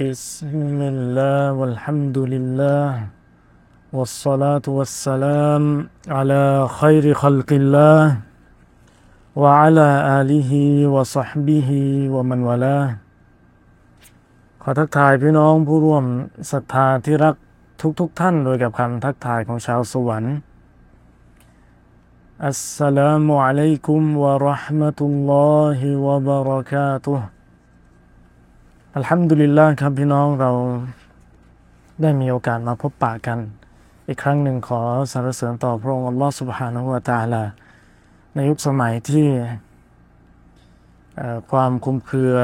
[0.00, 2.90] بسم الله والحمد لله
[3.96, 5.62] والصلاة والسلام
[6.16, 6.44] على
[6.80, 8.02] خير خلق الله
[9.42, 9.88] وعلى
[10.20, 10.52] آله
[10.94, 11.68] وصحبه
[12.14, 12.90] ومن والاه
[14.62, 16.04] ขอทักทายพี่น้องผู้ร่วม
[16.52, 17.34] ศรัทธาที่รัก
[18.00, 20.34] ทุกๆทท่านโดยกับคำทักทายของชาวสวรรค์
[22.46, 27.26] อัสสลามุอะลัยกุมวะราะห์มะตุลลอฮิวะบะเราะกาตุฮ์
[28.97, 30.51] อัลฮัมดุลิลลาห์ครับพี่น้องเรา
[32.01, 33.39] ได้มีโอกาสมาพบปะกัน
[34.07, 37.43] อีกครั้งหนึ่งขอสรรเสริญต่อพระองค์อัลลอฮฺสุบฮานะฮูวะตาลา
[38.35, 39.27] ในยุคสมัยที่
[41.51, 42.35] ความคุมเครือ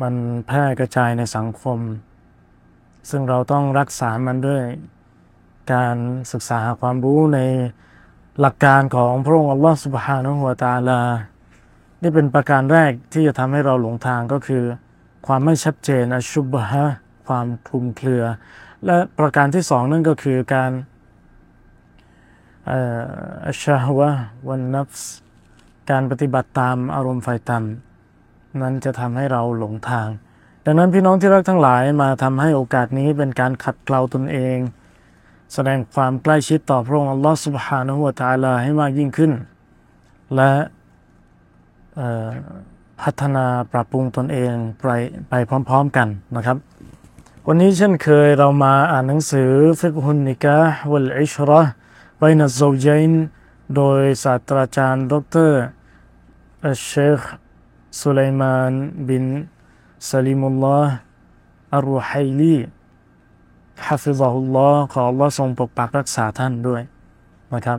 [0.00, 0.14] มัน
[0.46, 1.78] แพร่กระจายในสังคม
[3.10, 4.62] ซึ่งเราต้องรักษามันด้วย
[5.72, 5.96] การ
[6.32, 7.38] ศึกษาความรู้ใน
[8.40, 11.00] หลักการของพระองค์อัลลอฮฺสุบฮานะฮูวะตาลา
[12.02, 14.62] นี่เป็นประการแรกที่จะทำให้เราหลงทางก็คือ
[15.26, 16.84] ความไม่ชัดเจนอชุบฮะ
[17.26, 18.24] ความคลุมเครือ
[18.84, 20.72] และประการที่สองนั่นก็คือการ
[23.46, 24.10] อัชฮวะ
[24.48, 25.16] วันนัฟส์
[25.90, 30.08] การปฏิบัติตามอารมณ์ไฟต่ำนั้นจะทำให้เราหลงทาง
[30.64, 34.58] ดังนั้นพี่น้องที่รักทั้งหลายมาทำให้โอกาสนี้เป็นการขัดเกลาตนเอง
[35.54, 39.32] แสดงความใกล้ชิดต่อพระองค์อัลลอฮฺสุบฮานะฮูวะตาลาให้มากยิ่งขึ้น
[40.36, 40.50] และ
[43.02, 44.84] พัฒนาปรับปรุงตนเองไป
[45.28, 45.34] ไป
[45.68, 46.56] พร้อมๆกันนะครับ
[47.46, 49.50] วันนี้เช่นเคยเรามาอ่านหนังสือ
[49.80, 53.12] فقه النكاح والعشرة بين الزوجين
[53.76, 55.14] โดยศาสตราจารย์ ด
[55.48, 55.50] ร
[56.84, 57.20] เชค
[57.98, 58.72] สุลัยมาน
[59.08, 59.24] บิน
[60.08, 60.94] ซาลิมุลลอฮ์
[61.74, 62.10] อัรุไฮ
[62.40, 62.56] ลี
[63.86, 66.82] ฮะฟิซะฮุลลอฮ์ขอ Allah ทรงปกปักรักษาท่านด้วย
[67.54, 67.78] นะครับ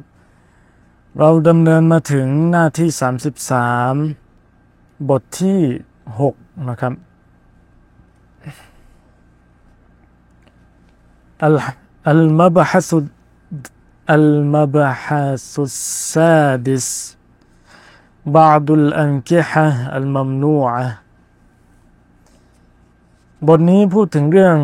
[1.18, 2.88] เราดำเนินมาถึงหน้าที่
[4.14, 5.60] 33 บทที่
[6.18, 6.92] 6 นะครับ
[11.44, 11.54] อัล
[12.10, 12.98] อัลมาบะฮัสุ
[14.14, 15.62] อัลมาบะฮัสุ
[16.12, 16.88] ซาดิส
[18.38, 19.66] بعض الأنكحة
[19.98, 20.86] الممنوعة
[23.48, 24.58] บทนี้พูดถึงเรื่อง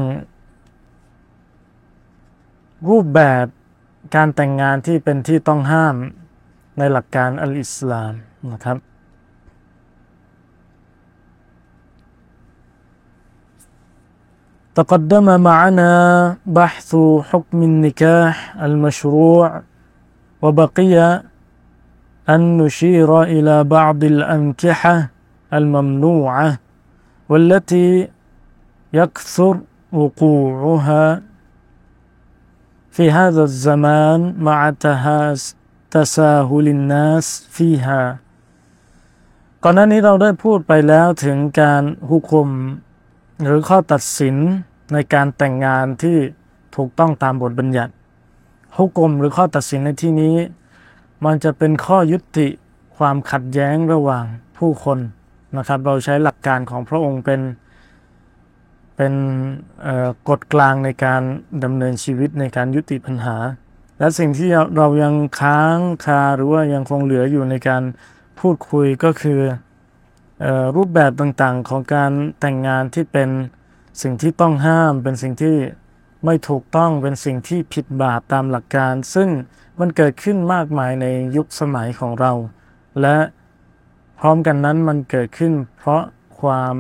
[2.89, 3.45] รูปแบบ
[4.15, 5.95] การแต่งงานที่เป็นที่ต้องห้าม
[6.79, 8.13] ในหลักการอัลอิสลาม
[8.53, 8.79] นะครับ
[14.75, 15.93] تقدم معنا
[16.47, 16.97] بحث
[17.31, 19.63] حكم النكاح المشروع
[20.43, 21.23] وبقي
[22.29, 25.09] أن نشير إلى بعض الأنكحة
[25.53, 26.59] الممنوعة
[27.29, 28.09] والتي
[28.93, 29.61] يكثر
[29.93, 31.23] وقوعها
[32.91, 35.57] في هذا الزمان مع تهاس
[35.98, 38.02] ตาซาฮุลินนัสฟีฮา
[39.64, 42.50] ก่อนหน้านี้เราได้พูดไปแล้วถึงการฮุคุม
[43.46, 44.36] หรือข้อตัดสิน
[44.94, 46.18] ในการแต่งงานที่
[46.76, 47.94] ถูกต้องตามบทบัญญัติ
[48.78, 50.36] ฮุกุมหรือข้อตัดสินในที่นี้
[51.26, 52.48] มันจะเป็นข้อยุติ
[52.98, 54.26] ความขัดแย้งระหว่าง
[54.58, 55.00] ผู้คน
[55.58, 57.42] นะครับ เราใช้หลักการของพระองค์เป็น
[58.96, 59.14] เป็น
[60.30, 61.22] กฎกลางในการ
[61.64, 63.38] ดำเนินชีวิตในการยุติปัญหา
[64.00, 67.84] และสิ่งที่เรายังค้างคาหรือว่ายังคงเหลืออยู่ในการ
[68.40, 69.40] พูดคุยก็คือ
[70.44, 70.46] อ
[70.76, 73.30] รูปแบบต่างๆของการแต่งงานที่เป็น
[74.02, 75.56] สิ่งที่ต้องห้าม เป็นสิ่งที่
[76.26, 79.30] ไม่ถูกต้องเป็นสิ่งที่ผิดบาปตามหลักการ ซึ่ง
[79.80, 82.32] มันเกิดขึ้นมากมายในยุคสมัยของเรา
[83.02, 83.18] และ
[84.20, 86.04] พร้อมกันนั้นมันเกิดขึ้น เพราะ
[86.40, 86.76] ความ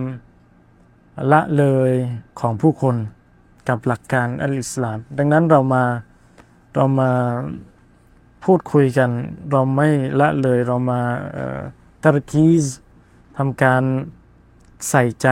[1.32, 1.92] ละเลย
[2.40, 2.96] ของผู้คน
[3.70, 5.84] กับหลักการอัลอิสลาม ดังนั้นเรามา
[6.75, 7.12] เรามา
[8.44, 9.09] พูดคุยกัน
[9.52, 9.88] เราไม่
[10.19, 11.02] ละเลยเรามา
[12.03, 12.66] ตรกีส
[13.38, 13.84] ทำการ
[14.90, 15.28] ใส่ใจ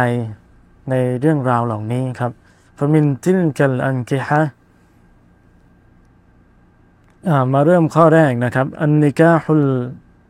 [0.90, 2.32] ในเรื่องราวเหล่านี้ครับ
[2.78, 4.42] ฟมินทินกัลอันกิฮะ
[7.54, 9.68] มาเริ่มข้อแรกนะครับอันนิกาฮุล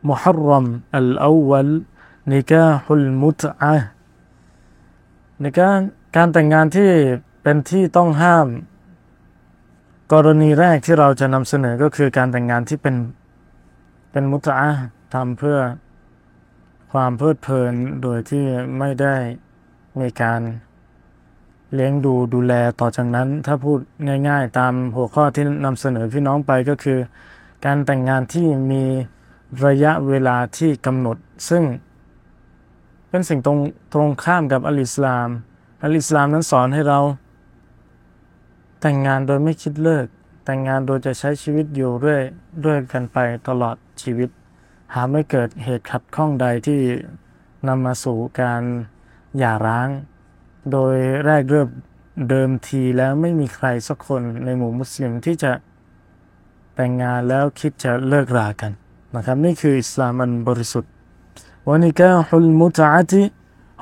[0.08, 0.64] มุฮัรรม
[0.96, 1.72] อัลอวัล
[2.32, 3.76] นิกาฮุลมุตอะ
[5.40, 5.70] ในกา
[6.16, 6.90] การแต่งงานที่
[7.42, 8.46] เป็นที่ต้องห้าม
[10.14, 12.96] กรณีแรกที่เราจะนำเสนอก็คือการแต่งงานที่เป็น
[14.12, 14.68] เป็นมุตะ
[15.14, 15.58] ทำเพื่อ
[16.92, 18.44] ความเพลิดเพลินโดยที่
[18.78, 19.16] ไม่ได้
[20.00, 20.40] มีการ
[21.74, 23.78] เลี้ยงดูดูแลต่อจากนั้น ถ้าพูด
[24.28, 26.98] ง่าย ๆ ตามหัวข้อที่นำเสนอพี่น้องไปก็คือ
[27.64, 28.84] การแต่งงานที่มี
[29.66, 31.16] ระยะเวลาที่กำหนด
[31.48, 31.62] ซึ่ง
[33.08, 33.58] เป็นสิ่งตรง
[33.94, 35.28] ตรงข้ามกับอัลอิสลาม
[35.84, 37.00] อัลอิสลามนั้นสอนให้เรา
[38.86, 40.06] แต่งงานโดยไม่คิดเลิก
[40.44, 42.22] แต่งงานโดยจะใช้ชีวิตอยู่เรื่อย
[42.64, 44.30] ด้วยกันไปตลอดชีวิต
[44.94, 46.80] หาไม่เกิดเหตุขัดข้องใดที่
[47.68, 48.62] นำมาสู่การ
[49.38, 49.88] หย่าร้าง
[50.72, 50.94] โดย
[51.24, 51.68] แรกเริ่ม
[52.28, 55.52] เดิมทีแล้วไม่มีใครสักคนในหมู่มุสลิมที่จะ
[56.74, 58.72] แต่งงานแล้วคิดจะเลิกรากัน
[59.14, 60.92] นะครับนี่คืออิสลามอันบริสุทธิ์
[61.68, 63.22] วานิกาฮุลมุตอะติ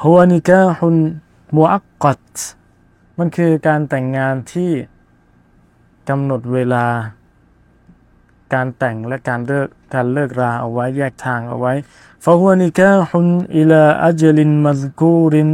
[0.02, 1.00] ฮุวานิกาฮุล
[1.56, 2.34] มุอักกัต
[3.18, 4.70] มันคือการแต่งงานที่
[6.08, 6.84] กำหนดเวลา
[8.54, 11.72] การแต่งและการเลิกการเลิกราเอาไว้แยกทางเอาไว้
[12.24, 13.26] ฟะฮุวานิกาฮุน
[13.56, 15.48] อิลาอัจลินมัซกูริน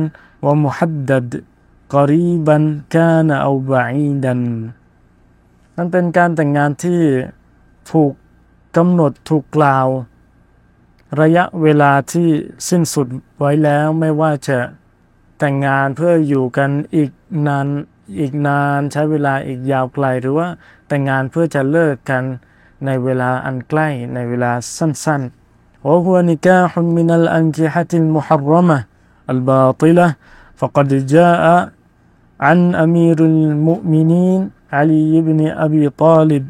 [0.44, 1.32] วะมุฮัดดัด
[1.94, 2.62] กอรีบัน
[2.94, 4.42] กานอาบะอีดัน
[5.76, 7.00] นั่นเป็นการแต่งงานที่
[7.90, 8.12] ถูก
[8.76, 9.86] กำหนดถูกกล่าว
[11.20, 12.28] ระยะเวลาที่
[12.68, 13.06] สิ้นสุด
[13.38, 14.58] ไว้แล้วไม่ว่าจะ
[15.38, 17.10] แต่งงานเพื่ออยู่กันอีก
[17.46, 17.66] นาน
[18.19, 20.47] อีกนานใช้เวลาอีกยาวไกล หรือว่า
[20.87, 22.23] แต่งงานเพื่อจะเลิกกัน
[22.85, 25.43] ในเวลาอันใกล้ในเวลาสั้นๆ
[25.83, 28.77] وهو نكاح من الأنكحة المحرمة
[29.29, 30.15] الباطلة
[30.55, 31.43] فقد جاء
[32.39, 36.43] عن أمير المؤمنين علي بن أبي طالب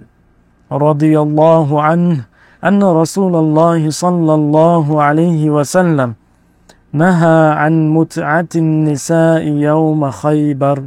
[0.71, 2.17] رضي الله عنه
[2.63, 6.13] أن رسول الله صلى الله عليه وسلم
[6.93, 10.77] نهى عن متعة النساء يوم خيبر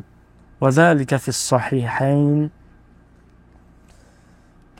[0.62, 2.38] وذلك في الصحيحين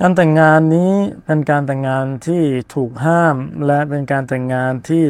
[0.01, 0.93] การแต่งงานนี้
[1.25, 2.43] เป็นการแต่งงานที่
[2.75, 3.37] ถูกห้าม
[3.67, 5.05] และเป็นการแต่งงานที่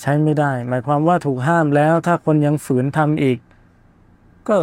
[0.00, 3.38] ใช้ไม่ได้ หมายความว่าถูกห้ามแล้วถ้าคนยังฝืนทำอีก
[4.48, 4.56] ก็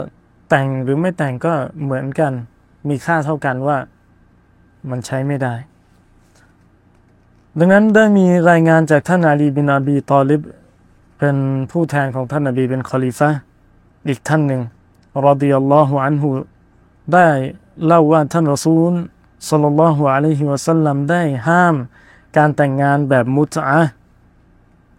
[0.50, 1.54] แต่งหรือไม่แต่งก็
[1.84, 2.32] เหมือนกัน
[2.90, 3.78] มีค่าเท่ากันว่า
[4.90, 5.56] มันใช้ไม่ได้
[7.60, 10.42] ดังนั้นได้มีรายงานจากท่านอาลีบินอบีตอลิบ
[11.20, 11.36] เป็น
[11.72, 13.30] ผู้แทนของท่านนบีเป็นคอลิฟะ
[14.08, 14.62] อีกท่านหนึ่ง
[15.27, 16.29] รดิยัลลอฮุอันฮุ
[17.15, 17.29] ได้
[17.87, 18.93] เล่าว่าท่านรอซูล
[19.49, 21.75] สัลลัลลอฮุอะลัยฮิวะสัลลัมได้ห้าม
[22.37, 23.81] การแต่งงานแบบมุตะ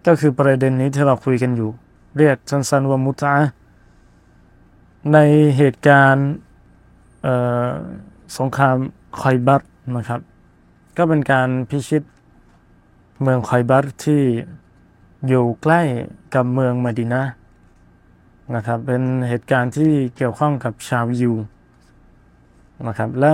[0.05, 1.69] ก็คือประเด็นนี้ที่เราคุยกันอยู่
[2.17, 3.35] เรียกสั้นๆว่ามุตะ
[5.13, 5.17] ใน
[5.57, 6.27] เหตุการณ์
[8.37, 8.77] สงคราม
[9.21, 9.61] คอยบัต
[9.95, 10.21] นะครับ
[10.97, 12.03] ก็เป็นการพิชิต
[13.21, 14.21] เมืองคอยบัตที่
[15.27, 15.81] อยู่ใกล้
[16.33, 17.21] กับเมืองมาดินา
[18.55, 21.31] นะครับ เป็นเหตุการณ์ที่เกี่ยวข้องกับชาวยู
[22.87, 23.33] นะครับ และ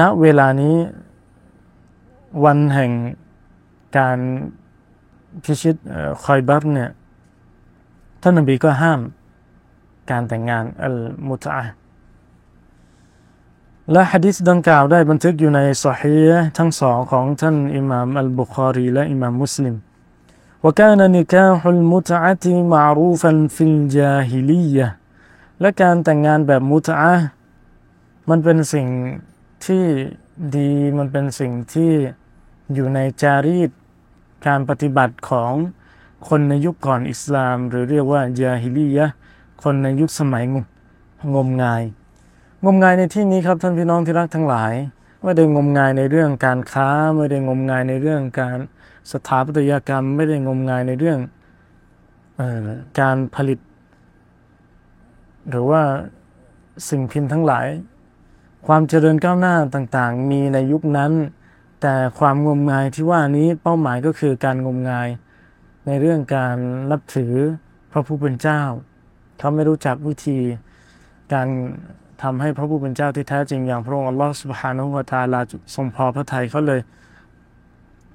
[0.00, 0.76] ณเวลานี้
[2.44, 2.92] วันแห่ง
[3.98, 4.18] การ
[5.44, 5.76] พิชิต
[6.24, 6.90] คอยบัตเนี่ย
[8.22, 9.00] ท่านนบีก็ห้าม
[10.10, 10.96] การแต่งงานอัล
[11.28, 11.64] มุตะ
[13.92, 16.18] และฮะดิษดังกล่าวได้บันทึกอยู่ในสฮี
[16.58, 19.74] ทั้งสองของท่านอิหม่ามอัลบุคอรีและอิหม่ามมุสลิม
[20.65, 24.87] وكان نكاح المتعة معروفا في الجاهلية
[25.61, 27.13] และการแต่งงานแบบมุตะ
[28.29, 28.87] มันเป็นสิ่ง
[29.65, 29.83] ที่
[30.55, 31.91] ดีมันเป็นสิ่งที่
[32.73, 33.69] อยู่ในจารีต
[34.47, 35.53] การปฏิบัติของ
[36.27, 39.07] คนในยุคก่อนอิสลาม หรือเรียกว่ายาฮิลียะ
[39.63, 40.43] คนในยุคสมัย
[41.35, 41.83] งมงาย
[42.65, 44.73] งมงายในที่นี้ครับท่านพี่น้องที่รักทั้งหลาย
[45.23, 48.57] ไม่ได้งมงายในเรื่องการค้าไม่ได้งมงายในเรื่องการ
[49.10, 51.18] สถาปัตยกรรมไม่ได้งมงายในเรื่อง
[52.40, 52.66] ออ
[53.00, 53.58] การผลิต
[55.50, 55.82] หรือว่า
[56.88, 57.66] สิ่งพิมพ์ทั้งหลาย
[58.66, 61.12] ความเจริญก้าวหน้าต่างๆ มีในยุคนั้น
[61.82, 65.08] แต่ความงมงายที่ว่านี้เป้าหมายก็คือการงมงาย
[65.86, 66.56] ในเรื่องการ
[66.90, 67.34] นับถือ
[67.92, 68.62] พระผู้เป็นเจ้า
[69.38, 70.38] เขาไม่รู้จักวิธี
[71.32, 71.48] การ
[72.22, 75.40] ทำให้พระผู้เป็นเจ้าที่แท้จริงอย่างพระองค์อัลลอฮฺสุบฮานุวะตาลา
[75.74, 76.80] ทรงพอพระทัยเขาเลย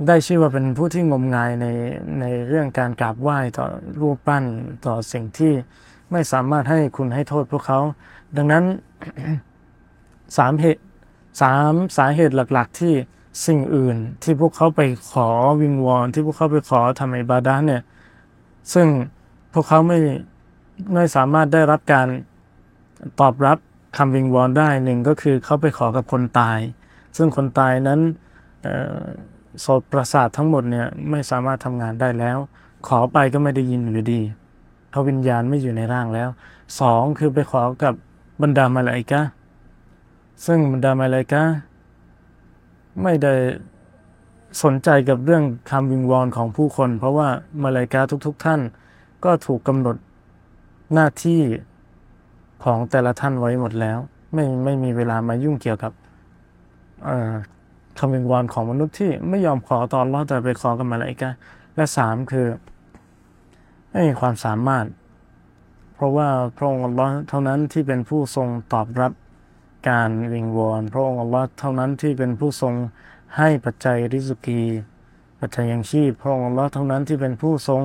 [0.05, 1.67] ได้ชื่อว่าเป็นผู้ที่งมงายใน
[2.19, 3.65] ในเรื่องการกราบไหว้ต่อ
[4.01, 4.43] รูปปั้น
[4.85, 5.53] ต่อสิ่งที่
[6.11, 7.79] ไม่สามารถให้คุณให้โทษพวกเขา
[8.37, 8.63] ดังนั้น
[10.37, 10.81] สามเหตุ
[11.41, 12.93] สามสาเหตุหลัก ๆ ที่
[13.45, 15.29] สิ่งอื่นที่พวกเขาไปขอ
[15.61, 17.81] วิงวอนที่พวกเขาไปขอทำอิบาดะเนี่ย
[18.73, 18.87] ซึ่ง
[19.53, 19.99] พวกเขาไม่
[20.93, 22.07] ไม่สามารถได้รับการ
[23.19, 23.57] ตอบรับ
[23.97, 26.59] คำวิงวอนได้หนึ่งก็คือเขาไปขอกับคนตาย
[27.17, 27.99] ซึ่งคนตายนั้น
[29.61, 32.37] โสตประสาททั้งหมดเนี่ยไม่สามารถทำงานได้แล้ว
[32.87, 34.21] ขอไปก็ไม่ได้ยินอยู่ดี
[34.91, 36.29] เขาวิญญาณไม่อยู่ในร่างแล้ว
[36.79, 37.93] สองคือไปขอกับ
[38.41, 39.21] บรรดามาลายกะ
[40.45, 41.43] ซึ่งบรรดามาลายกะ
[43.03, 43.33] ไม่ได้
[44.63, 47.27] สนใจกับเรื่องคำวิงวอนของผู้คน เพราะว่า
[47.63, 48.61] มาลายกาทุก ๆทท่าน
[49.25, 49.95] ก็ถูกกำหนด
[50.93, 51.41] หน้าที่
[52.63, 53.99] ของแต่ละท่านไว้หมดแล้ว
[54.33, 55.91] ไม่ไม่มีเวลามายุ่งเกี่ยวกับ
[57.99, 61.29] คำวิงวอนของมนุษย์ที่ไม่ยอมขอตอนรอดแต่ไปขอกับมาลายกา
[61.75, 62.47] และสามคือ
[63.91, 64.85] ไม่มีความสามารถ
[65.93, 69.11] เพราะว่าพระองค์อัลลอฮ์เท่านั้นที่เป็นผู้ทรงตอบรับ
[69.89, 72.73] การวิงวอนพระองค์อัลลอฮ์เท่านั้นที่เป็นผู้ทรง
[73.37, 74.61] ให้ปัจจัยริสุกี
[75.39, 77.83] ปัจจัยยังชีพพระองค์อัลลอฮ์เท่านั้นที่เป็นผู้ทรง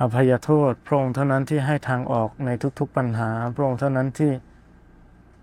[0.00, 4.32] อภัยโทษ พระองค์เท่านั้นที่ให้ทางออกในทุกๆปัญหา พระองค์เท่านั้นที่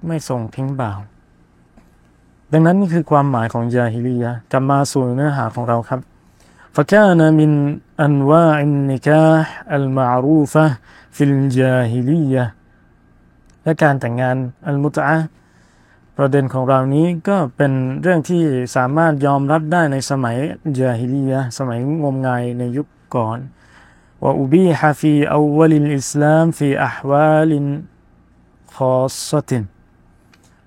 [0.08, 1.00] ไม่ส่งทิ้งบ่าว
[2.53, 6.01] ดังนั้นนี่คือความหมายของยาฮิลียะกลับมาสู่เนื้อหาของเราครับ
[6.77, 7.53] فكان من
[8.07, 10.67] أنواع النكاح المعروفة
[11.15, 12.45] في الجاهلية
[13.65, 14.37] และการแต่งงาน
[14.67, 15.19] อัลมุตะ
[16.17, 18.43] ประเด็นของเรานี้ก็เป็นเรื่องที่
[18.77, 20.37] สามารถยอมรับได้ในสมัย
[20.79, 23.39] ยาฮิลียะสมัยงมงายในยุคก่อน
[24.23, 25.15] ว่าอุบีฮะฟี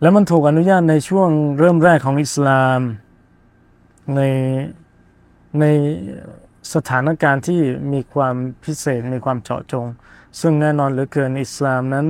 [0.01, 2.81] และมันถูกอนุญาตในช่วงเริ่มแรกของอิสลาม
[4.17, 4.21] ใน
[5.61, 5.65] ใน
[6.75, 7.61] สถานการณ์ที่
[7.93, 9.87] มีความพิเศษมีความเจาะจง
[10.41, 12.07] ซึ่งแน่นอนเหลือเกินอิสลามนั้น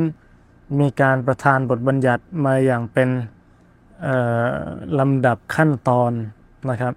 [0.80, 3.08] มีการประทานบทบัญญัติมาอย่างเป็น
[4.98, 6.12] ลำดับขั้นตอน
[6.70, 6.94] นะครับ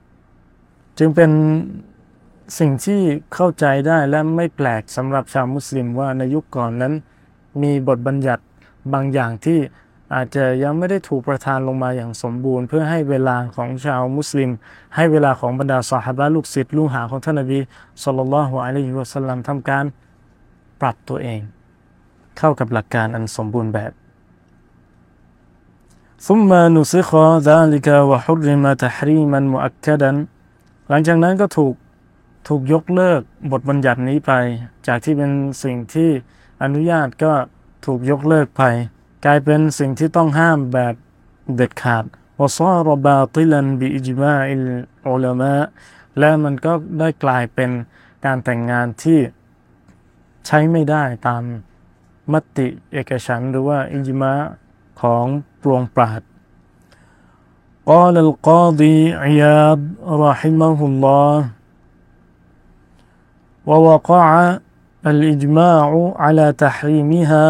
[0.98, 1.32] จึงเป็น
[2.60, 3.02] สิ่งที่
[3.34, 6.94] เข้าใจได้และไม่แปลกสำหรับชาวมุสลิมว่าในยุคก่อนนั้น
[7.62, 8.44] มีบทบัญญัติ
[8.94, 9.60] บางอย่างที่
[10.15, 14.51] อาจจะยังไม่ได้ถูกประทานลงมาอย่างสมบูรณ์ เพื่อให้เวลาของชาวมุสลิม
[14.97, 17.59] ให้เวลาของบรรดาสหายลูกศิษย์ลูกหาของท่านนบี
[18.03, 19.85] สุลต่านละฮ์อะลัยฮิวะสัลลัมทำการ
[20.81, 21.41] ปรับตัวเอง
[22.39, 23.93] เข้ากับหลักการอันสมบูรณ์แบบ
[26.27, 27.11] ثم نسخ
[27.51, 30.13] ذلك وحرم تحريما مؤكدا
[30.89, 31.75] หลังจากนั้นก็ถูก
[32.49, 33.21] ถูกยกเลิก
[33.53, 34.33] บทบัญญัตินี้ไป
[34.87, 35.31] จากที่เป็น
[35.63, 36.11] สิ่งที่
[36.63, 37.33] อนุญาตก็
[37.87, 38.63] ถูกยกเลิกไป
[39.25, 40.95] กลายเป็นสิ่งที่ต้องห้ามแบบ
[41.57, 42.05] เด็ดขาด
[42.41, 45.65] وصار باطلا بإجماع العلماء
[46.19, 47.71] และมันก็ได้กลายเป็น
[48.25, 49.21] การแต่งงานที่
[50.47, 51.43] ใช้ไม่ได้ตาม
[52.33, 54.35] มติเอกฉันหรือว่าอิจมา
[55.01, 55.27] ของ
[55.63, 56.23] ปวงปราด
[57.93, 59.81] قال القاضي عياض
[60.27, 61.35] رحمه الله
[63.69, 64.27] ووقع
[65.13, 67.47] الإجماع على تحريمها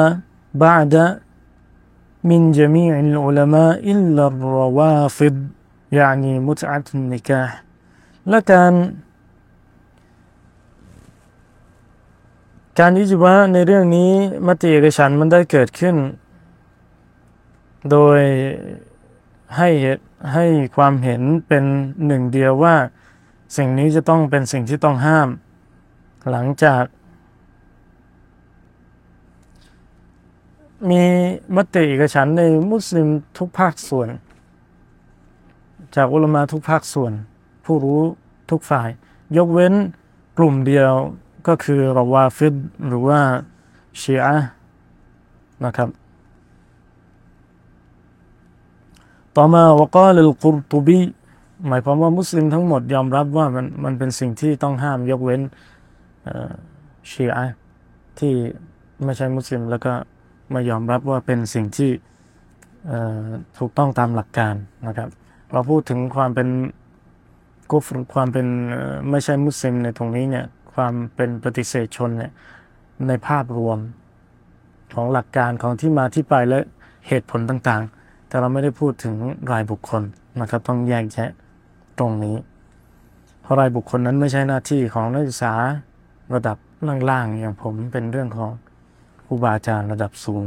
[0.54, 0.94] بعد
[2.30, 5.36] من جميع العلماء إلا الروافض
[5.98, 7.50] يعني متعة النكاح
[8.32, 8.72] لكن
[12.78, 14.10] การอิจวะในเรื่องนี้
[14.46, 15.96] มติเอกฉันมันได้เกิดขึ้น
[17.90, 18.20] โดย
[19.56, 19.68] ให้
[20.32, 21.64] ให้ความเห็นเป็น
[22.06, 22.76] หนึ่งเดียวว่า
[23.56, 25.28] สิ่งนี้จะต้องเป็นสิ่งที่ต้องห้าม
[26.30, 26.82] หลังจาก
[30.89, 31.01] มี
[31.55, 34.09] มติเอกฉันในมุสลิมทุกภาคส่วน
[35.95, 37.13] จากอุลมะทุกภาคส่วน
[37.65, 38.01] ผู้รู้
[38.49, 38.89] ทุกฝ่าย
[39.37, 39.73] ยกเว้น
[40.37, 40.91] กลุ่มเดียว
[41.47, 42.55] ก็คือราวาฟิด
[42.87, 43.19] หรือว่า
[44.01, 44.35] ชีอะ
[45.65, 45.89] นะครับ
[49.35, 50.99] ต่อมาวกาลลกุรตุบี
[51.67, 55.41] หมายความว่ามุสลิมทั้งหมดยอมรับว่ามันมันเป็นสิ่งที่ต้องห้ามยกเว้น
[57.09, 57.45] ชีอะ
[58.19, 58.33] ที่
[59.03, 59.93] ไม่ใช่มุสลิมแล้วก็
[60.51, 61.91] ไม่ยอมรับว่าเป็นสิ่งที่
[63.57, 64.55] ถูกต้องตามหลักการ
[64.87, 65.09] นะครับ
[65.51, 66.47] เราพูดถึงความเป็น
[67.71, 68.47] กุฟความเป็น
[69.09, 72.31] ไม่ใช่มุสลิมในตรงนี้เนี่ยความเป็นปฏิเสธชนเนี่ย
[73.07, 73.77] ในภาพรวม
[74.93, 76.59] ของหลักการของที่มาที่ไปและ
[77.07, 79.15] เหตุผลต่างๆ แต่เราไม่ได้พูดถึง
[79.51, 80.03] รายบุคคล
[80.41, 81.29] นะครับ ต้องแยกแยะ
[81.99, 82.35] ตรงนี้
[83.41, 85.53] เพราะรายบุคคลนั้นไม่ใช่หน้าที่ของนักศึกษา
[86.33, 86.57] ระดับ
[87.09, 88.51] ล่างๆอย่างผมเป็นเรื่องของ
[89.26, 90.46] ครูบาอาจารย์ระดับสูง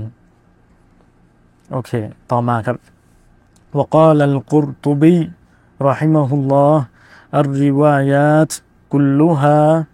[1.72, 1.91] โอเค
[2.31, 2.77] ต่อมาครับ
[3.77, 5.31] وقال القرطبي
[5.81, 6.86] رحمه الله
[7.41, 8.53] الروايات
[8.89, 9.86] كلها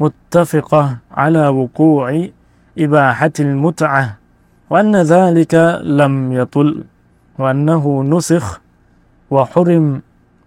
[0.00, 2.26] متفقة على وقوع
[2.78, 4.16] إباحة المتعة
[4.70, 6.84] وأن ذلك لم يطل
[7.38, 8.60] وأنه نسخ
[9.30, 10.02] وحرم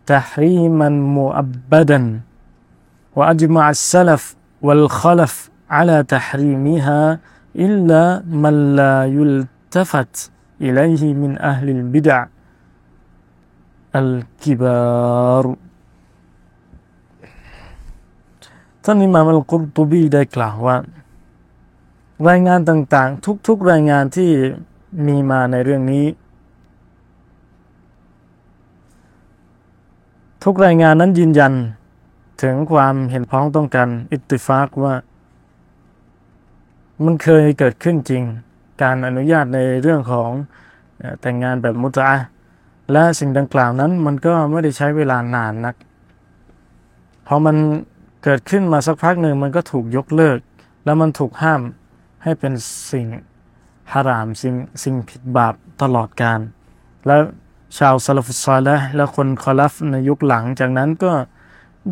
[0.06, 2.20] تحريما مؤبدا
[3.16, 7.20] وأجمع السلف والخلف على تحريمها
[7.63, 8.03] อิลลา
[8.43, 9.35] มัลลายุล
[9.75, 10.15] ตฟต
[10.65, 12.19] อิลัยฮิมินอัลลบิดะ
[13.97, 14.11] อัล
[14.43, 15.53] กิบารุ
[18.85, 20.77] ท่านอิมามอัลกุรตุบีได้กล่าวว่า
[22.29, 24.31] รายงานต่างๆ ทุกๆรายงานที่
[25.07, 26.07] มีมาในเรื่องนี้
[30.45, 31.53] ทุกรายงานนั้นยืนยัน
[32.43, 34.95] ถึงความเห็นพ้องต้องกัน อิตติฟากว่า
[37.05, 38.23] มันเคยเกิดขึ้นจริง
[38.83, 40.31] การอนุญาตในเรื่องของ
[41.21, 42.13] แต่งงานแบบมุตะ
[42.93, 45.75] และสิ่งดังกล่าวนั้นมันก็ไม่ได้ใช้เวลานานนัก
[47.27, 47.57] พอมัน
[48.25, 50.39] เกิดขึ้นมาสักพักหนึ่งมันก็ถูกยกเลิก
[50.85, 51.61] แล้วมันถูกห้าม
[52.23, 52.53] ให้เป็น
[52.91, 53.07] สิ่ง
[53.93, 56.41] ฮารามสิ่งสิ่งผิดบาปตลอดการ
[57.07, 57.21] แล้ว
[57.79, 61.13] ชาวซาลฟุซาและและคนคอลัฟในยุคหลังจากนั้นก็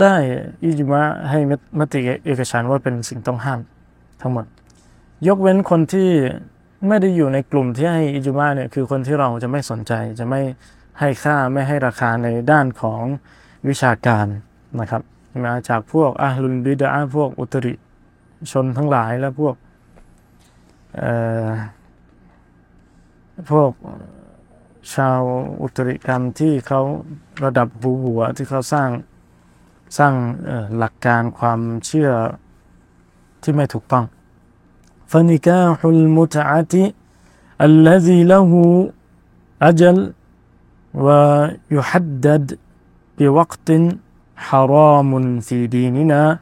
[0.01, 0.15] ได้
[0.63, 1.39] อิจมาให้
[1.79, 3.61] มติเอกฉันว่าเป็นสิ่งต้องห้าม
[4.21, 4.45] ทั้งหมด
[5.29, 6.11] ยกเว้นคนที่
[6.89, 10.41] ไม่ได้อยู่ในกลุ่มที่ให้อิจมาเนี่ยคือคนที่เราจะไม่สนใจจะไม่
[11.01, 13.03] ให้ค่าไม่ให้ราคาในด้านของ
[13.69, 14.27] วิชาการ
[14.81, 15.03] นะครับ
[15.45, 17.75] มาจากพวกอาลุนบิดาพวกอุตริ
[18.51, 19.55] ชนทั้งหลายและพวก
[23.51, 23.71] พวก
[24.95, 25.21] ชาว
[25.63, 26.81] อุตริกรรมที่เขา
[27.45, 28.91] ระดับบูหัวที่เขาสร้าง
[29.99, 30.15] สร้าง
[30.79, 32.11] หลักการความเชื่อ
[33.43, 34.05] ที่ไม่ถูกต้อง
[35.12, 36.74] فنكاح المتعة
[37.68, 38.52] الذي له
[39.62, 39.98] أجل
[40.94, 42.46] ويحدد
[43.18, 43.70] بوقت
[44.38, 46.40] حرام في ديننا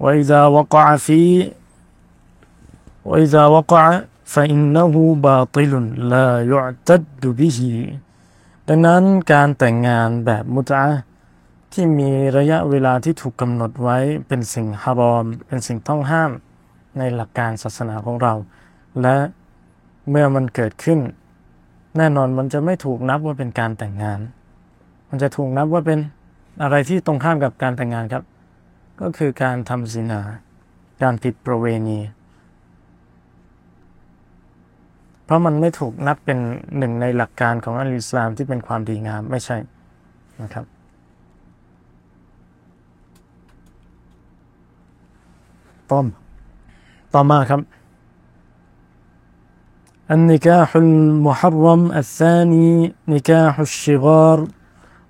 [0.00, 1.50] وإذا وقع في
[3.04, 5.72] وإذا وقع فإنه باطل
[6.12, 7.60] لا يعتد به
[8.68, 10.84] ดังนั้นการแต่งงานแบบมุตะ
[11.72, 16.30] ที่มีระยะเวลาที่ถูกกำหนดไว้เป็นสิ่งฮารอม เป็นสิ่งต้องห้าม
[16.99, 18.33] ในหลักการศาสนาของเรา
[19.01, 19.15] และ
[20.09, 20.99] เมื่อมันเกิดขึ้น
[21.97, 24.19] แน่นอนมันจะไม่ถูกนับว่าเป็นการแต่งงาน
[25.09, 25.99] มันจะถูกนับว่าเป็น
[26.61, 28.23] อะไรที่ตรงข้ามกับการแต่งงานครับ
[29.01, 30.21] ก็คือการทำสินา
[31.01, 31.99] การผิดประเวณี
[35.25, 36.37] เพราะมันไม่ถูกนับเป็น
[36.77, 39.57] หนึ่งในหลักการของอัลอิสลามที่เป็นความดีงามไม่ใช่
[40.41, 40.65] นะครับ
[45.91, 46.05] ต้อม
[47.14, 47.60] ต่อมาครับ
[50.14, 54.38] النكاح المحرم الثاني نكاح الشغار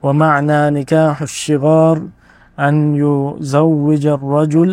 [0.05, 1.97] ومعنى نكاح الشغار
[2.67, 2.75] أن
[3.05, 4.71] يزوج الرجل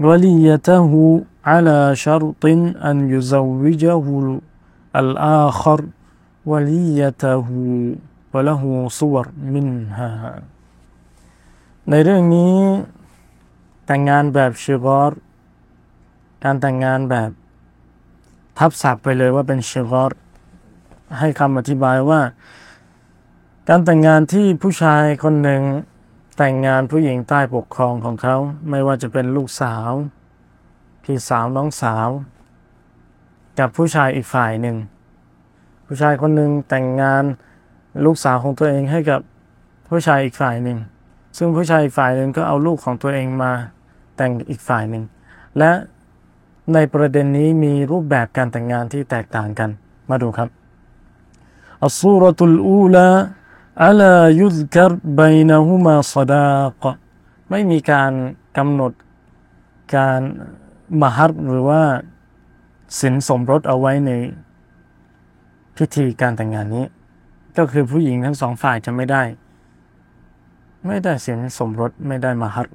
[0.00, 0.92] وليته
[1.46, 2.44] على شرط
[2.88, 4.04] أن يزوجه
[4.96, 5.80] الآخر
[6.46, 7.46] وليته
[8.34, 10.42] وله صور منها
[11.90, 12.56] ในเรื่องนี้
[13.87, 15.11] แต่งงานแบบชิกอร
[16.43, 17.31] การแต่งงานแบบ
[18.57, 20.11] ทับศัพท์ไปเลยว่าเป็นชิกอร
[21.19, 22.21] ให้คำอธิบายว่า
[23.69, 25.61] การแต่งงานที่ผู้ชายคนหนึ่ง
[26.37, 28.35] แต่งงานผู้หญิงใต้ปกครองของเขา
[28.69, 29.91] ไม่ว่าจะเป็นลูกสาว
[31.03, 32.09] พี่สาวน้องสาว
[33.59, 34.77] กับผู้ชายอีกฝ่ายหนึ่ง
[35.85, 37.23] ผู้ชายคนหนึ่งแต่งงาน
[38.05, 39.21] ลูกสาวของตัวเองให้กับ
[39.87, 40.77] ผู้ชายอีกฝ่ายหนึ่ง
[41.37, 43.53] ซึ่งผู้ชายอีกฝ่ายหนึ่งก็เอาลูกของตัวเองมา
[44.17, 45.03] แต่งอีกฝ่ายหนึ่ง
[45.57, 45.71] และ
[46.73, 49.69] ในประเด็นนี้มีรูปแบบการแต่งงานที่แตกต่างกัน
[50.09, 50.49] มาดูครับ
[51.83, 53.07] อัลสูรตุลอูลา
[53.83, 56.45] อัลายุซกรบยนหุมาสดา
[56.83, 56.85] ก
[57.49, 58.11] ไม่มีการ
[58.57, 58.91] กำหนด
[59.95, 60.21] การ
[61.01, 61.81] มหัรหรือว่า
[62.99, 64.11] สินสมรสเอาไว้ใน
[65.77, 66.85] พิธีการแต่งงานนี้
[67.57, 69.23] ก็คือผู้หญิงทั้งสองฝ่ายจะไม่ได้
[70.87, 72.67] ไม่ได้สินสมรสไม่ได้มหัร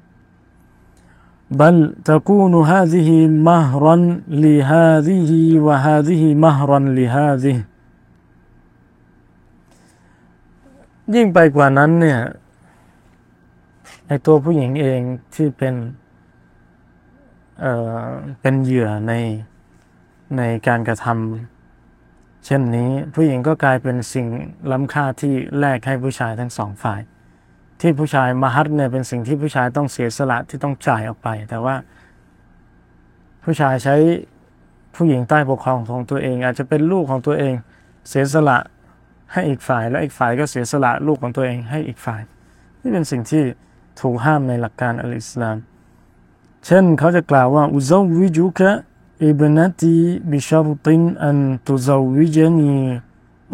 [1.51, 3.95] بل تكون هذه مهرا
[4.43, 7.57] لهذه وهذه مهرا لهذه
[11.15, 12.19] ยิ่งไปกว่านั้นเนี่ย
[14.07, 15.01] ไอตัวผู้หญิงเอง
[15.35, 15.75] ที่เป็น
[17.61, 18.07] เอ่อ
[18.41, 19.13] เป็นเหยื่อใน
[20.37, 24.27] ในการกระทำเช่นนี้ผู้หญิงก็กลายเป็นสิ่ง
[24.71, 27.01] ล้ำค่าที่แลกให้ผู้ชายทั้งสองฝ่าย
[27.82, 31.74] ที่ผู้ชายมาฮัตเนี่ยเป็นสิ่งที่ผู้ชายต้องเสียสละที่ต้องจ่ายออกไป แต่ว่า
[33.44, 33.94] ผู้ชายใช้
[34.94, 37.54] ผู้หญิงใต้ปกครองของตัวเอง อาจจะเป็นลูกของตัวเอง
[38.08, 38.58] เสียสละ
[39.32, 42.22] ให้อีกฝ่าย และอีกฝ่ายก็เสียสละลูกของตัวเองให้อีกฝ่าย
[42.82, 43.42] นี่เป็นสิ่งที่
[44.00, 45.56] ถูกห้ามในหลักการอัลอิสลาม
[46.66, 48.70] เช่นเขาจะกล่าวว่าอุซาวิจุกะ
[49.24, 49.96] อิบนาตี
[50.30, 52.74] บิชารตินอันตุซาวิจนี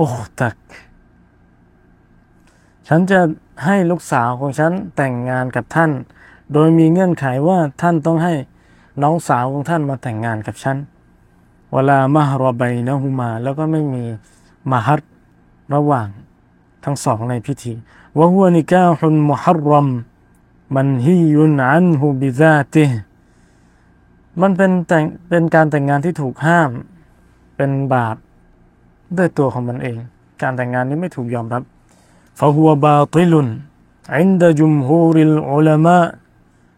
[0.01, 0.57] อุคตัก
[2.87, 3.21] ฉันจะ
[3.64, 5.90] ให้ลูกสาวของฉันแต่งงานกับท่าน
[6.53, 8.35] โดยมีเงื่อนไขว่าท่านต้องให้
[9.03, 10.77] น้องสาวของท่านมาแต่งงานกับฉัน
[11.73, 14.05] เวลามหรอใบนะฮุมา แล้วก็ไม่มี
[14.71, 15.01] มหัด
[15.75, 16.09] ระหว่าง
[16.85, 17.73] ทั้งสองในพิธี
[18.18, 19.88] วะฮุนิกาฮุนมุฮัรรัม
[20.75, 22.85] มันฮิยุนอันฮุบิซาติ
[24.40, 26.71] มันเป็นแต่งเป็นการแต่งงานที่ถูกห้าม
[27.57, 28.16] เป็นบาป
[29.16, 29.97] ด้วยตัวของมันเอง
[30.42, 31.62] การแต่งงานนี้ไม่ถูกยอมรับ
[32.38, 33.33] فهو باطل
[34.09, 36.14] عند جمهور العلماء.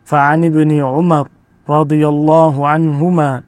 [0.04, 1.28] فعن ابن عمر
[1.68, 3.42] رضي الله عنهما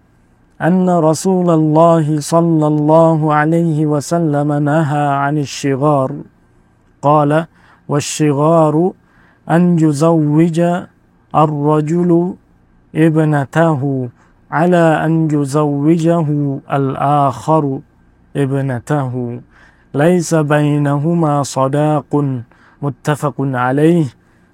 [0.63, 6.11] أن رسول الله صلى الله عليه وسلم نهى عن الشغار.
[7.03, 7.47] قال
[7.89, 8.93] والشغار
[9.51, 10.59] أن يزوج
[11.45, 12.35] الرجل
[12.95, 14.09] ابنته
[14.51, 16.29] على أن يزوجه
[16.73, 17.65] الآخر
[18.37, 19.41] ابنته.
[20.02, 22.12] ليس بينهما صداق
[22.84, 24.06] متفق عليه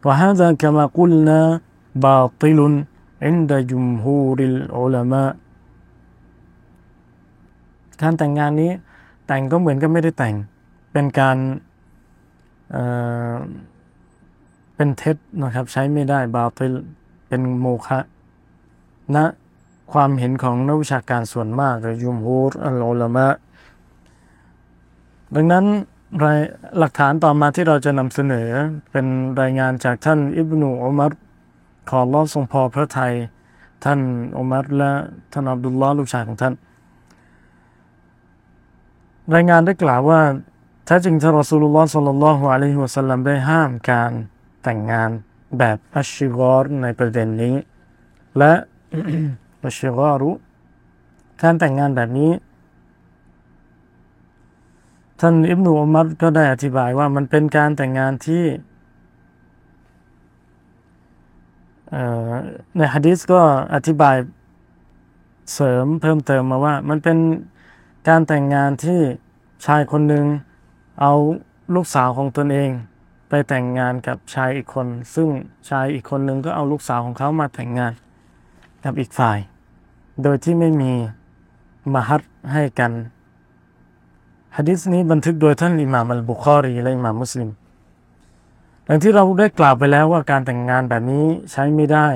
[0.05, 1.41] وهذا كما قلنا
[2.05, 2.59] باطل
[3.25, 5.31] عند جمهور العلماء
[8.01, 8.71] การแต่งงานนี้
[9.27, 10.35] แต่งก็เหมือนกับไม่ได้แต่ง
[10.91, 11.37] เป็นการ
[12.71, 16.73] เเป็นเท็จนะครับ ใช้ไม่ได้บาติล
[17.27, 17.99] เป็นโมฆะ
[19.15, 19.25] ณนะ
[19.93, 23.27] ความเห็นของนักวิชาการส่วนมากหรือยุมฮูรอัลลอมะ
[25.34, 25.64] ดังนั้น
[26.24, 26.38] ลาย
[26.78, 28.48] หลักฐานต่อมาที่เราจะนำเสนอ
[28.92, 29.06] เป็น
[29.40, 31.12] รายงานจากท่านอิบนุอุมัร
[31.90, 33.12] ขอรอทรงพอพระไทย
[33.84, 34.00] ท่าน
[34.36, 34.90] อุมัรและ
[35.32, 36.54] ท่านอับดุลลอฮ์ลูกชายของท่าน
[39.34, 40.20] รายงานได้กล่าวว่า
[40.86, 44.12] แท้จริงท่านรอสูลุลลอฮ์สัลลัลลอฮุอะลัยฮิวะสัลลัมได้ห้ามการ
[44.62, 45.10] แต่งงาน
[45.58, 47.54] แบบอัชชิกอรในประเด็นนี้
[48.38, 48.52] และ
[49.64, 50.30] อัชชิกอรุ
[51.42, 52.30] การแต่งงานแบบนี้
[55.20, 58.44] ท่านอิบนุอุมัรก็ได้อธิบายว่ามันเป็นการแต่งงานที่
[62.76, 63.40] ในฮะดิษก็
[63.74, 64.16] อธิบาย
[65.54, 67.18] เสริมเพิ่มเติมมาว่า มันเป็น
[68.08, 69.00] การแต่งงานที่
[69.66, 70.26] ชายคนหนึ่ง
[71.00, 71.12] เอา
[71.74, 72.70] ลูกสาวของตนเอง
[73.28, 75.28] ไปแต่งงานกับชายอีกคน ซึ่ง
[75.68, 77.92] ชายอีกคนหนึ่งก็เอาลูกสาวของเขามาแต่งงาน
[78.84, 79.38] กับอีกฝ่าย
[80.22, 80.92] โดยที่ไม่มี
[81.94, 82.92] มหัดให้กัน
[84.60, 87.50] ฮะดิษนี้บันทึกโดยท่านอิหม่ามอัลบุคอรีและอิหม่ามมุสลิม
[88.86, 92.06] ดังที่เราได้กล่าวไปแล้วว่าการแต่งงานแบบนี้ใช้ไม่ได้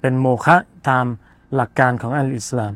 [0.00, 0.56] เป็นโมฆะ
[0.88, 1.04] ตาม
[1.54, 2.72] หลักการของอัลอิสลาม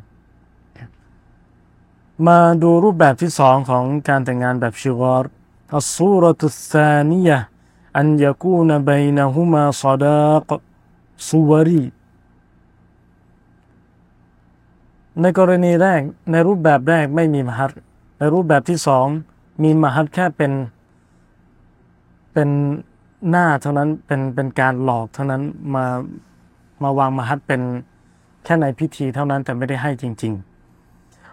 [2.27, 5.33] มาดูรูปแบบที่สองของการแต่งงานแบบชิวอร์
[5.77, 7.39] อัสซูรตุสานียะ
[7.97, 10.51] อันยากูนบนะฮุมาซดาก
[11.29, 11.85] ซูวรี
[15.21, 17.73] ในกรณีแรกในรูปแบบแรกไม่มีมหัร
[18.22, 19.08] ในรูปแบบที่สอง
[19.64, 20.52] มีมหัดแค่เป็น
[22.34, 22.50] เป็น
[23.30, 25.42] หน้าเท่านั้นเป็นเป็นการหลอกเท่านั้น
[25.74, 25.86] มา
[26.84, 27.62] มาวางมหัดเป็น
[28.44, 30.58] แค่ในพิธีเท่านั้นแต่ไม่ได้ให้จริงๆ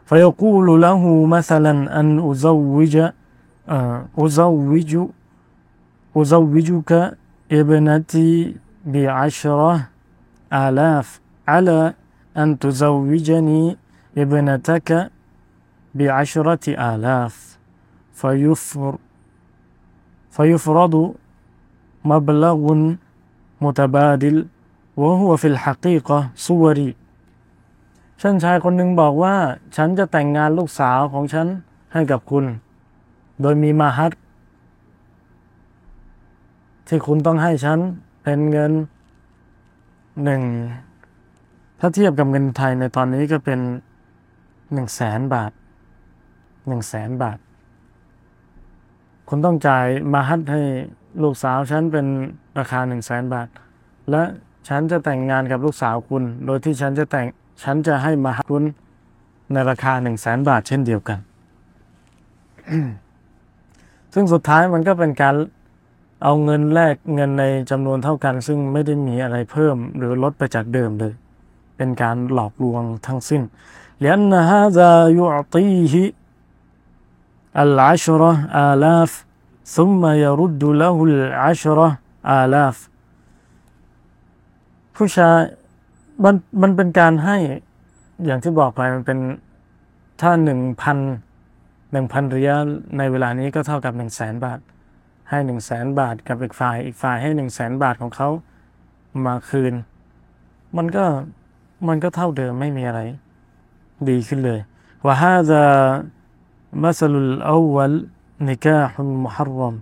[0.09, 1.03] فيقول له
[1.37, 2.95] مثلا أن أزوج
[4.25, 4.93] أزوج
[6.17, 6.91] أزوجك
[7.59, 8.31] ابنتي
[8.93, 9.73] بعشرة
[10.53, 11.07] آلاف
[11.53, 11.81] على
[12.43, 13.63] أن تزوجني
[14.23, 14.89] ابنتك
[15.99, 17.35] بعشرة آلاف
[18.21, 18.95] فيفر
[20.37, 20.95] فيفرض
[22.05, 22.61] مبلغ
[23.65, 24.37] متبادل
[24.97, 26.91] وهو في الحقيقة صوري
[28.23, 29.37] ฉันชายคนหนึ่งบอกว่า
[29.77, 31.47] ฉันจะแต่งงานลูกสาวของฉัน
[31.93, 32.45] ให้กับคุณ
[33.41, 34.13] โดยมีมาฮัด
[36.89, 37.79] ที่คุณต้องให้ฉัน
[38.23, 38.73] เป็นเงิน
[40.25, 40.43] หนึ่ง
[41.81, 43.61] ถ้าเทียบกับเงินไทยในตอนนี้ก็เป็น
[44.73, 45.53] หนึ่งแสนบาท
[46.69, 47.39] หนึ่งแสนบาท
[49.29, 50.63] คุณต้องจ่ายมาฮัดให้
[51.23, 52.07] ลูกสาวฉันเป็น
[52.59, 53.49] ราคาหนึ่งแสนบาท
[54.11, 54.23] และ
[54.69, 57.27] ฉันจะแต่งงานกับลูกสาวคุณ โดยที่ฉันจะแต่ง
[57.63, 58.65] ฉันจะให้มาฮัดคุณ
[59.53, 61.19] ในราคาหนึ่งแสนบาท เช่นเดียวกัน
[64.15, 65.35] ซึ่งสุดท้ายมันก็เป็นการ
[66.23, 71.13] เอาเงินแลกเงินในจำนวนเท่ากัน ซึ่งไม่ได้มีอะไรเพิ่มหรือลดไปจากเดิมเลย
[71.77, 73.43] เป็นการหลอกลวงทั้งสิ้น
[74.03, 75.95] لأن هذا يعطيه
[77.65, 78.31] العشرة
[78.71, 79.11] آلاف
[79.77, 81.89] ثم يرد له العشرة
[82.41, 82.77] آلاف
[84.97, 85.39] ผู้ชาย
[86.25, 87.37] มันมันเป็นการให้
[88.25, 89.19] อย่างที่บอกไปมันเป็น
[90.21, 90.99] ถ้าหนึ่งพัน
[91.93, 92.67] หนึ่งพันเรียล
[92.99, 94.59] ในเวลานี้ก็เท่ากับหนึ่งแสนบาท
[95.31, 98.29] ให้หนึ่งแสนบาทกับอีกฝ่าย อีกฝ่ายให้หนึ่งแสนบาทของเขา
[99.27, 99.75] มาคืน
[100.77, 101.05] มันก็
[101.89, 103.01] มันก็เท่าเดิมไม่มีอะไร
[104.09, 104.61] ดีขึ้นเลย
[105.05, 105.63] ว่าฮาจะ
[106.85, 107.93] مثل الأول
[108.49, 108.93] نكاح
[109.25, 109.75] محرم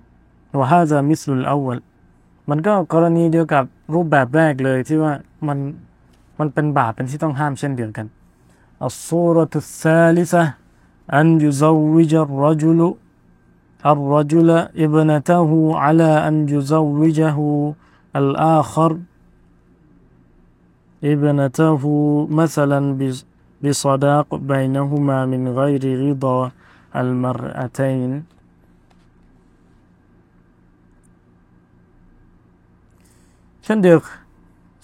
[0.59, 1.79] وهذا مثل الأول
[2.51, 3.65] มันก็กรณีเดียวกับ
[3.95, 5.13] รูปแบบแรกเลยที่ว่า
[5.49, 5.59] มัน
[6.39, 8.07] มันเป็นบาปเป็นที่ต้องห้ามเช่นเดียวกัน
[8.89, 10.45] الصورة الثالثة
[11.19, 12.81] أن يزوج الرجل
[13.93, 14.49] الرجل
[14.85, 15.51] ابنته
[15.85, 17.39] على أن يزوجه
[18.21, 18.91] الآخر
[21.05, 21.83] ابنته
[22.41, 22.79] مثلا
[23.63, 26.51] بصداق بينهما من غير رضا
[27.01, 28.11] المرأتين
[33.65, 33.99] เช่นเดียว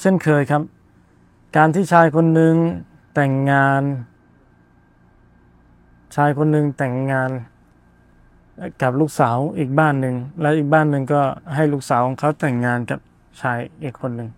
[0.01, 0.63] เช่นเคยครับ
[1.57, 2.55] การที่ชายคนหนึ่ง
[3.15, 3.83] แต่งงาน
[6.17, 7.31] ชายคนหนึ่งแต่งงาน
[8.83, 11.23] กับลูกสาวอีกบ้านหนึ่งและอีกบ้านหนึ่งก็
[11.55, 13.01] ให้ลูกสาวของเขาแต่งงานกับ
[13.41, 14.29] ชายอีกคนหนึ่ง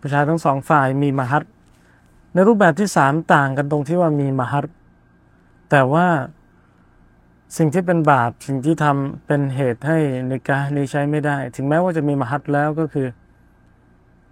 [0.00, 1.42] ผู้ชายทั้งสองฝ่ายมีมหัศ
[2.32, 4.64] ในรูปแบบที่สามต่างกันตรงที่ว่ามีมหัศ
[5.70, 6.06] แต่ว่า
[7.57, 9.97] สิ่งที่เป็นบาปสิ่งที่ทำเป็นเหตุให้
[10.29, 13.07] ในการนี้ใช้ไม่ได้ ถึงแม้ว่าจะมีมหัดแล้วก็คือ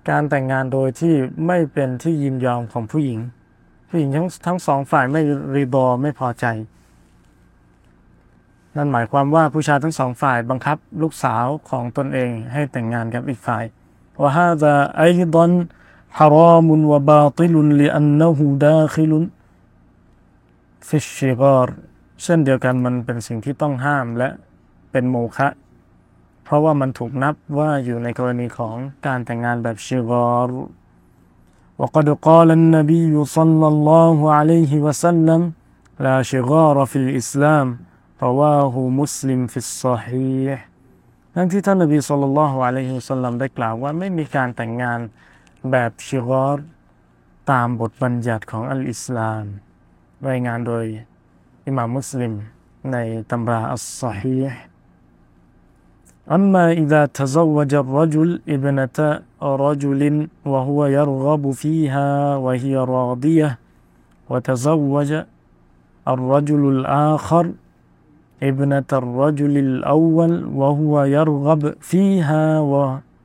[0.10, 1.14] การแต่งงานโดยที่
[1.48, 3.20] ไม่เป็นที่ยินยอมของผู้หญิง
[3.90, 5.22] ผู้หญิงทั้งทั้งสองฝ่ายไม่
[5.56, 6.46] รีบอไม่พอใจ
[8.76, 13.64] นั่นหมายความว่าผู้ชายทั้งสองฝ่ายบังคับลูกสาวของตนเองให้แต่งงานกับอีกฝ่าย
[14.22, 19.24] وهذا أيضا حرام وباطل لأنه داخل في
[20.88, 21.78] الشغار
[22.23, 24.29] เช่นเดียวกันมันเป็นสิ่งที่ต้องห้ามและ
[24.93, 25.49] เป็นโมฆะ
[26.45, 30.69] เพราะว่ามันถูกนับว่าอยู่ในกรณีของการแต่งงานแบบชิกอร์
[31.83, 35.41] وقد قال النبي صلى الله عليه وسلم
[36.07, 37.67] لا شغار في الإسلام
[38.27, 40.59] رواه مسلم في الصحيح
[41.35, 45.01] ทั้งที่ท่านนบีสุลต่านละฮ์อะลัยฮิวสัลลัมได้กล่าวว่าไม่มีการแต่งงาน
[45.71, 46.59] แบบชิกอร
[47.51, 49.45] ตามบทบัญญัติของอัลอิสลาม
[50.29, 50.85] รายงานโดย
[51.67, 52.33] อิหม่ามมุสลิม
[52.93, 52.97] ใน
[53.31, 54.69] ตำราอัสซอฮีห์
[56.37, 63.59] أما إذا تزوج الرجل ابنة رجل وهو يرغب فيها وهي راضية
[64.31, 65.11] وتزوج
[66.09, 67.53] الرجل الآخر
[68.43, 72.61] ابنة الرجل الأول وهو يرغب فيها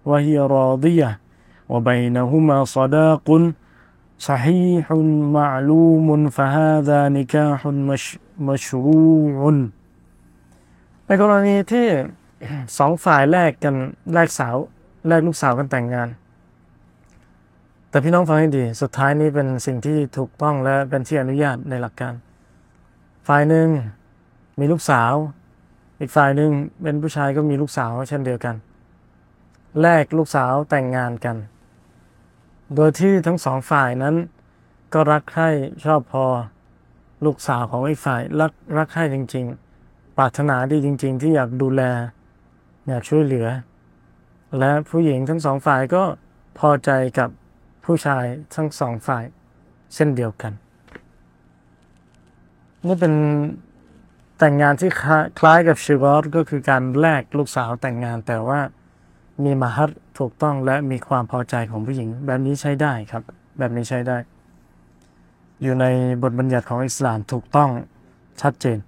[0.06, 1.20] وهي راضية
[1.70, 3.52] وبينهما صداق
[4.18, 4.92] صحيح
[5.38, 7.68] معلوم فهذا نكاح
[8.47, 8.79] มาชู
[9.41, 9.59] อุน
[11.07, 11.87] ในกรณีที่
[12.79, 13.75] สองฝ่ายแลกกัน
[14.13, 14.57] แลกสาว
[15.09, 16.09] แลกลูกสาวกันแต่งงาน
[17.91, 22.15] แต่พี่น้องฟังให้ดี สุดท้ายนี้เป็นสิ่งที่ถูกต้องและเป็นที่อนุญาตในหลักการ
[23.29, 23.69] ฝ่ายหนึ่ง
[24.59, 25.13] มีลูกสาว
[26.01, 26.51] อีกฝ่ายหนึ่ง
[26.83, 28.55] เป็นผู้ชายก็มีลูกสาวเช่นเดียวกัน
[29.81, 31.37] แลกลูกสาวแต่งงานกัน
[32.75, 34.15] โดยที่ทั้งสองฝ่ายนั้น
[34.93, 35.49] ก็รักใคร่
[35.85, 36.25] ชอบพอ
[37.25, 39.45] ลูกสาวของไอีกฝ่ายรักรักใคร่จริง
[39.81, 41.83] ๆ ปรารถนาดีจริง ๆ ที่อยากดูแล
[42.89, 43.47] อยากช่วยเหลือ
[44.59, 46.03] และผู้หญิงทั้งสองฝ่ายก็
[46.59, 47.31] พอใจกับ
[47.85, 49.25] ผู้ชายทั้งสองฝ่าย
[49.95, 50.53] เช่นเดียวกัน
[52.87, 53.15] นี่เป็น
[54.39, 54.91] แต่งงานที่
[55.39, 58.61] คล้ายกับชิกอรก็คือการแลกลูกสาวแต่งงานแต่ว่า
[59.45, 63.23] มีมหัศถูกต้องและมีความพอใจของผู้หญิง แบบนี้ใช้ได้ครับ
[63.59, 64.17] แบบนี้ใช้ได้
[65.62, 65.86] อยู่ใน
[66.24, 67.70] บทบัญญัติของอิสลามถูกต้อง
[68.42, 68.80] ชัดเจน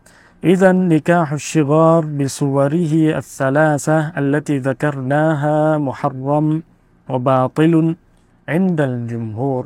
[0.53, 6.47] إذا نكاح الشغار بصوره الثلاثة التي ذكرناها محرم
[7.11, 7.73] وباطل
[8.53, 9.63] عند الجمهور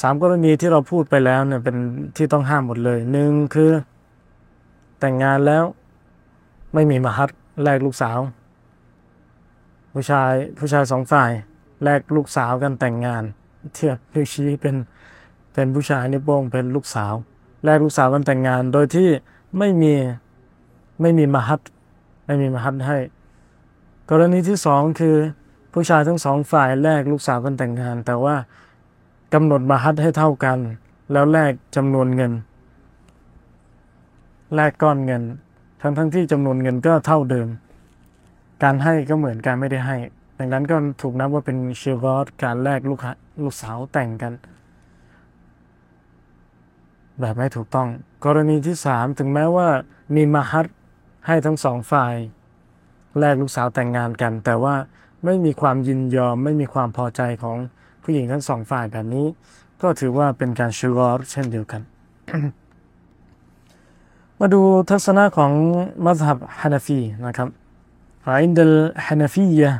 [0.00, 1.76] สามกรณีที่เราพูดไปแล้วเนี่ยเป็น
[2.16, 3.72] ที่ต้องห้ามหมดเลยหนึ่งคือ
[5.00, 5.64] แต่งงานแล้ว
[6.74, 7.30] ไม่มีมหัศ
[7.62, 8.18] แลกลูกสาว
[9.92, 11.30] ผู้ชายผู้ชายสองฝ่าย
[11.84, 13.22] แลกลูกสาวกันแต่งงาน
[13.74, 14.74] เทียบนิ้วชี้เป็น
[15.53, 17.13] เป็นผู้ชายนิวโป้งเป็นลูกสาว
[17.63, 19.09] แลกลูกสาวกันแต่งงาน โดยที่
[19.57, 19.93] ไม่มี
[21.01, 21.59] ไม่มีมหัศ
[22.25, 22.97] ไม่มีมหัศให้
[24.09, 25.15] กรณีที่สองคือ
[25.73, 28.35] ผู้ชายทั้งสองฝ่ายแลกลูกสาวกันแต่งงาน แต่ว่า
[29.33, 30.57] กำหนดมหัศให้เท่ากัน
[31.11, 32.31] แล้วแลกจำนวนเงิน
[34.55, 35.23] แลกก้อนเงิน
[35.81, 37.47] ทั้งทั้งที่จำนวนเงินก็เท่าเดิม
[38.63, 39.97] การให้ก็เหมือนการไม่ได้ให้
[40.37, 42.99] ดังนั้นก็ถูกนับว่าเป็นเชียร์กอสการแลกลูก
[43.43, 44.33] ลูกสาวแต่งกัน
[47.20, 47.88] แบบไม่ถูกต้อง
[48.24, 49.68] กรณีที่สามถึงแม้ว่า
[50.14, 50.66] มีมหัศ
[51.26, 52.14] ให้ทั้งสองฝ่าย
[53.18, 54.74] แลกลูกสาวแต่งงานกัน แต่ว่า
[55.24, 57.56] ไม่มีความยินยอมไม่มีความพอใจของ
[58.02, 59.26] ผู้หญิงทั้งสองฝ่ายแบบนี้
[59.82, 61.82] ก็ถือว่าเป็นการชูกอรเช่นเดียวกัน
[64.38, 65.52] มาดูทัศนะของ
[66.04, 67.48] มัธยับฮานาฟีนะครับ
[68.28, 69.70] عند الحنفية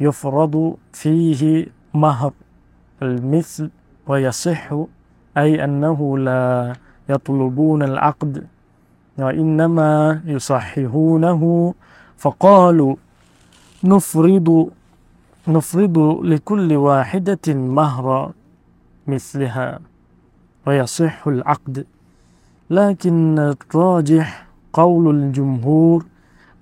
[0.00, 1.42] يفرض فيه
[1.94, 2.32] مهر
[3.02, 3.70] المثل
[4.08, 4.62] ويصح
[5.36, 6.74] أي أنه لا
[7.08, 8.46] يطلبون العقد
[9.18, 11.74] وإنما يصححونه
[12.18, 12.96] فقالوا
[13.84, 14.70] نفرض
[15.48, 18.32] نفرض لكل واحدة مهر
[19.06, 19.78] مثلها
[20.66, 21.86] ويصح العقد
[22.70, 26.04] لكن الراجح قول الجمهور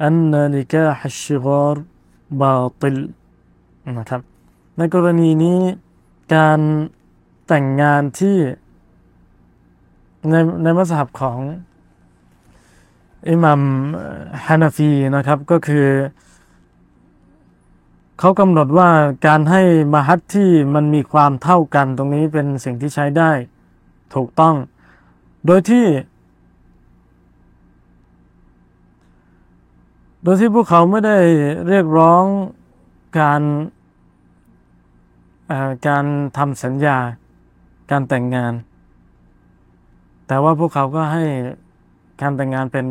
[0.00, 1.82] أن نكاح الشغار
[2.30, 3.10] باطل
[3.98, 4.22] นะครับ
[4.78, 5.58] ในกรณีนี้
[6.34, 6.60] การ
[7.48, 8.36] แต่งงานที่
[10.29, 11.39] ในในมัสยิดของ
[13.29, 13.61] อิหมัม
[14.45, 15.87] ฮานาฟีนะครับก็คือ
[18.19, 18.89] เขากำหนดว่า
[19.27, 19.61] การให้
[19.93, 23.31] มหัศที่มันมีความเท่ากันตรงนี้เป็นสิ่งที่ใช้ได้
[24.15, 24.55] ถูกต้อง
[25.45, 25.85] โดยที่
[30.23, 31.17] โดยที่พวกเขาไม่ได้
[31.67, 32.25] เรียกร้อง
[33.19, 33.41] การ
[35.87, 36.05] การ
[36.37, 36.97] ทำสัญญา
[37.91, 38.53] การแต่งงาน
[40.27, 41.23] แต่ว่าพวกเขาก็ให้
[42.21, 42.85] การแต่งงานเป็น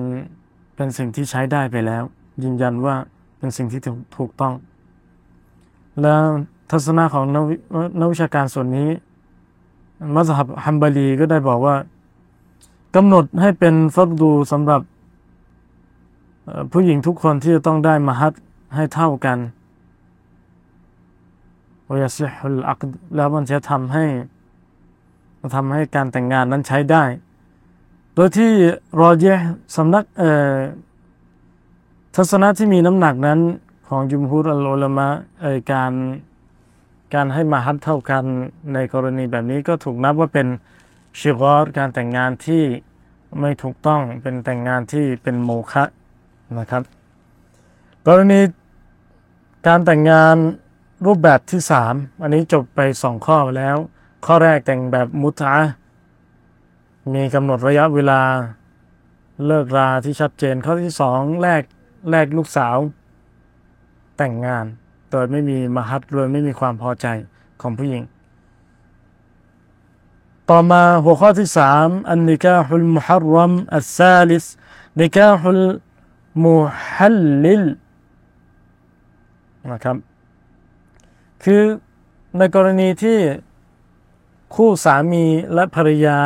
[0.77, 2.03] เป็นสิ่งที่ใช้ได้ไปแล้ว
[2.43, 2.95] ยืนยันว่า
[3.39, 3.81] เป็นสิ่งที่
[4.17, 4.55] ถูกต้อง
[6.03, 6.23] แล้ว
[6.71, 7.25] ทัศนะของ
[8.01, 8.89] นักวิชาการส่วนนี้
[10.15, 11.77] มัสฮับฮัมบารีก็ได้บอกว่า
[12.97, 14.81] กำหนดให้เป็นฟัดดูสำหรับ
[16.73, 18.33] ผู้หญิงทุกคนที่จะต้องได้มหัด
[18.75, 19.39] ให้เท่ากัน
[21.93, 22.81] วยสิฮุลอัก
[23.17, 24.05] แล้วมันจะทำให้
[25.55, 27.05] ทำให้การแต่งงานนั้นใช้ได้
[28.15, 28.51] โดยที่
[29.01, 29.27] รอเย
[29.77, 30.05] สำนัก
[32.17, 33.41] ทัศนะที่มีน้ำหนักนั้น
[33.89, 35.09] ของยุมฮุรอัลลอมะ
[35.73, 35.93] การ
[37.15, 38.25] การให้มาฮัดเท่ากัน
[38.75, 40.47] ในกรณีแบบนี้ก็ถูกนับว่าเป็น
[41.19, 42.63] ชิกอรการแต่งงานที่
[43.41, 45.85] ไม่ถูกต้องเป็นแต่งงานที่เป็นโมฆะ
[46.59, 46.83] นะครับ
[48.07, 48.41] กรณี
[49.67, 50.37] การแต่งงาน
[51.07, 53.77] รูปแบบที่สามอันนี้จบไปสองข้อแล้ว
[54.27, 55.55] ข้อแรกแต่งแบบมุตะ
[57.15, 58.21] มีกำหนดระยะเวลา
[59.47, 61.63] เลิกราที่ชัดเจน ข้อที่สองแรก
[62.11, 62.77] แรกลูกสาว
[64.17, 64.65] แต่งงาน
[65.11, 67.07] โดยไม่มีมหัดโดยไม่มีความพอใจ
[67.61, 68.03] ของผู้หญิง
[70.51, 74.45] ต่อมาหัวข้อที่สามอันนิกาฮุลมุฮัรรัมอัลซาลิส
[75.01, 75.65] นิกาฮุล
[76.45, 76.57] มุ
[76.95, 77.65] ฮัลลิล
[79.73, 79.97] นะครับ
[81.45, 81.63] คือ
[82.39, 83.19] ในกรณีที่
[84.57, 86.21] คู่สามีและภรรยา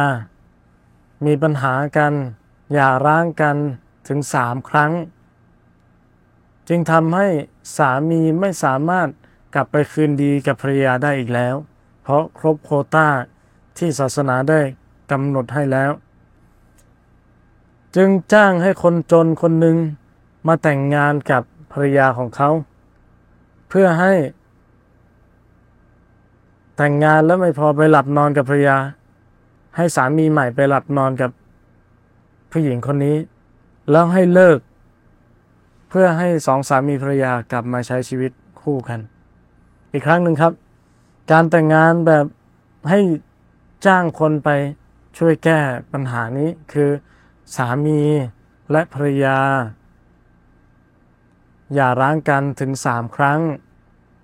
[1.25, 2.13] มีปัญหากัน
[2.73, 3.57] หย่าร้างกัน
[4.09, 4.93] ถึงสามครั้ง
[6.69, 7.29] จึงทำให้
[7.77, 9.09] สามีไม่สามารถ
[9.55, 11.55] กลับไปคืนดีกับภรรยาได้อีกแล้ว
[12.03, 13.09] เพราะครบโคต้า
[13.79, 14.61] ที่ศาสนาได้
[15.11, 15.91] กำหนดให้แล้ว
[17.97, 19.77] จึงจ้างให้คนจนคนหนึ่ง
[20.47, 22.51] มาแต่งงานกับภรรยาของเขา
[23.69, 24.13] เพื่อให้
[26.77, 28.79] แต่งงานแล้วไม่พอไปหลับนอนกับภรรยา
[29.77, 31.31] ให้สามีใหม่ไปหลับนอนกับ
[32.51, 33.17] ผู้หญิงคนนี้
[33.91, 34.59] แล้วให้เลิก
[35.89, 39.01] เพื่อให้สองสามีภรรยากลับมาใช้ชีวิตคู่กัน
[39.93, 40.53] อีกครั้งหนึ่งครับ
[41.31, 42.27] การแต่งงานแบบ
[42.91, 43.01] ให้
[43.87, 44.49] จ้างคนไป
[45.19, 45.59] ช่วยแก้
[45.93, 46.91] ปัญหานี้คือ
[47.57, 48.01] สามี
[48.71, 49.39] และภรรยา
[51.75, 53.41] อย่าร้างกันถึงสามครั้ง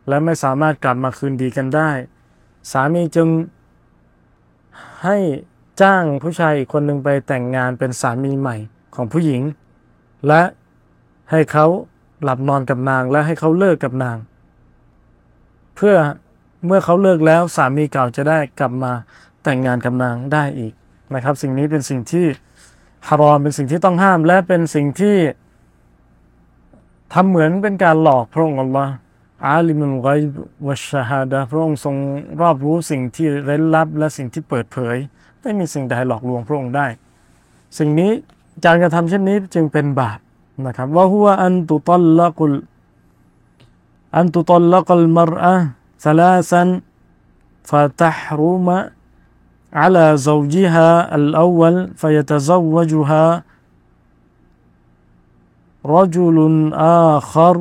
[0.08, 1.90] และไม่สามารถกลับมาคืนดีกันได้
[2.70, 3.28] สามีจึง
[5.04, 5.16] ให้
[5.82, 8.56] จ้างผู้ชายอีกคนหนึ่งไปแต่งงานเป็นสามีใหม่
[8.94, 9.42] ของผู้หญิง
[10.28, 10.42] และ
[11.30, 11.66] ให้เขา
[12.22, 14.16] หลับนอนกับนางและให้เขาเลิกกับนาง
[15.76, 15.96] เพื่อ
[16.66, 18.92] เมื่อเขาเลิกแล้วสามีเก่าจะได้กลับมา
[19.44, 20.72] แต่งงานกับนางได้อีก
[21.14, 22.26] นะครับ สิ่งนี้เป็นสิ่งที่
[23.08, 25.16] ฮารอมเป็นสิ่งที่ต้องห้ามและเป็นสิ่งที่
[27.12, 28.92] ทำเหมือนเป็นการหลอกพระองค์อัลลอฮ์
[29.45, 30.35] อาลิมุลไกบ
[30.67, 31.95] วัชฮาดะพระองค์ทรง
[32.41, 34.97] รอบรู้สิ่งที่เร้นลับและสิ่งที่เปิดเผย
[35.41, 36.87] ไม่มีสิ่งใดหลอกลวงพระองค์ได้
[37.77, 38.11] สิ่งนี้
[38.65, 40.19] การกระทำเช่นนี้จึงเป็นบาป
[40.65, 42.53] นะครับว่าหัวอันตุตัลละกุล
[44.17, 45.55] อันตุตัลละกัลมรอะ
[46.05, 46.67] สลาสัน
[47.69, 48.77] ฟะตฮรุมะ
[49.73, 53.43] على زوجها الأول فيتزوجها
[55.85, 56.37] رجل
[56.73, 57.55] آخر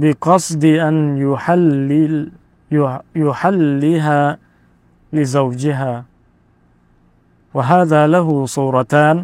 [0.00, 2.14] بقصد أن يحلل
[3.26, 4.20] يحلها
[5.16, 5.94] لزوجها
[7.56, 9.16] وهذا له صورتان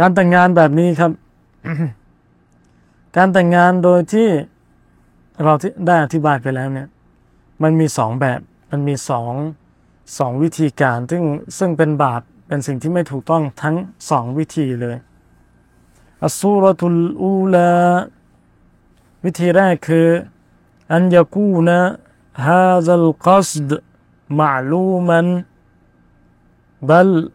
[0.00, 1.12] การแต่งงานแบบนี้ครับ
[3.16, 4.28] การแต่งงานโดยที่
[5.44, 5.52] เรา
[5.86, 6.88] ได้อธิบายไปแล้วเนี่ย
[7.62, 9.32] มันมีสองแบบ มันมีสอง
[10.18, 11.22] สองวิธีการ ซึ่ง
[11.58, 13.76] ซึ่งเป็นบาปเป็นสิ่งที่ไม่ถูกต้องทั้ง
[14.10, 14.96] สองวิธีเลย
[16.24, 17.70] อัสูรตุลอูลา
[19.24, 20.08] วิธีแรกคือ
[20.92, 21.80] อันยกูนะ
[22.48, 23.80] هذا القصد
[24.30, 25.44] معلوما
[26.82, 27.30] بل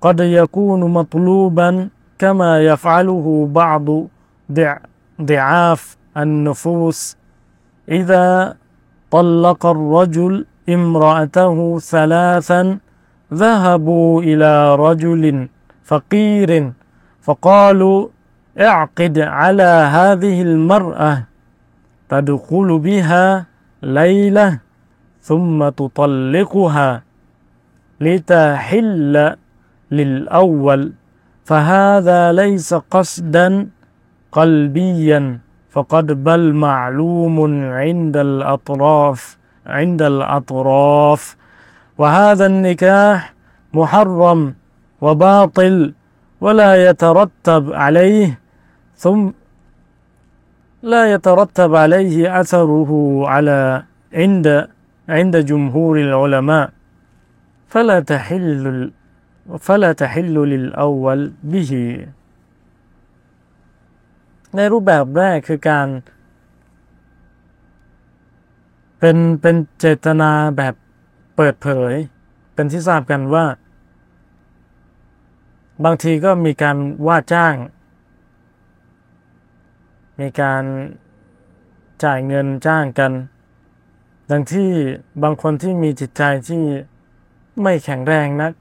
[0.00, 3.86] قد يكون مطلوبا كما يفعله بعض
[5.22, 7.16] ضعاف النفوس
[7.88, 8.56] إذا
[9.10, 12.78] طلق الرجل امرأته ثلاثا
[13.34, 15.48] ذهبوا إلى رجل
[15.84, 16.72] فقير
[17.22, 18.08] فقالوا
[18.59, 21.23] اعقد على هذه المرأة
[22.09, 23.45] تدخل بها
[23.83, 24.59] ليلة
[25.21, 27.03] ثم تطلقها
[28.01, 29.35] لتحل
[29.91, 30.93] للأول
[31.45, 33.67] فهذا ليس قصدا
[34.31, 35.39] قلبيا
[35.69, 41.37] فقد بل معلوم عند الأطراف عند الأطراف.
[41.97, 43.33] وهذا النكاح
[43.73, 44.53] محرم
[45.01, 45.93] وباطل
[46.41, 48.39] ولا يترتب عليه
[49.00, 49.30] ثم
[50.82, 52.90] لا يترتب عليه أثره
[53.32, 53.82] على
[54.14, 54.46] عند
[55.08, 56.66] عند جمهور العلماء
[57.68, 58.90] فلا تحل
[59.60, 61.20] فلا تحل للأول
[61.52, 61.72] به
[64.56, 65.86] ในรูปแบบแรกคือการ
[68.98, 70.74] เป็นเป็นเจตนาแบบ
[71.36, 71.94] เปิดเผย
[72.54, 73.46] เป็นที่ทราบกันว่า
[75.84, 76.76] บางทีก็มีการ
[77.06, 77.54] ว่าจ้าง
[80.21, 80.63] มีการ
[82.03, 83.11] จ่ายเงินจ้างกัน
[84.31, 84.71] ดังที่
[85.23, 86.63] บางคนที่มีจิตใจที่
[87.61, 88.51] ไม่แข็งแรงนัก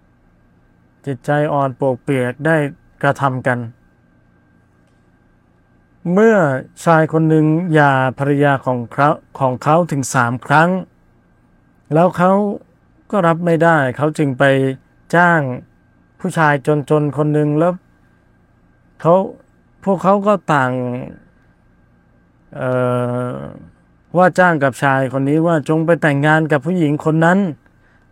[1.06, 2.56] จิตใจอ่อนโปกเปียกได้
[3.02, 3.58] กระทำกัน
[6.12, 6.36] เมื่อ
[6.84, 9.08] ชายคนหนึ่งหย่าภรรยาของเขา
[9.38, 10.70] ของเขาถึงสามครั้ง
[11.94, 12.32] แล้วเขา
[13.10, 14.44] ก็รับไม่ได้ เขาจึงไป
[15.14, 15.40] จ้าง
[16.20, 16.54] ผู้ชาย
[16.90, 17.72] จนๆคนหนึ่งแล้ว
[19.00, 19.14] เขา
[19.84, 20.72] พวกเขาก็ต่าง
[24.16, 27.38] ว่าจ้างกับชายคนนี้ว่าจงไปแต่งงานกับผู้หญิงคนนั้น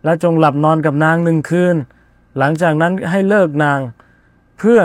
[0.03, 1.75] และจงหลับนอนกับนางหนึ่งคืน
[2.37, 3.79] หลังจากนั้นให้เลิกนาง
[4.57, 4.79] เพื่อ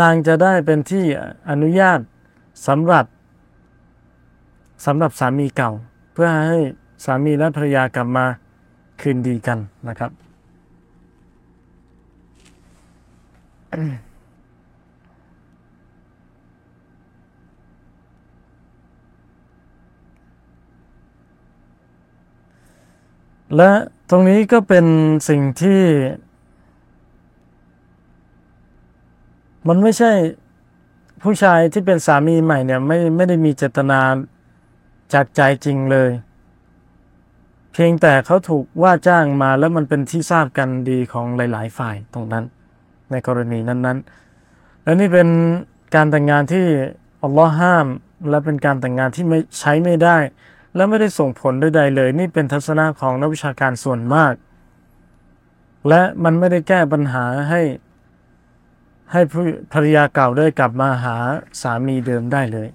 [0.00, 1.04] นางจะได้เป็นที่
[1.50, 1.98] อนุญาต
[2.66, 3.04] สำหรับ
[4.86, 5.70] สำหรับสามีเก่า
[6.12, 6.60] เพื่อให้
[7.04, 8.26] สามีและภรรยากลับมา
[9.00, 10.10] คืนดีกันนะครับ
[23.56, 23.70] และ
[24.10, 24.86] ตรงนี้ก็เป็น
[25.28, 25.82] สิ่งที่
[29.68, 30.12] มันไม่ใช่
[31.22, 34.00] ผู้ชายที่เป็นสามีใหม่เนี่ยไม่ไม่ได้มีเจตนา
[35.12, 36.10] จากใจจริงเลย
[37.72, 42.44] เพียงแต่เขาถูกว่าจ้างมาแล้วมันเป็นที่ทราบกันดีของหลาย ๆ ฝ่ายตรงนั้น
[43.10, 43.98] ในกรณีนั้น
[44.42, 45.28] ๆ และนี่เป็น
[45.94, 46.66] การแต่งงานที่
[47.22, 47.86] อัลลอฮ์ห้าม
[48.28, 50.16] และเป็นการแต่งงานที่ไม่ใช้ไม่ได้
[50.74, 54.34] และไม่ได้ส่งผลใดๆเลย นี่เป็นทัศนะของนักวิชาการส่วนมาก
[55.88, 57.62] และมันไม่ได้แก้ปัญหาให้
[59.12, 59.20] ให้
[59.72, 61.16] ภรรยาเก่าได้กลับมาหา
[61.60, 62.68] สามีเดิมได้เลย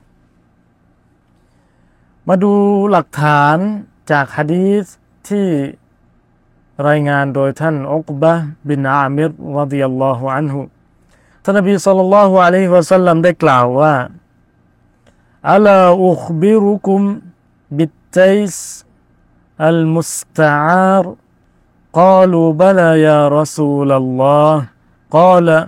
[2.28, 2.54] มาดู
[2.92, 3.58] หลักฐาน
[4.12, 4.86] จากฮะดีษ
[5.30, 5.48] ที่
[6.88, 8.34] รายงานโดยท่านอุกบะ
[8.68, 10.60] บินอามิรรดิยัลลอฮุอันฮุ
[11.44, 13.94] ท่านนบีสัลลัลลอฮุอะลัยฮิวะสัลลัมได้กล่าวว่า
[15.52, 17.02] อัลาอุคบิรุคุม
[17.78, 18.86] بالتيس
[19.62, 21.16] المستعار
[21.94, 24.66] قالوا بلى يا رسول الله.
[25.12, 25.68] قال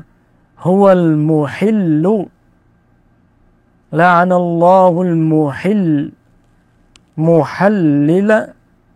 [0.59, 2.25] هو المحل.
[3.93, 6.11] لعن الله المحل
[7.17, 8.47] محلل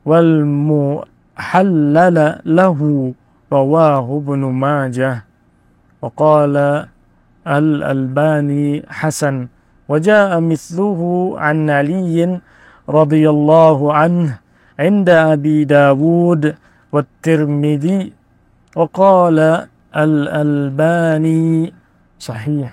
[0.06, 0.98] والمحلل
[2.46, 2.80] له.
[3.54, 5.26] رواه ابن ماجه.
[6.02, 6.86] وقال
[7.48, 9.48] الألباني حسن.
[9.90, 12.40] وجاء مثله عن علي
[12.99, 14.29] رضي الله عنه
[14.79, 16.43] عند أبي داود
[16.93, 17.99] والترمذي
[18.79, 19.39] وقال
[20.05, 21.47] الألباني
[22.29, 22.71] صحيح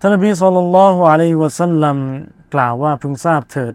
[0.00, 1.96] ท่านนบีสุลต่านละฮ์อะลัยวะสัลลัม
[2.54, 3.74] กล่าวว่าพึงทราบเถิด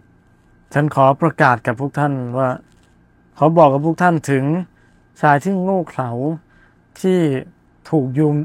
[0.74, 2.50] ฉันขอประกาศกับพวกท่านว่า
[3.38, 4.44] ขอบอกกับพวกท่านถึง
[5.22, 6.10] ชายที่โง่เขลา
[7.02, 7.20] ที่
[7.90, 8.36] ถูกยืม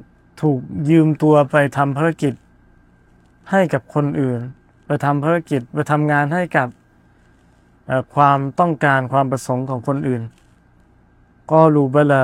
[0.42, 0.58] ถูก
[0.90, 2.34] ยืมตัวไปทำภารกิจ
[3.50, 4.40] ให้กับคนอื่น
[4.91, 6.67] ไปทำภารกิจไปทำงานให้กับ
[8.15, 10.21] ความต้องการความประสงค์ของคนอื่น
[11.51, 12.23] ก็รูบลา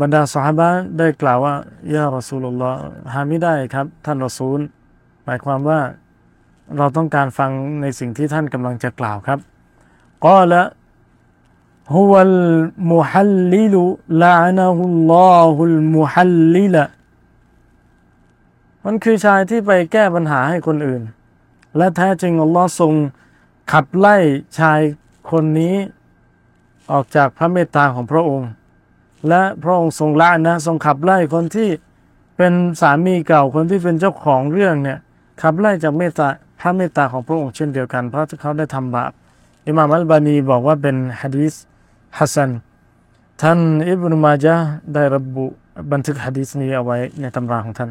[0.00, 1.54] บรรดาสหายได้กล่าวว่า
[1.94, 2.76] ยารอซูลุลลอฮ์
[3.12, 4.58] หาไม่ได้ครับ ท่านรอซูล
[5.24, 5.80] หมายความว่า
[6.76, 7.50] เราต้องการฟัง
[7.80, 9.38] ในสิ่งที่ท่านกำลังจะกล่าวครับ
[10.24, 10.62] ก็ละ
[11.94, 12.36] ฮุวัล
[12.92, 13.82] มุฮัลลิลุ
[14.22, 16.84] ลานะฮุลลอฮุลมุฮัลลิละ
[18.84, 21.02] มันคือชายที่ไปแก้ปัญหาให้คนอื่น
[21.76, 22.92] และแท้จริงอัลลอฮ์ทรง
[23.72, 24.16] ขับไล่
[24.58, 24.80] ชาย
[25.30, 25.74] คนนี้
[26.92, 28.50] ออกจากพระเมตตาของพระองค์
[29.28, 31.68] และพระองค์ทรงละนะทรงขับไล่คนที่
[32.36, 34.98] เป็นสามีเก่าคนที่เป็นเจ้าของเรื่องเนี่ย
[35.42, 36.28] ขับไล่จากเมตตา
[36.60, 39.12] พระเมตตาของพระองค์เช่นเดียวกัน เพราะเขาได้ทำบาป
[39.66, 41.54] อิมามอัลบานีบอกว่าเป็นฮะดีษ
[42.18, 42.50] ฮัสซัน
[43.42, 43.58] ท่าน
[43.88, 44.54] อิบนุมาจา
[44.94, 45.44] ได้ระบุ
[45.92, 47.90] บันทึกฮะดีษนี้เอาไว้ในตำราของท่าน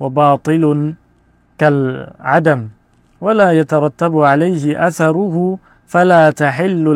[0.00, 0.64] وباطل
[1.60, 2.60] كالعدم
[3.24, 5.36] ولا يترتب عليه اثره
[5.92, 6.86] فلا تحل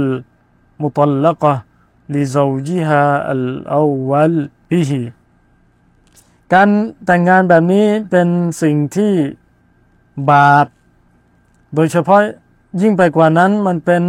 [0.81, 1.55] المطلقه
[2.15, 3.03] لزوجها
[3.35, 4.35] الاول
[4.71, 4.93] به
[6.53, 6.69] การ
[7.07, 8.29] แต่งงานแบบนี้เป็น
[8.63, 9.13] สิ่งที่
[10.31, 10.67] บาป
[11.75, 12.21] โดยเฉพาะ
[12.81, 14.03] ยิ่งไปกว่านั้นมันเป็น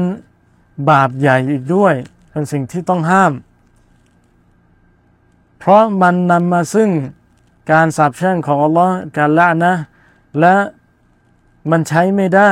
[0.89, 1.93] บาปใหญ่อีกด้วย
[2.32, 3.34] เป็นสิ่งที่ต้องห้าม
[5.59, 6.89] เพราะมันนำมาซึ่ง
[7.72, 9.74] การสาบแช่งของอัลลอฮ์การละนะ
[10.40, 10.54] และ
[11.70, 12.50] มันใช้ไม่ได้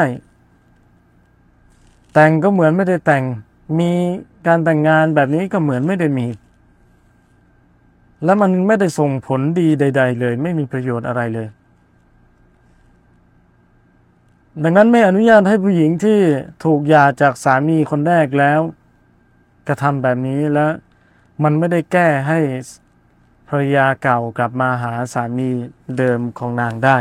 [2.12, 3.24] แต่งก็เหมือนไม่ได้แต่ง
[3.78, 3.90] มี
[4.46, 6.26] การแต่งงานแบบนี้ก็เหมือนไม่ได้มี
[8.24, 11.48] และมันไม่ได้ส่งผลดีใด ๆ เลย ไม่มีประโยชน์อะไรเลย
[14.62, 16.18] ดังนั้นไม่อนุญาตให้ผู้หญิงที่
[16.64, 18.60] ถูกหย่าจากสามีคนแรกแล้ว
[19.68, 20.72] กระทำแบบนี้แล้ว
[21.42, 22.38] มันไม่ได้แก้ให้
[23.47, 25.49] ภรรยาเก่ากลับมาหาสามี
[25.97, 26.97] เดิมของนางได้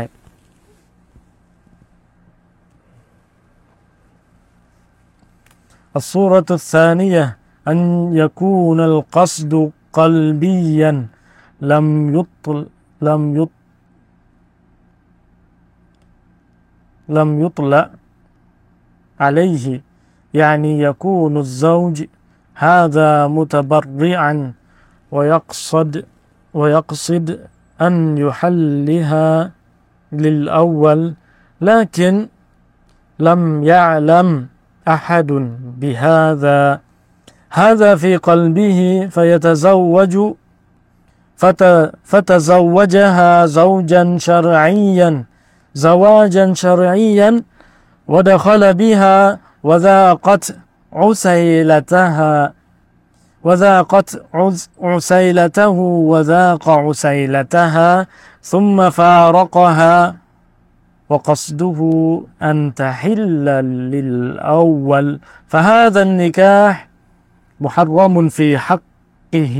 [5.95, 7.77] الصورة الثانية أن
[8.13, 11.07] يكون القصد قلبيا
[11.61, 12.67] لم يطل
[13.01, 13.49] لم يط
[17.09, 17.89] لم يطلع
[19.19, 19.81] عليه
[20.33, 22.03] يعني يكون الزوج
[22.55, 24.53] هذا متبرعا
[25.11, 26.05] ويقصد
[26.58, 27.26] ويقصد
[27.80, 29.50] أن يحلها
[30.12, 31.14] للأول
[31.60, 32.28] لكن
[33.18, 34.46] لم يعلم
[34.88, 35.30] أحد
[35.80, 36.80] بهذا.
[37.50, 40.14] هذا في قلبه فيتزوج
[42.04, 45.24] فتزوجها زوجا شرعيا
[45.74, 47.42] زواجا شرعيا
[48.08, 50.56] ودخل بها وذاقت
[50.92, 52.52] عسيلتها.
[53.43, 54.09] وذاقت
[54.81, 55.69] عسيلته
[56.11, 58.07] وذاق عسيلتها
[58.41, 60.15] ثم فارقها
[61.09, 61.79] وقصده
[62.41, 63.45] أن تحل
[63.93, 66.87] للأول فهذا النكاح
[67.61, 69.57] محرم في حقه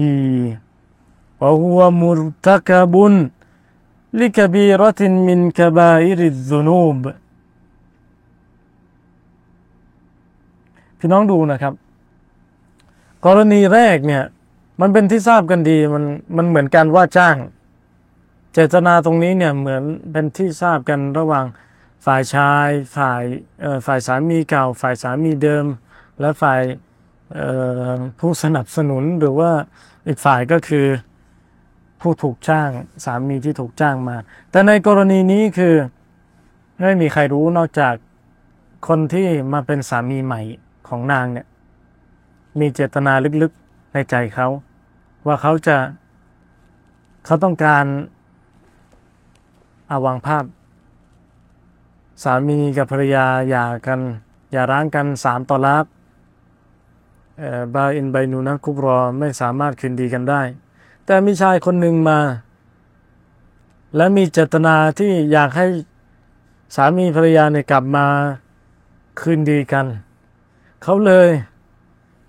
[1.42, 2.94] وهو مرتكب
[4.14, 7.02] لكبيرة من كبائر الذنوب
[11.00, 11.74] พี่น้องดูนะครับ
[13.27, 14.25] กรณีแรกเนี่ย
[14.81, 16.05] มันเป็นที่ทราบกันดีมัน
[16.37, 17.37] มันเหมือนการว่าจ้าง
[18.53, 21.47] เจตนาตรงนี้เนี่ยเหมือนเป็นที่ทราบกันระหว่าง
[22.07, 23.23] ฝ่ายชายฝ่าย
[23.87, 25.67] ฝ่ายสามีเก่า ฝ่ายสามีเดิม
[26.21, 26.61] และฝ่าย
[28.21, 29.51] ผู้สนับสนุนหรือว่า
[30.07, 30.87] อีกฝ่ายก็คือ
[32.01, 32.71] ผู้ถูกจ้าง
[33.05, 34.17] สามีที่ถูกจ้างมา
[34.51, 35.75] แต่ในกรณีนี้คือ
[36.81, 37.95] ไม่มีใครรู้นอกจาก
[38.89, 40.41] คนที่มาเป็นสามีใหม่
[40.89, 41.47] ของนางเนี่ย
[42.61, 44.49] มีเจตนาลึกๆในใจเขา
[45.27, 45.77] ว่าเขาจะ
[47.25, 47.85] เขาต้องการ
[49.91, 50.45] อาวางภาพ
[52.23, 54.01] สามีกับภรรยาหย่ากัน
[54.53, 55.87] อย่าร้างกันสามต่อลัก
[57.75, 60.43] บาอินไบนูนะคุบรอไม่สามารถคืนดีกันได้
[61.07, 62.19] แต่มีชายคนหนึ่งมา
[63.97, 65.67] และมีเจตนาที่อยากให้
[66.75, 68.07] สามีภรรยาเนี่ยกลับมา
[69.21, 69.87] คืนดีกัน
[70.83, 71.29] เขาเลย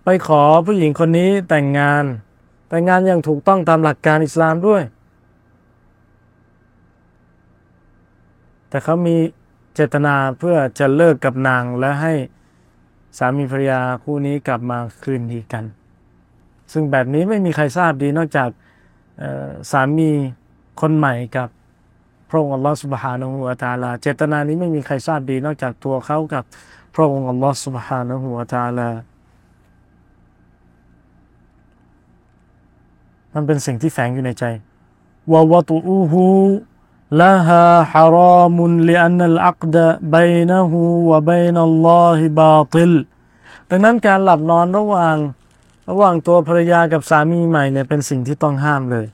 [0.03, 2.03] ไปขอผู้หญิงคนนี้แต่งงาน
[2.69, 4.83] แต่งงานอย่างถูกต้องตามหลักการอิสลามด้วย
[8.69, 9.15] แต่เขามี
[9.73, 12.13] เจตนาเพื่อจะเลิกกับนางและให้
[13.17, 15.63] สามีภรรยาคู่นี้กลับมาคืนดีกัน
[16.71, 18.49] ซึ่งแบบนี้ไม่มีใครทราบดีนอกจาก
[19.71, 20.09] สามี
[20.81, 21.49] คนใหม่กับ
[22.29, 26.43] พระองค์อัลลอฮฺสุบฮานะฮูวาตาลา เจตนานี้ไม่มีใครทราบดีนอกจากตัวเขากับ
[26.95, 28.89] พระองค์อัลลอฮฺสุบฮานะฮูวาตาลา
[33.33, 34.43] มันเป็นสิ่งที่แฝงอยู่ในใจ
[35.31, 36.23] วาวตูฮู
[37.21, 37.61] ลาฮา
[37.91, 40.79] ฮารามุนลิอันัลอักดะบัยนหู
[41.11, 42.93] วะบัยนัลลอฮิบาติล
[43.69, 45.15] ดังนั้นการหลับนอนระหว่าง
[45.89, 49.07] ระหว่างตัวภรรยากับสามีใหม่เนี่ยเป็นสิ่งที่ต้องห้ามเลย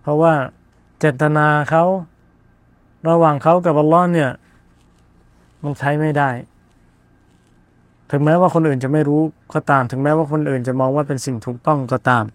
[0.00, 0.34] เพราะว่า
[0.98, 1.84] เจตนาเขา
[3.08, 4.30] ระหว่างเขากับอัลลอฮ์เนี่ย
[5.62, 6.30] มันใช้ไม่ได้
[8.13, 9.21] ถึงแม้ว่าคนอื่นจะไม่รู้
[9.53, 12.25] ก็ตาม ถึงแม้ว่าคนอื่นจะมองว่าเป็นสิ่งถูกต้องก็ตาม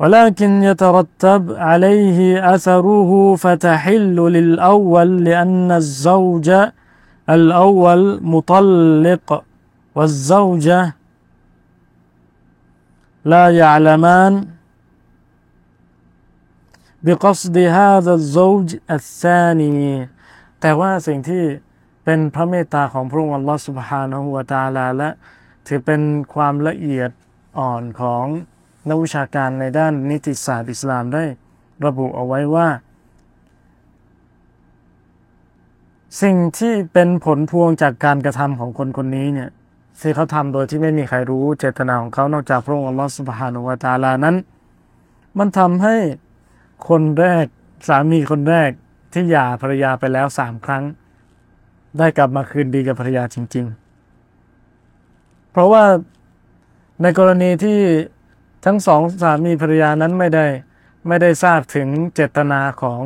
[0.00, 2.18] ولكن يترتب عليه
[2.54, 3.10] أثره
[3.42, 6.48] فتحل للأول لأن الزوج
[7.34, 8.02] الأول
[8.34, 9.26] مطلق
[9.96, 10.80] والزوجة
[13.32, 14.32] لا يعلمان
[17.04, 20.08] بقصد هذا الزوج الثاني
[20.60, 21.42] แต่ว่าสิ่งที่
[22.09, 25.09] เป็นพระเมตตาของพระองค์อัลลอฮฺสุบฮานะฮูวาตาลาและ
[25.67, 26.01] ถือเป็น
[26.33, 27.11] ความละเอียด
[27.59, 28.25] อ่อนของ
[28.89, 31.23] นักวิชาการในด้านนิติศาสตร์อิสลามได้
[31.85, 32.67] ระบุเอาไว้ว่า
[36.21, 39.49] สิ่งที่เป็นผลพวงจากการกระทำของคนคนนี้เนี่ย
[40.01, 44.35] ที่เขาทำโดยที่ไม่มีใครรู้เจตนาของเขานอกจากพระองค์อัลลอฮฺสุบฮานุวาตาลานั้น
[45.37, 45.95] มันทำให้
[46.89, 47.45] คนแรก
[47.87, 48.71] สามีคนแรก
[49.13, 50.85] ที่หย่าภรรยาไปแล้วสามครั้ง
[51.98, 53.66] ได้กลับมาคืนดีกับภรรยาจริง
[54.82, 55.84] ๆ เพราะว่า
[57.02, 57.78] ในกรณีที่
[58.64, 60.46] ทั้งสองสามีภรรยานั้นไม่ได้
[61.08, 63.00] ไม่ได้ทราบถึงเจตนาของ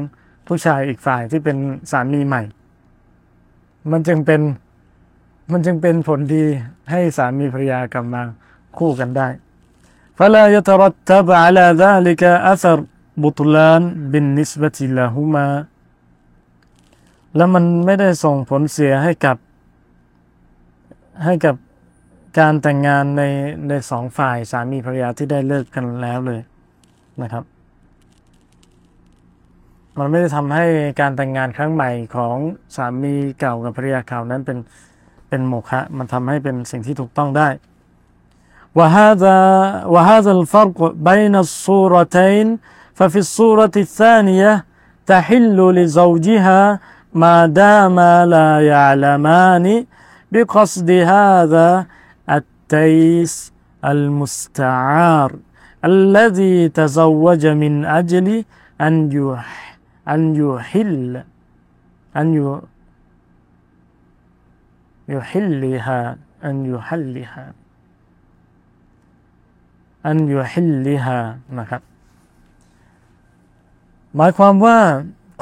[0.47, 1.57] ผู้ชายอีกฝ่ายที่เป็น
[1.90, 2.42] สามีใหม่
[3.90, 4.40] มันจึงเป็น
[5.53, 6.44] มันจึงเป็นผลดี
[6.90, 8.22] ให้สามีภรรยากลับมา
[8.78, 9.28] คู่กันได้
[10.18, 12.22] فلا يترتب على ذلك
[12.53, 12.78] أثر
[13.22, 13.82] بطلان
[14.12, 15.47] بالنسبة لهما
[17.36, 19.36] แล้วมันไม่ได้ส่งผลเสียให้กับ
[21.24, 21.57] ให้กับ
[22.38, 23.22] การแต่งงานใน
[23.68, 26.40] ในสองฝ่ายสามีภรรยาที่ได้เลิกกันแล้วเลย
[27.22, 27.44] นะครับ
[29.99, 30.66] มันไม่ได้ทำให้
[31.01, 32.36] การแต่งงานครั้งใหม่ของ
[32.76, 34.59] สามีเก่ากับภรรยาเก่านั้นเป็น
[35.28, 37.49] เป็นโมฆะมันทำให้เป็นสิ่งที่ถูกต้องได้
[38.78, 39.38] وهذا
[39.94, 40.78] وهذا الفرق
[41.11, 42.47] بين الصورتين
[42.99, 44.53] ففي الصورة الثانية
[45.12, 46.61] تحل لزوجها
[47.14, 48.01] ما دام
[48.34, 49.86] لا يعلمان
[50.32, 51.86] بقصد هذا
[52.30, 53.53] التيس
[53.84, 55.30] المستعار
[55.84, 58.44] الذي تزوج من أجل
[58.80, 59.78] أن يح
[60.09, 61.22] أن يحل
[62.16, 62.28] أن
[65.09, 67.53] يحلها أن يحلها
[70.07, 71.20] أن يحلها
[71.59, 71.82] นะครับ
[74.16, 74.78] หมายความว่า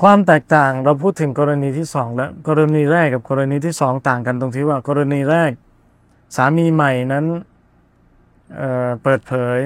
[0.01, 5.51] ความแตกต่างเราพูดถึงกรณีที่สองแล้วกรณีแรกกับกรณีที่สองต่างกันตรงที่ว่ากรณีแรก
[6.35, 7.25] สามีใหม่นั้น
[8.55, 9.59] เเปิดเผย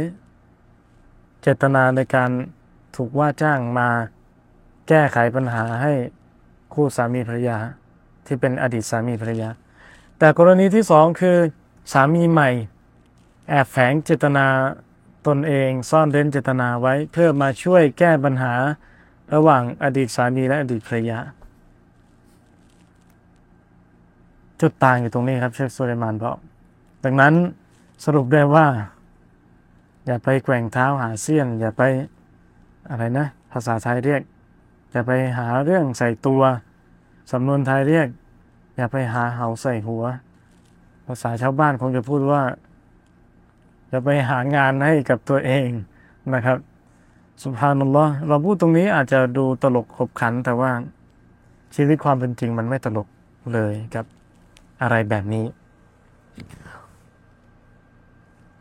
[1.41, 2.29] เจตนาในการ
[2.95, 3.89] ถูกว่าจ้างมา
[4.87, 5.93] แก้ไขปัญหาให้
[6.73, 7.57] คู่สามีภรรยา
[8.25, 9.49] ที่เป็นอดีตสามีภรรยา
[10.19, 11.37] แต่กรณีที่สองคือ
[11.93, 12.49] สามีใหม่
[13.49, 14.45] แอบแฝงเจตนา
[15.27, 18.53] ตนเองซ่อนเร้นเจตนาไว้เพื่อมาช่วยแก้ปัญหา
[19.33, 21.19] ระหว่างอดีตสามีและอดีตภรรยา
[24.61, 26.37] จุดต่างอยู่ตรงนี้ครับเชฟโซเลมานบอก
[27.03, 27.33] ดังนั้น
[28.05, 28.67] สรุปได้ว่า
[30.05, 31.81] อย่าไปแกว่งเท้าหาเสี้ยน อย่าไป
[32.89, 34.21] อะไรนะ ภาษาไทยเรียก
[34.91, 36.41] อย่าไปหาเรื่องใส่ตัว
[37.31, 38.07] สำนวนไทยเรียก
[38.75, 40.03] อย่าไปหาเหาใส่หัว
[41.07, 42.41] ภาษาชาวบ้านคงจะพูดว่า
[43.89, 45.67] อย่าไปหางานให้กับตัวเอง
[46.33, 46.57] นะครับ
[47.41, 50.71] สุภานัลลอฮ์เราพูดตรงนี้อาจจะดูตลกขบขัน แต่ว่า
[51.75, 53.07] ชีวิตความเป็นจริงมันไม่ตลก
[53.53, 54.05] เลยครับ
[54.81, 55.45] อะไรแบบนี้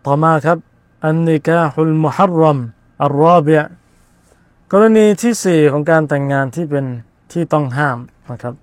[0.04, 0.58] ต่อมาครับ
[1.04, 2.58] อันนิกาฮุลมุฮัรรัม
[3.02, 3.60] อัลรอบีย
[4.72, 6.84] กรณีที่สี่ของการแต่งงานที่เป็น
[7.32, 7.98] ที่ต้องห้าม
[8.30, 8.54] นะครับ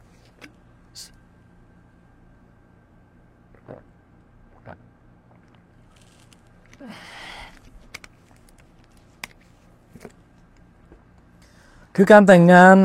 [12.02, 12.76] คือการแต่งงาน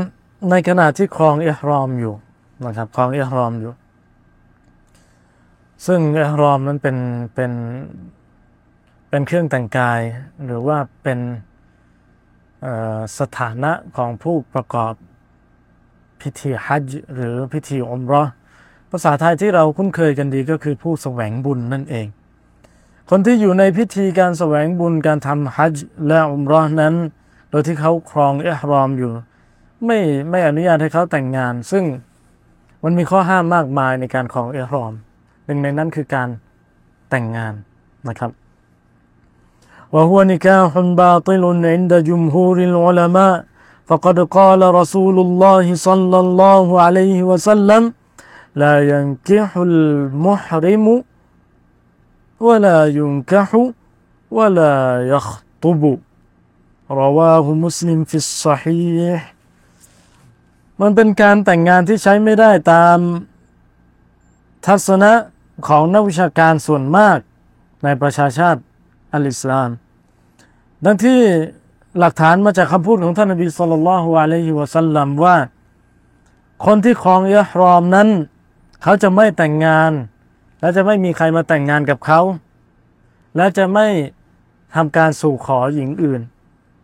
[0.50, 2.14] ในขณะที่ครองอิฮรอมอยู่
[2.66, 3.72] นะครับครองอิฮรอมอยู่
[5.86, 6.96] ซึ่งอิฮรอมนั้นเป็น
[7.34, 7.52] เป็น
[9.08, 10.00] เป็นเครื่องแต่งกาย
[10.44, 11.18] หรือว่าเป็น
[13.18, 14.92] สถานะของผู้ประกอบ
[16.20, 18.22] พิธีฮัจหรือพิธีอมรอ
[18.90, 22.06] ภาษาไทยที่เราคุ้นเคยกันดีก็คือผู้แสวงบุญนั่นเอง
[23.10, 25.74] คนที่อยู่ในพิธีการแสวงบุญการทำฮัจ
[26.06, 26.96] และอมรอนั้น
[27.53, 29.11] ดยที่เขาครองเอฮรอมอยู่
[29.85, 29.99] ไม่
[30.29, 31.83] ไม่อนุญาตให้เขาแต่งงาน ซึ่ง
[32.83, 34.93] มันมีข้อห้ามมากมายในการครองเอฮรอม
[35.45, 36.29] หนึ่งในนั้นคือการ
[37.09, 37.53] แต่งงาน
[38.07, 38.31] นะครับ
[39.95, 40.71] وهو نكاح
[41.01, 43.35] باطل عند جمهور العلماء
[43.89, 47.93] فقد قال رسول الله صلى الله عليه وسلم
[48.61, 50.85] لا ينكح المحرم
[52.39, 53.49] ولا ينكح
[54.31, 54.75] ولا
[55.13, 55.83] يخطب
[57.00, 58.98] รอวาฮุมุสลิมฟิสซฮี
[60.80, 62.98] มันเป็นการแต่งงานที่ใช้ไม่ได้ตาม
[64.66, 65.12] ทัศนะ
[65.68, 67.18] ของนักวิชาการส่วนมาก
[67.84, 68.60] ในประชาชาติ
[69.12, 69.70] อัลอิสลาม
[70.84, 71.20] ดังที่
[71.98, 75.36] หลักฐานมาจากคำพูดของท่านนบีสุลต่านละฮ์อะลัยฮิวะสัลลัมว่า
[76.66, 78.08] คนที่ครองอิหรอมนั้น
[78.82, 79.92] เขาจะไม่แต่งงาน
[80.60, 82.20] และจะไม่มีใครมาแต่งงานกับเขา
[83.36, 83.86] และจะไม่
[84.74, 86.20] ทำการสู่ขอหญิงอื่น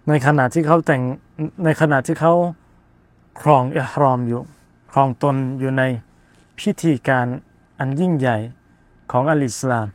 [0.10, 1.02] ในขณะที่เขาแต่ง
[1.64, 2.34] ในขณะที่เขา
[3.41, 4.41] ครองอิฮรอมอยู่
[4.91, 5.84] ครองตนอยู่ใน
[6.60, 7.28] พิธีการ
[7.80, 8.38] อันยิ่งใหญ่
[9.12, 9.88] ของอัลอิสลาม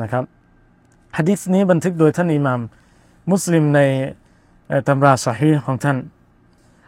[0.00, 0.24] นะครับ
[1.16, 2.60] ฮะดิษนี้บันทึกโดยท่านอิหมัม
[3.30, 3.80] มุสลิมใน
[4.86, 5.98] ตำราสฮีของท่าน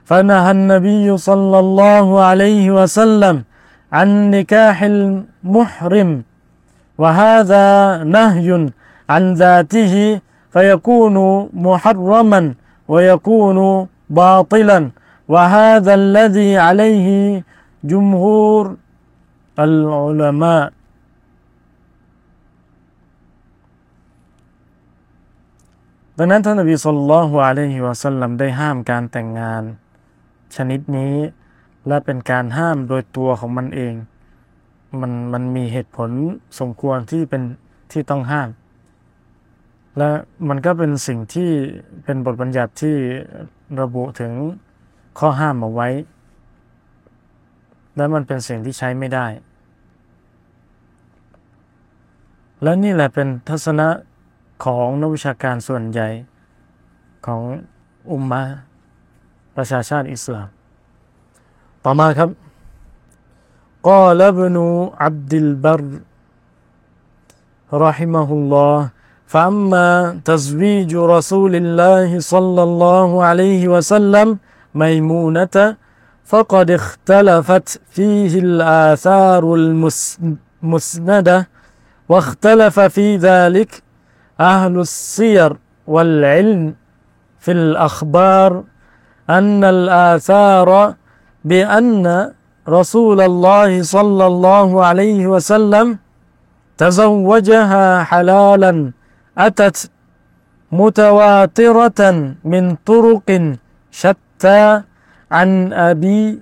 [0.08, 3.36] فنهى النبي صلى الله عليه وسلم
[3.98, 6.10] عن نكاح المحرم
[7.02, 7.66] وهذا
[8.16, 8.48] نهي
[9.12, 9.94] عن ذاته
[10.54, 11.16] فيكون
[11.52, 12.40] محرما
[12.88, 13.58] ويكون
[14.10, 14.78] باطلا
[15.32, 17.08] وهذا الذي عليه
[17.84, 18.64] جمهور
[19.58, 20.64] العلماء
[26.20, 29.62] ดังนั้นท่านนบีสุลต่านฮอะลัยฮิวะสัลลัมได้ห้ามการแต่งงาน
[30.56, 31.14] ชนิดนี้
[31.86, 33.94] และเป็นการห้ามโดยตัวของมันเอง
[35.00, 36.10] มันมันมีเหตุผล
[36.58, 37.42] สมควรที่เป็น
[37.92, 38.48] ที่ต้องห้าม
[39.98, 40.10] และ
[40.48, 41.50] มันก็เป็นสิ่งที่
[42.04, 42.96] เป็นบทบัญญัติที่
[43.80, 44.32] ระบุถึง
[45.18, 45.88] ข้อห้ามเอาไว้
[47.96, 49.26] และมันเป็นสิ่งที่ใช้ไม่ได้
[52.62, 53.88] และนี่แหละเป็นทัศนะ
[54.64, 56.08] ของนักวิชาการส่วนใหญ่
[57.26, 57.42] ของ
[58.10, 58.42] อุมมะ
[59.56, 60.48] ประชาชาติอิสลาม
[61.84, 62.30] ต่อมาครับ
[63.88, 64.56] قال ابن
[65.04, 65.82] عبد البر
[67.84, 68.74] رحمه الله
[69.27, 74.37] فأما تزويج رسول الله صلى الله عليه وسلم
[74.75, 75.75] ميمونة
[76.25, 79.53] فقد اختلفت فيه الآثار
[80.63, 81.47] المسندة
[82.09, 83.83] واختلف في ذلك
[84.39, 85.57] أهل السير
[85.87, 86.75] والعلم
[87.39, 88.63] في الأخبار
[89.29, 90.95] أن الآثار
[91.45, 92.31] بأن
[92.69, 95.97] رسول الله صلى الله عليه وسلم
[96.77, 98.91] تزوجها حلالا
[99.37, 99.89] أتت
[100.71, 101.99] متواترة
[102.43, 103.27] من طرق
[103.91, 104.81] شتى
[105.31, 106.39] عن أبي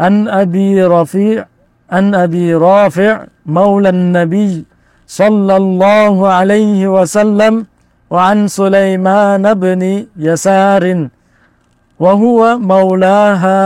[0.00, 1.46] عن أبي رفيع
[1.90, 4.64] عن أبي رافع مولى النبي
[5.06, 7.66] صلى الله عليه وسلم
[8.10, 11.08] وعن سليمان بن يسار
[12.00, 13.62] وهو مولاها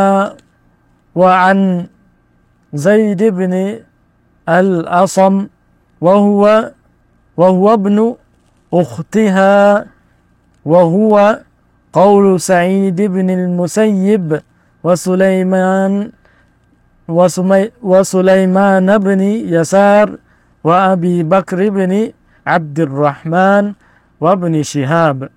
[1.14, 1.86] وعن
[2.74, 3.78] زيد بن
[4.48, 5.46] الأصم
[6.00, 6.70] وهو
[7.38, 8.14] وهو ابن
[8.74, 9.86] أختها
[10.64, 11.38] وهو
[11.92, 14.40] قول سعيد بن المسيب
[14.84, 16.10] وسليمان
[17.82, 19.20] وسليمان بن
[19.56, 20.06] يسار
[20.64, 22.10] وأبي بكر بن
[22.46, 23.72] عبد الرحمن
[24.20, 25.28] وابن شهاب.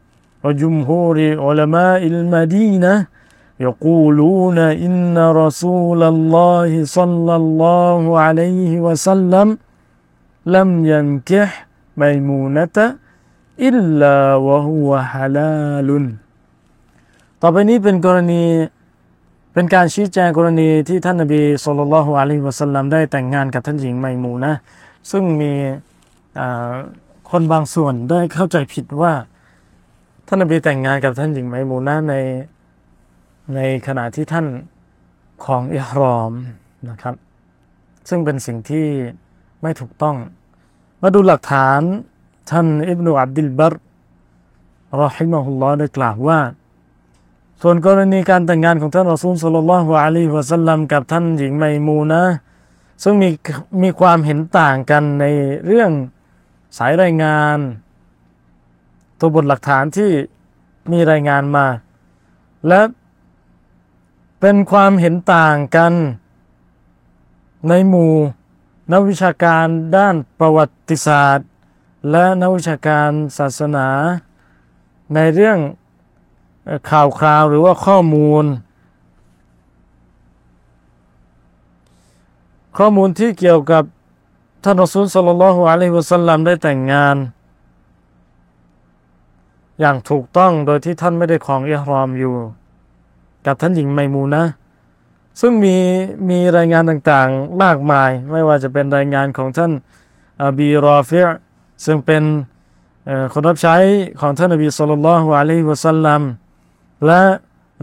[0.44, 3.08] وجمهور علماء المدينة
[3.60, 9.58] يقولون إن رسول الله صلى الله عليه وسلم
[10.46, 11.68] لم ينكح
[12.02, 12.86] ไมมูนะตะ
[13.66, 14.16] อิลลา
[14.48, 16.06] วะฮุวะฮาลาลุน
[17.42, 18.44] ต่อไปนี้เป็นกรณี
[19.54, 24.54] เป็นการชี้แจงกรณีที่ท่านนบีสุลต่านละฮ์อะลัยฮิวะสัลลัมได้แต่งงานกับท่านหญิงไมมูนะ
[25.12, 25.54] ซึ่งมี
[27.30, 29.14] คนบางส่วนได้เข้าใจผิดว่า
[30.28, 32.14] ท่านนบีแต่งงานกับท่านหญิงไมมูนะใน
[33.56, 34.46] ในขณะที่ท่าน
[35.46, 36.32] ของอิฮรอม
[36.90, 37.16] นะครับ
[38.10, 38.88] ซึ่งเป็นสิ่งที่
[39.62, 40.16] ไม่ถูกต้อง
[41.02, 41.82] มาดูหลักฐาน
[42.50, 43.74] ท่านอิบนุอับดิลบัร
[45.02, 46.40] รอฮิมะฮุลลอฮ์ได้กล่าวว่า
[47.62, 52.24] ส่วนกรณีการแต่งงานของท่านรอซูลสุลลัลลอฮุอะลัยฮิวะสัลลัมกับท่านหญิงไมมูนะ
[53.04, 53.30] ซึ่งมี
[53.84, 55.26] มีความเห็นต่างกันใน
[55.66, 55.92] เรื่อง
[56.78, 57.58] สายรายงาน
[59.20, 60.12] ตัวบทหลักฐานที่
[60.92, 61.66] มีรายงานมา
[62.68, 62.82] และ
[64.40, 65.94] เป็นความเห็นต่างกัน
[67.70, 68.14] ในหมู่
[68.92, 69.66] นักวิชาการ
[69.98, 71.48] ด้านประวัติศาสตร์
[72.12, 73.88] และนักวิชาการศาสนา
[75.14, 75.58] ในเรื่อง
[76.90, 78.46] ข่าวคราวหรือว่าข้อมูล
[82.78, 83.84] ข้อมูลที่เกี่ยวกับ
[84.64, 87.16] ท่านรอซูลสลลัลฮุอะลัยฮิวะสัลลัมได้แต่งงาน
[89.80, 92.36] อย่างถูกต้องโดยที่ท่านไม่ได้ของอิฮรอมอยู่
[93.46, 94.44] กับท่านหญิงไมมูนะ
[95.40, 95.78] ซึ่งมี
[96.30, 99.72] มีรายงานต่างๆมากมาย ไม่ว่าจะเป็นรายงานของท่าน
[100.46, 101.22] อบีรอฟิ
[101.86, 102.24] ซึ่งเป็น
[103.34, 103.76] คนรับใช้
[104.22, 106.22] ของท่านอบีสุลต่านลฮ์อะลัยฮิวะสัลลัม
[107.06, 107.24] และ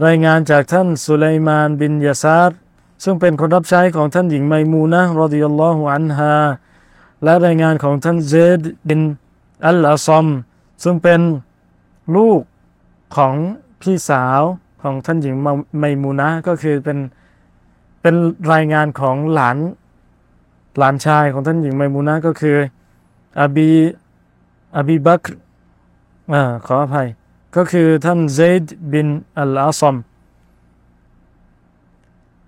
[0.05, 2.57] รายงานจากท่านสุไลมานบินยาซาร์
[3.03, 6.33] ซึ่งเป็นคนรับใช้ของท่านหญิงไมมูนะรอดิยัลลอฮุอันฮา
[7.23, 8.99] และรายงานของท่านเซดบิน
[9.67, 10.27] อัลอาซอม
[10.83, 11.21] ซึ่งเป็น
[12.15, 12.41] ลูก
[13.15, 13.33] ของ
[13.81, 14.41] พี่สาว
[14.83, 15.35] ของท่านหญิง
[15.79, 16.97] ไมมูนะก็คือเป็น
[18.01, 18.15] เป็น
[18.53, 19.57] รายงานของหลาน
[20.77, 22.57] หลานชายของท่านหญิงไมมูนะก็คือ
[23.41, 23.69] อบี
[24.77, 25.23] อบีบัก
[26.33, 27.07] อ่าขออภัย
[27.55, 29.07] ก็คือท่านเซดบิน
[29.39, 29.95] อัลอาซอม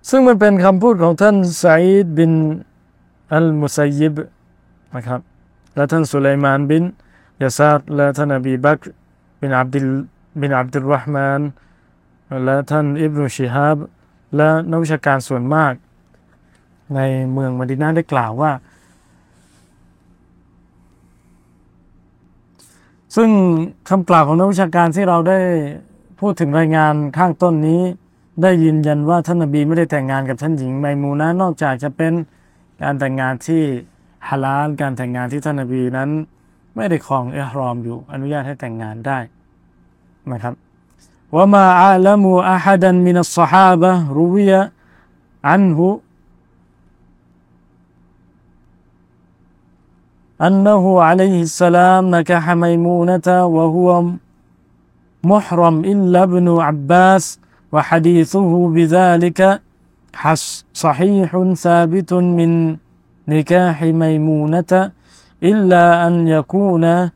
[0.08, 2.32] ซึ่งมันเป็นคำพูดของท่านไซด์บิน
[3.34, 4.14] อัลมุซัยยิบ
[4.94, 5.20] นะครับ
[5.74, 6.84] และท่านสุไลมานบิน
[7.42, 8.80] ยาซาดและท่านอบีบัก
[9.40, 9.88] บินอับดิล
[10.40, 11.40] บินอับดุลรหมาน
[12.44, 13.78] และท่านอิบนุชิฮับ
[14.36, 15.72] และนักวิชาการส่วนมาก
[16.94, 17.00] ใน
[17.32, 18.52] เมืองมดินาได้กล่าวว่า
[23.16, 23.30] ซึ่ง
[23.88, 25.38] คำกล่าวของนักวิชาการที่เราได้
[26.20, 27.82] พูดถึงรายงานข้างต้นนี้
[28.42, 32.12] ได้ยืนยันว่าท่านนบีไม่ได้แต่งงานกับท่านหญิงไมมูนะนอกจากจะเป็น
[32.82, 33.62] การแต่งงานที่
[34.28, 36.10] ฮาลาลการแต่งงานที่ท่านนบีนั้น
[36.76, 39.18] ไม่ได้ครองเอิหรอมอยู่อนุญาตให้แต่งงานได้
[40.32, 40.54] นะครับ
[41.32, 44.68] وما عالموا أحدا من الصحابة روي
[45.44, 46.00] عنه
[50.42, 54.04] أنه عليه السلام نكح ميمونة وهو
[55.24, 57.40] محرم إلا ابن عباس
[57.72, 59.60] وحديثه بذلك
[60.72, 62.76] صحيح ثابت من
[63.28, 64.90] نكاح ميمونة
[65.42, 67.10] إلا أن يكون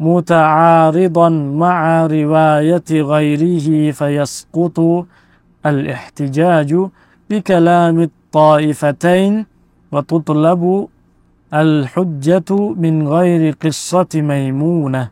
[0.00, 5.06] متعارضا مع رواية غيره فيسقط
[5.66, 6.76] الاحتجاج
[7.30, 9.46] بكلام الطائفتين
[9.92, 10.88] وتطلب
[11.54, 15.10] الحجة من غير قصة ميمونة.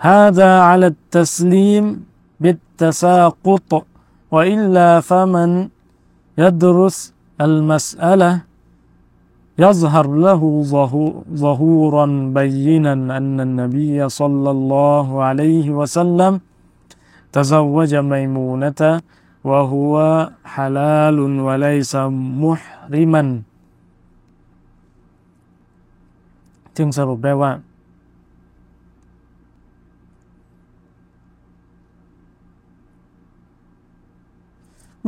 [0.00, 2.04] هذا على التسليم
[2.40, 3.86] بالتساقط
[4.30, 5.68] وإلا فمن
[6.38, 8.40] يدرس المسألة
[9.59, 10.41] يظهر له
[11.43, 12.05] ظهورا
[12.39, 16.33] بينا أن النبي صلى الله عليه وسلم
[17.35, 18.81] تزوج ميمونة
[19.49, 19.93] وهو
[20.55, 21.17] حلال
[21.47, 21.93] وليس
[22.43, 23.23] محرما
[26.77, 27.51] จึงสรุปได้ว่า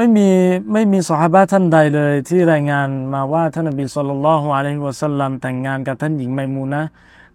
[0.00, 0.28] ไม่มี
[0.72, 6.82] ไม่มีสหายท่านใดเลย ที่รายงานมาว่าท่านนบีสุลต่านละฮ์อะลัยฮิวะสัลลัมแต่งงานกับท่านหญิงไมมูนะ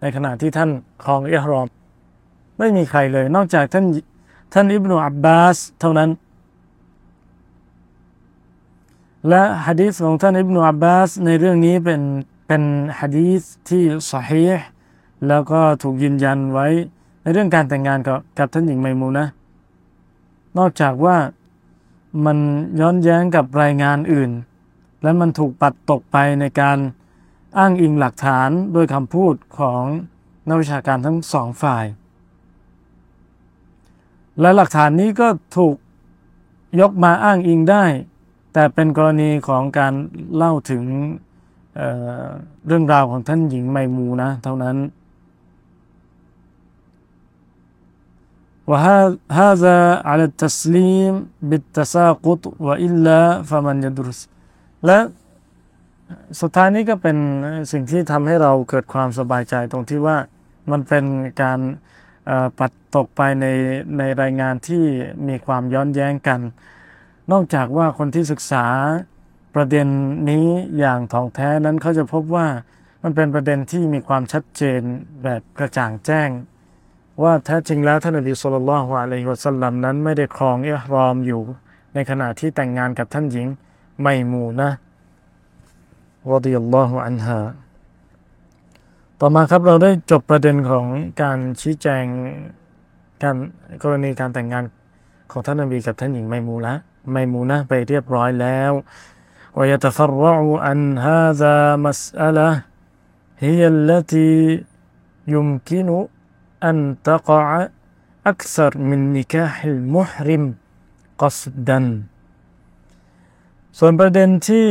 [0.00, 0.70] ในขณะที่ท่าน
[1.04, 1.66] ครองอิฮรอม
[2.58, 3.84] ไม่มีใครเลย นอกจากท่าน
[4.54, 6.10] ท่านอิบนุอับบาสเท่านั้น
[9.28, 12.00] และฮะดีษของท่านอิบนุอับบาสในเรื่องนี้เป็น
[12.46, 12.62] เป็น
[13.00, 14.64] ฮะดีษที่สฮีห์
[15.28, 16.66] แล้วก็ถูกยืนยันไว้
[17.22, 19.26] ในเรื่องการแต่งงานกับกับท่านหญิงไมมูนะ
[20.58, 21.16] นอกจากว่า
[22.24, 22.38] มัน
[22.80, 24.30] ย้อนแย้งกับรายงานอื่น
[25.02, 26.78] และมันถูกปัดตกไปในการ
[27.58, 29.82] อ้างอิงหลักฐานโดยคำพูดของ
[30.48, 31.84] นักวิชาการทั้งสองฝ่าย
[34.40, 35.74] และหลักฐานนี้ก็ถูก
[36.80, 37.84] ยกมาอ้างอิงได้
[38.52, 39.92] แต่เป็นกรณีของการ
[40.34, 40.84] เล่าถึง
[41.74, 44.76] เเรื่องราวของท่านหญิงไมมูนะ เท่านั้น
[48.69, 49.77] وهذا
[50.09, 51.13] على التسليم
[51.49, 54.19] بالتساقط وإلا فمن يدرس
[54.85, 54.99] และ
[56.41, 57.17] สุดท้ายนี้ก็เป็น
[57.71, 60.17] สิ่งที่ทำให้เราเกิดความสบายใจตรงที่ว่า
[60.71, 61.05] มันเป็น
[61.41, 61.59] การ
[62.59, 63.45] ปัดตกไปใน
[63.97, 64.83] ในรายงานที่
[65.27, 66.39] มีความย้อนแย้งกัน
[67.31, 68.65] นอกจากว่าคนที่ศึกษา
[69.55, 69.87] ประเด็น
[70.29, 70.47] นี้
[70.79, 72.47] อย่างท่องแท้นั้นเขาจะพบว่า
[73.03, 74.81] มันเป็นประเด็นที่มีความชัดเจน
[75.23, 76.29] แบบกระจ่างแจ้ง
[77.23, 81.41] ว่าแท้จริงแล้วท่านอบีสุลต่านละฮ์อะลัยฮิวะสัลลัมนั้นไม่ได้ครองอิหรอมอยู่
[81.93, 83.47] ในขณะที่แต่งงานกับท่านหญิง
[84.01, 84.69] ไมมูนะ
[86.31, 87.39] รดิยัลลอฮุอันฮา
[89.19, 90.85] ต่อมาครับเราได้จบประเด็นของ
[91.21, 92.03] การชี้แจง
[93.23, 93.35] การ
[93.83, 94.63] กรณีการแต่งงาน
[95.31, 96.73] ของท่านนบีกับท่านหญิงไมมูละ
[97.11, 98.73] ไมมูนะไปเรียบร้อยแล้ว
[99.57, 100.37] ويتفرع
[100.67, 102.49] عن هذا مسألة
[103.45, 104.33] هي التي
[105.33, 105.87] يمكن
[106.69, 106.77] أن
[107.09, 107.67] تقع
[108.31, 110.43] أكثر من نكاح المحرم
[111.21, 111.79] قصدا
[113.77, 114.67] ส่วนประเด็นที่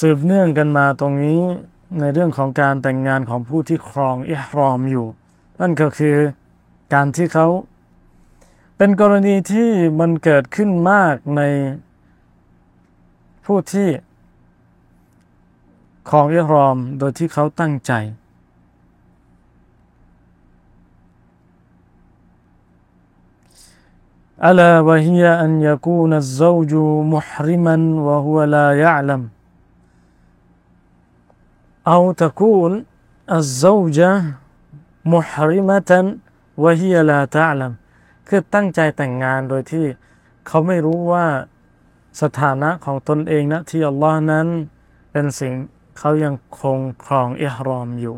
[0.00, 1.40] สืบเนื่องกันมาตรงนี้
[2.00, 5.06] ในเรื่องของการแต่งงานของผู้ที่ครองอิหรอมอยู่
[5.60, 6.16] นั่นก็คือ
[6.94, 7.46] การที่เขา
[8.76, 11.42] เป็นกรณีที่มันเกิดขึ้นมากใน
[13.44, 13.88] ผู้ที่
[16.10, 17.92] ครองอิหรอมโดยที่เขาตั้งใจ
[24.48, 26.72] ألا وهي أن يكون الزوج
[27.14, 29.22] محرما وهو لا يعلم
[31.94, 32.84] أو تكون
[33.38, 34.12] الزوجة
[35.04, 35.90] محرمة
[36.62, 37.72] وهي لا تعلم
[38.28, 39.86] คือตั้งใจแต่งงานโดยที่
[40.46, 41.26] เขาไม่รู้ว่า
[42.22, 44.46] สถานะของตนเองนะที่อัลลอฮ์นั้น
[45.12, 45.52] เป็นสิ่ง
[45.98, 48.16] เขายังคงครองอิหรอมอยู่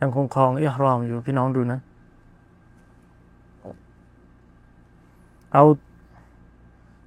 [0.00, 1.80] ยังคงครองอิหรอมอยู่พี่น้องดูนะ
[5.52, 5.64] เอา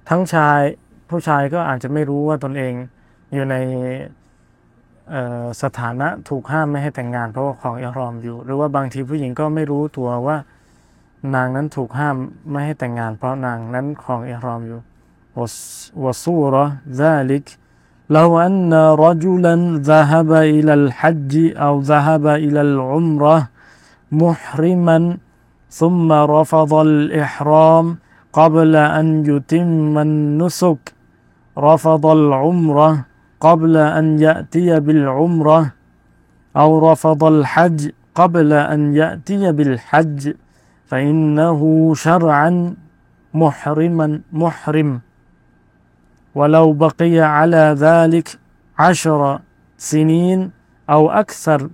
[0.08, 0.60] ทั้งชาย
[1.10, 2.74] ผู้ชายก็อาจจะไม่รู้ว่าตนเอง
[3.34, 3.56] อยู่ใน
[5.62, 10.36] สถานะถูกห้ามไม่ให้แต่งงานเพราะว่าของอิหรอมอยู่ หรือว่าบางทีผู้หญิงก็ไม่รู้ตัวว่า
[11.34, 12.16] นางนั้นถูกห้าม
[12.50, 14.80] ไม่ให้แต่งงาน เพราะนางนั้นของอิหรอมอยู่
[16.04, 16.56] วสูร
[17.02, 17.46] ذلك
[18.16, 18.72] لو أن
[19.04, 19.54] رجلا
[19.90, 21.32] ذهب إلى الحج
[21.66, 23.36] أو ذهب إلى العمرة
[24.22, 24.98] محرما
[25.80, 27.86] ثم رفض الإحرام
[28.33, 30.93] قبل أن يتم النسك
[31.57, 33.05] رفض العمرة
[33.39, 35.71] قبل أن يأتي بالعمرة
[36.57, 40.33] أو رفض الحج قبل أن يأتي بالحج
[40.85, 42.75] فإنه شرعا
[43.33, 45.01] محرما محرم.
[46.35, 48.39] ولو بقي على ذلك
[48.79, 49.39] عشر
[49.77, 50.51] سنين
[50.89, 51.69] أو أكثر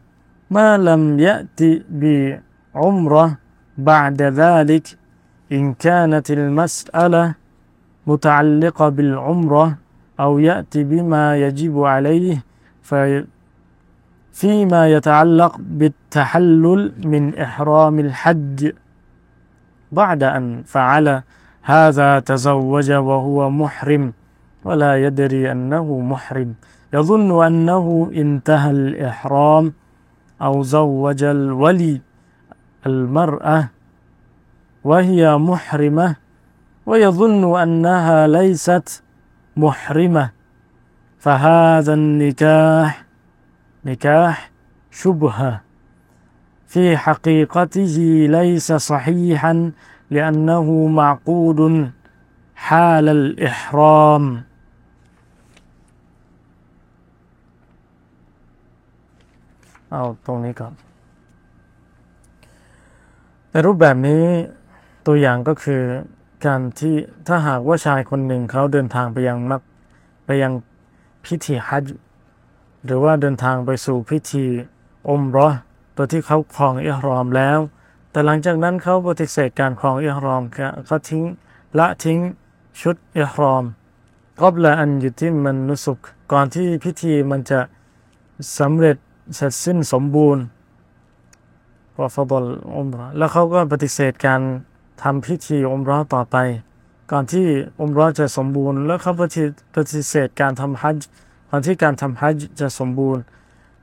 [0.51, 3.37] ما لم يأتي بعمرة
[3.77, 4.98] بعد ذلك
[5.51, 7.35] إن كانت المسألة
[8.07, 9.77] متعلقة بالعمرة
[10.19, 12.43] أو يأتي بما يجب عليه
[14.31, 18.71] فيما يتعلق بالتحلل من إحرام الحج.
[19.91, 21.21] بعد أن فعل
[21.63, 24.13] هذا تزوج وهو محرم
[24.65, 26.53] ولا يدري أنه محرم.
[26.93, 29.73] يظن أنه انتهى الإحرام
[30.41, 32.01] أو زوج الولي
[32.85, 33.69] المرأة
[34.84, 36.16] وهي محرمة
[36.86, 39.02] ويظن أنها ليست
[39.56, 40.30] محرمة
[41.18, 43.04] فهذا النكاح
[43.84, 44.50] نكاح
[44.90, 45.60] شبهة
[46.66, 47.96] في حقيقته
[48.30, 49.72] ليس صحيحا
[50.10, 51.90] لأنه معقود
[52.54, 54.42] حال الإحرام
[59.92, 60.72] เอาตรงนี้ก่อน
[63.50, 64.24] ในรูปแบบนี้
[65.07, 65.81] ตัวอย่างก็คือ
[66.45, 66.95] การที่
[67.27, 69.61] ถ้าหากว่าชายคนหนึ่งเขาเดินทางไปยังมัก
[70.25, 70.53] ไปยัง
[71.25, 71.85] พิธีฮัจ
[72.85, 74.45] หรือว่าเดินทางไปสู่พิธี
[75.09, 75.47] อมรอ
[75.95, 77.59] ตัวที่เขาครองอิหรอมแล้ว
[78.11, 80.43] แต่หลังจากนั้นเขาปฏิเสธการครองอิหรอม
[80.85, 81.23] เขาทิ้ง
[81.79, 82.19] ละทิ้ง
[82.81, 83.63] ชุดอิหรอม
[84.39, 85.99] กอบละอันอยู่ที่มันนุสุก
[86.31, 87.59] ก่อนที่พิธีมันจะ
[88.57, 88.97] สำเร็จ
[89.35, 90.43] เสร็จสิ้นสมบูรณ์
[91.99, 92.45] วาฟดล
[92.75, 94.41] อมรแล้วเขาก็ปฏิเสธการ
[95.01, 96.37] ทำพิธีอมรอต่อไป
[97.11, 97.47] ก่อนที่
[97.79, 99.13] อมรอจะสมบูรณ์ แล้วเขา
[99.75, 101.07] ปฏิเสธการทำฮัจจ์
[101.49, 103.21] ก่อนที่การทำฮัจจ์จะสมบูรณ์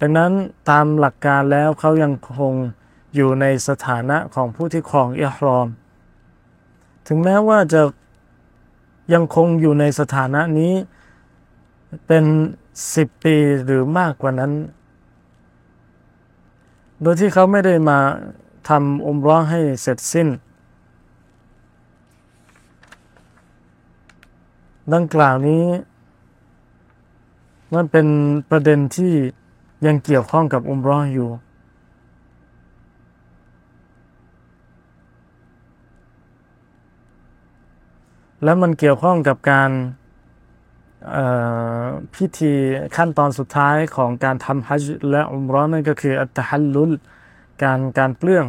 [0.00, 0.32] ดังนั้น
[0.70, 2.54] ตามหลักการแล้วเขายังคง
[3.14, 5.66] อยู่ในสถานะของผู้ที่ครองอิหรอม
[7.06, 7.82] ถึงแม้ว่าจะ
[9.14, 10.74] ยังคงอยู่ในสถานะนี้
[12.06, 12.24] เป็น
[12.94, 14.52] สิบปีหรือมากกว่านั้น
[17.02, 17.98] โดยที่เขาไม่ได้มา
[18.68, 20.28] ทำอมร้องให้เสร็จสิ้น
[24.95, 25.64] ดังกล่าวนี้
[27.74, 28.07] มันเป็น
[28.51, 29.12] ประเด็นที่
[29.87, 31.30] ยังเกี่ยวข้องกับอุมรออยู่
[38.45, 39.70] และมันเกี่ยวข้องกับการ
[42.14, 42.53] พิธี
[42.97, 46.93] ขั้นตอนสุดท้ายของการทำฮัจญ์และอุมรอนั่นก็คืออัตฮัลลุล
[47.62, 48.47] การการเปลื้อง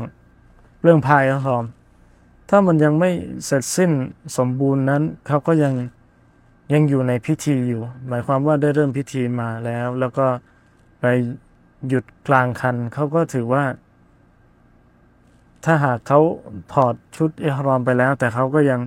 [0.79, 1.63] เปลื้องภายครับ
[2.49, 3.09] ถ้ามันยังไม่
[3.45, 3.91] เสร็จสิ้น
[4.37, 5.73] สมบูรณ์นั้นเขาก็ยัง
[6.73, 10.27] ยังอยู่ในพิธีอยู่ หมายความว่าได้เริ่มพิธีมาแล้ว แล้วก็
[11.01, 11.05] ไป
[11.87, 13.63] หยุดกลางคันเขาก็ถือว่า
[15.65, 16.19] ถ้าหากเขา
[16.73, 18.81] ถอดชุดอิฮรอมไปแล้ว แต่เขาก็ยัง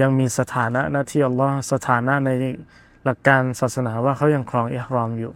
[0.00, 2.30] ยังมีสถานะหน้าที่อัลลอฮ์สถานะใน
[3.04, 5.32] หลักการศาสนาว่าเขายังครองอิฮรอมอยู่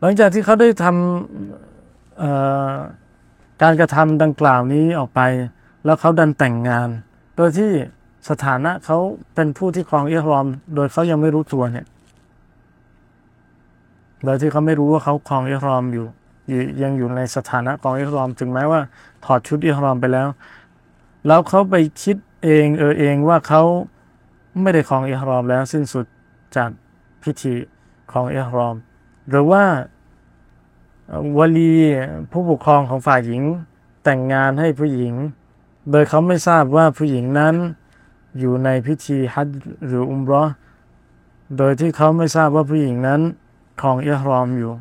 [0.00, 5.20] หลังจากที่เขาได้ทำการกระทำดังกล่าวนี้ออกไป
[5.84, 6.88] แล้วเขาดันแต่งงาน
[7.36, 7.70] โดยที่
[8.28, 8.98] สถานะเขา
[9.34, 11.86] เป็นผู้ที่ครองอิฮรอม โดยเขายังไม่รู้ตัวเนี่ย
[14.24, 16.06] โดยที่เขาไม่รู้ว่าเขาครองอิฮรอมอยู่
[16.82, 18.80] ยังอยู่ในสถานะครองอิฮรอม ถึงแม้ว่า
[19.24, 20.28] ถอดชุดอิฮรอมไปแล้ว
[21.26, 23.62] แล้วเขาไปคิดเองเออเองว่าเขา
[24.62, 26.06] ไม่ได้ครองอิฮรอมแล้วสิ้นสุด
[26.56, 26.70] จาก
[27.22, 27.54] พิธี
[28.12, 28.74] ของอิฮรอม
[29.28, 29.64] หรือว่า
[31.38, 31.72] วลี
[32.30, 33.42] ผู้ปกครองของฝ่ายหญิง
[34.04, 35.14] แต่งงานให้ผู้หญิง
[35.90, 37.54] โดยเขาไม่ทราบว่าผู้หญิงนั้น
[38.38, 39.48] อยู่ในพิธีฮัจ
[39.86, 40.42] หรืออุมรอ
[41.56, 43.20] โดยที่เขาไม่ทราบว่าผู้หญิงนั้น
[43.80, 44.72] ครองอิฮรอมอยู่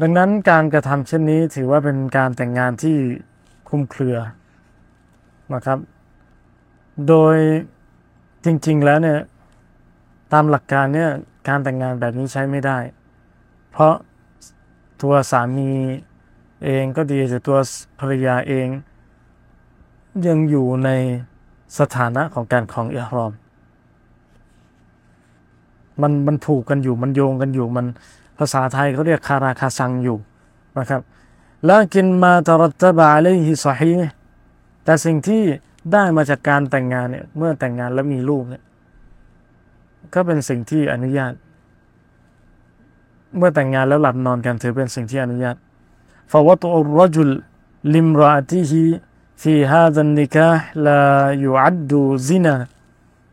[0.00, 2.96] ดังนั้นการกระทำเช่นนี้ถือว่าเป็นการแต่งงานที่
[3.68, 4.16] คุ้มเครือ
[5.54, 5.78] นะครับ
[7.08, 7.36] โดย
[8.44, 9.18] จริง ๆ แล้วเนี่ย
[10.32, 11.10] ตามหลักการเนี่ย
[11.48, 12.78] การแต่งงานแบบนี้ใช้ไม่ได้
[13.70, 13.94] เพราะ
[15.02, 15.70] ตัวสามี
[16.64, 17.58] เองก็ดีแต่ตัว
[18.00, 18.68] ภรรยาเอง
[20.26, 20.90] ยังอยู่ใน
[21.78, 23.32] สถานะของการครองอิฮรอม
[26.02, 27.86] มันมันผูกกันอยู่มันโยงกันอยู่มัน
[28.38, 30.16] ภาษาไทยเขาเรียกคาราคาซังอยู่
[30.78, 31.00] นะครับ
[31.66, 33.92] แล้วกินมาตรัตบาเลยฮิสฮี
[34.84, 35.42] แต่สิ่งที่
[35.92, 38.62] ได้มาจากการแต่งงานเนี่ยเมื่อแต่งงานแล้วมีลูกเนี่ย
[40.14, 41.32] ก็เป็นสิ่งที่อนุญาต
[43.36, 45.56] เมื่อแต่งงานแล้วหลับนอนกันถือเป็นสิ่งที่อนุญาต
[46.32, 47.32] ฟาวตุรจุล
[47.94, 48.84] ลิมราติฮี
[49.42, 50.48] ฟีฮาดันนิกะ
[50.86, 51.00] ลา
[51.42, 52.56] ยูอัดดูซินา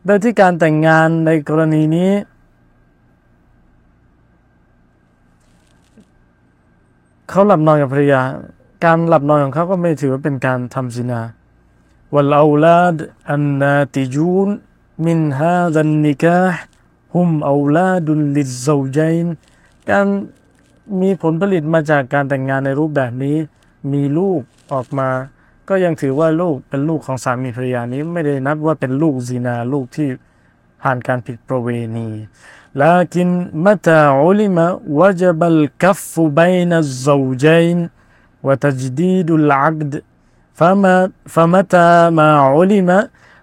[0.04, 2.12] โดยที่การแต่งงานในกรณีนี้
[7.28, 8.20] เขาหลับนอนกับภรรยา
[8.84, 11.20] การหลับนอนของเขาก็ไม่ถือว่าเป็นการทำซินา
[12.14, 12.96] วัลอาลาด
[13.30, 14.48] อันนาติจูน
[15.06, 16.38] มินฮาดันนิกะ
[17.14, 19.26] ฮุมอาลาดุลลิซาวจัยน
[19.90, 20.06] การ
[21.00, 23.36] มีผลผลิตมาจากการแต่งงานในรูปแบบนี้
[23.92, 24.40] มีลูก
[24.72, 25.08] ออกมา
[25.71, 30.07] ก็ยังถือว่าลูกเป็นลูกของสามีภรรยานี้ไม่ได้นับว่าเป็นลูกซีนาลูกที่
[30.81, 32.09] ผ่านการผิดประเวณี
[32.83, 34.57] لكن متى علم
[34.99, 37.89] وجب الكف بين الزوجين
[38.43, 39.91] وتجديد العقد
[40.53, 42.89] فما فمتى ما علم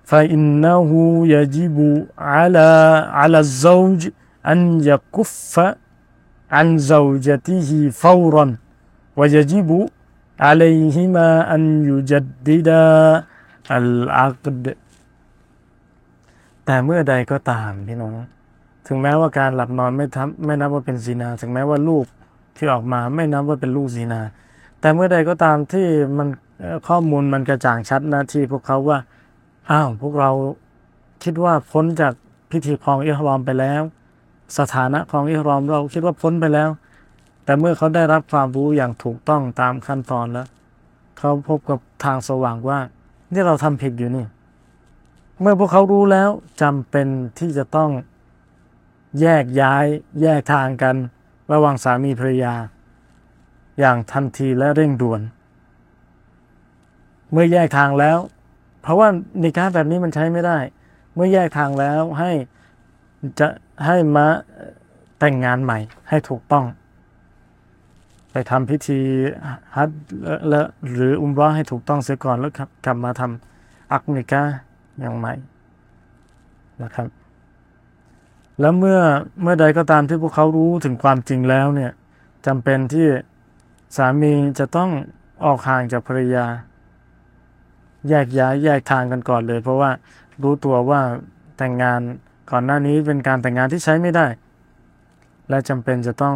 [0.04, 0.90] فإنه
[1.26, 2.70] يجب على
[3.20, 4.08] على الزوج
[4.46, 4.58] أن
[4.90, 5.74] يكف
[6.50, 8.56] عن زوجته فورا
[9.16, 9.88] ويجب
[10.46, 12.86] عليهما أن يجددا
[13.78, 14.64] العقد
[16.64, 18.12] แต่เมื่อใดก็ตามพี่น้อง
[18.86, 22.04] ถึงแม้ว่าการหลับนอนไม่ทำไม่นับว่าเป็นซีนา ถึงแม้ว่าลูก
[22.56, 24.20] ที่ออกมาไม่นับว่าเป็นลูกซีนา
[24.80, 25.86] แต่เมื่อใดก็ตามที่
[26.18, 26.28] มัน
[26.88, 28.98] ข้อมูลมันกระจ่างชัดนะที่พวกเขาว่า
[29.70, 30.30] อ้าว พวกเรา
[31.24, 32.14] คิดว่าพ้นจาก
[32.50, 33.82] พิธีครองอิฮรอมไปแล้ว
[34.58, 36.68] สถานะของอิฮรอมเราคิดว่าพ้นไปแล้ว
[37.49, 40.47] แต่เมื่อเขาได้รับความรู้อย่างถูกต้องตามขั้นตอนแล้ว
[41.17, 42.79] เขาพบกับทางสว่างว่า
[43.33, 44.25] นี่เราทำผิดอยู่นี่
[45.41, 46.29] เมื่อพวกเขารู้แล้ว
[46.61, 47.07] จำเป็น
[47.39, 47.89] ที่จะต้อง
[49.21, 49.85] แยกย้าย
[50.21, 50.95] แยกทางกัน
[51.53, 52.55] ระหว่างสามีภรรยา
[53.79, 55.21] อย่างทันทีและเร่งด่วน
[57.31, 58.17] เมื่อแยกทางแล้ว
[58.81, 59.07] เพราะว่า
[59.41, 60.57] ในการแบบนี้มันใช้ไม่ได้
[61.13, 62.31] เมื่อแยกทางแล้วให้
[63.39, 63.47] จะ
[63.85, 64.25] ให้มา
[65.19, 65.79] แต่งงานใหม่
[66.09, 66.65] ให้ถูกต้อง
[68.31, 68.99] ไปทำพิธี
[69.75, 69.89] ฮัด
[70.49, 70.61] และ
[70.93, 74.43] หรืออุมร้อให้ถูกต้องเสียก่อนแล้วครับกลับมาทำอักนิกา
[74.99, 75.33] อย่างใหม่
[76.83, 77.07] นะครับ
[78.59, 78.99] แล้วเมื่อ
[79.41, 81.91] เมื่อใดก็ตามที่พวกเขารู้ถึงความจริงแล้วเนี่ย
[82.45, 83.07] จำเป็นที่
[83.97, 84.89] สามีจะต้อง
[85.45, 86.45] ออกห่างจากภรรยา
[88.09, 89.91] แยกย้ายแยกทางกันก่อนเลย เพราะว่า
[90.41, 91.01] รู้ตัวว่า
[91.57, 92.01] แต่งงาน
[92.51, 94.27] ก่อนหน้านี้เป็นการแต่งงานที่ใช้ไม่ได้
[95.49, 96.35] และจำเป็นจะต้อง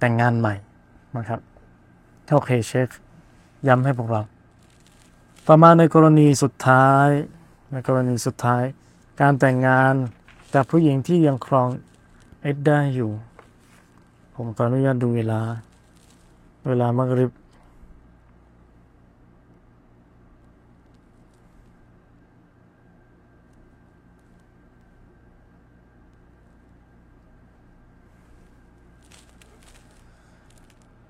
[0.00, 0.54] แต่งงานใหม่
[1.16, 1.40] นะครับ
[2.34, 2.88] โอเคเชฟ
[3.66, 4.22] ย้ำให้พวกเรา
[5.46, 7.08] ต่อมาในกรณีสุดท้าย
[7.72, 8.62] ในกรณีสุดท้าย
[9.20, 9.94] การแต่งงาน
[10.54, 11.68] กับผู้หญิงที่ยังครอง
[12.42, 13.10] เอ็ดได้อยู่
[14.34, 15.40] ผมขออนุญาตดูเวลา
[16.68, 17.32] เวลามักริบ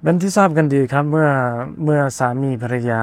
[0.04, 1.30] เป็นที่ทราบกันดีครับเมื่อ
[1.84, 3.02] เมื่อสามีภรรยา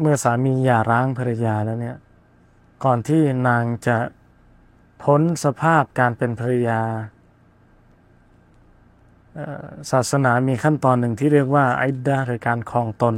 [0.00, 1.96] เมื่อสามีหย่าร้างภรรยาแล้วเนี่ย
[2.84, 3.98] ก่อนที่นางจะ
[5.02, 6.80] พ้นสภาพการเป็นภรรยา
[9.90, 13.16] ศาสนามีขั้นตอนหนึ่งที่เรียกว่าไอดาหรือการคลองตน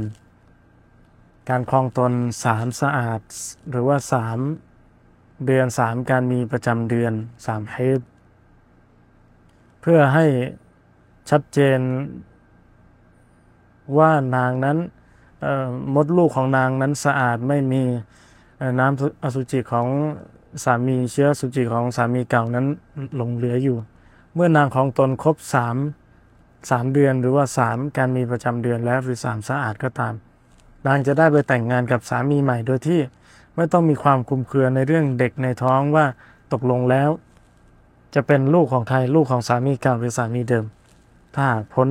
[1.49, 3.21] การคลองตนสามสะอาด
[3.69, 4.39] หรือว่าสาม
[5.45, 7.13] เดือนสามการมีประจำเดือน
[7.45, 8.01] สามเฮด
[9.81, 10.25] เพื่อให้
[11.29, 11.79] ชัดเจน
[13.97, 14.77] ว่านางนั้น
[15.95, 17.81] มดลูกของนางนั้นสะอาดไม่มี
[18.79, 19.87] น้ำอสุจิของ
[20.63, 22.65] สามีเชื้อสุจิของสามีเก่านั้น
[23.15, 23.77] หลงเหลืออยู่
[24.33, 25.75] เมื่อนางของตนครบสาม
[26.69, 30.13] สามเดือนหรือว่าสามการมีประจำเดือนแล้วหรือสามสะอาดก็ตาม
[30.87, 32.99] นางจะได้ไปแต่งงานกับสามีใหม่โดยที่
[33.55, 36.05] ไม่ต้องมีความคุมเครือในเรื่องเด็กในท้องว่า
[36.53, 37.09] ตกลงแล้ว
[38.15, 40.65] จะเป็นลูกของใครลูกของสามีเก่าหรือสามีเดิม
[41.35, 41.87] ถ้าพ้น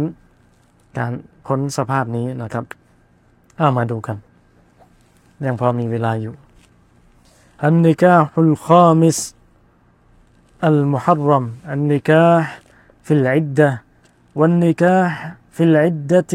[0.98, 1.12] การ
[1.46, 2.66] พ้นสภาพนี้นะครับ
[3.58, 4.18] เอามาดูกัน
[5.46, 6.34] ยังพอมีเวลาอยู่
[7.64, 9.18] อันนิกาฮุลคามิส
[10.66, 12.26] อัลมุฮัรรัมอันนิกา
[13.06, 13.70] ฟิลอิดดะ
[14.40, 15.12] والنكاح
[15.56, 16.34] في العدة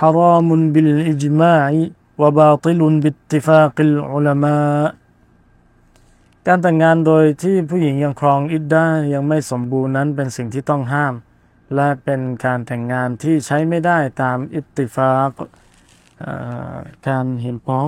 [0.00, 1.62] حرام بالإجماع
[2.20, 4.88] وباطل باتفاق العلماء
[6.46, 11.14] การแต่งงานโดยที่ผู้หญิงยังครองอิดดายังไม่สมบูรณ์นั้นเป็นสิ่งที่ต้องห้าม
[11.74, 15.30] และเป็นการแต่งงานที่ใช้ไม่ได้ตามอิติฟาก
[17.08, 17.86] การเห็นพ้อง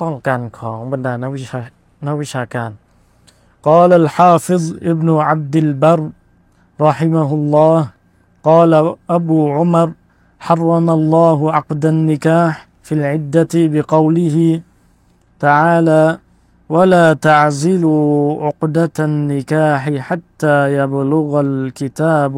[0.00, 1.60] ต้องกันของบรรดานักวิชา
[2.06, 2.70] นักวิชาการ
[3.68, 4.62] قال الحافظ
[4.92, 6.00] ابن عبد البر
[6.86, 7.78] رحمه الله
[8.48, 8.72] قال
[9.16, 9.88] أبو عمر
[10.46, 12.52] حرم الله عقد النكاح
[12.86, 14.36] في العدة بقوله
[15.46, 16.04] تعالى
[16.74, 18.06] ولا تعزلوا
[18.46, 22.34] عقدة النكاح حتى يبلغ الكتاب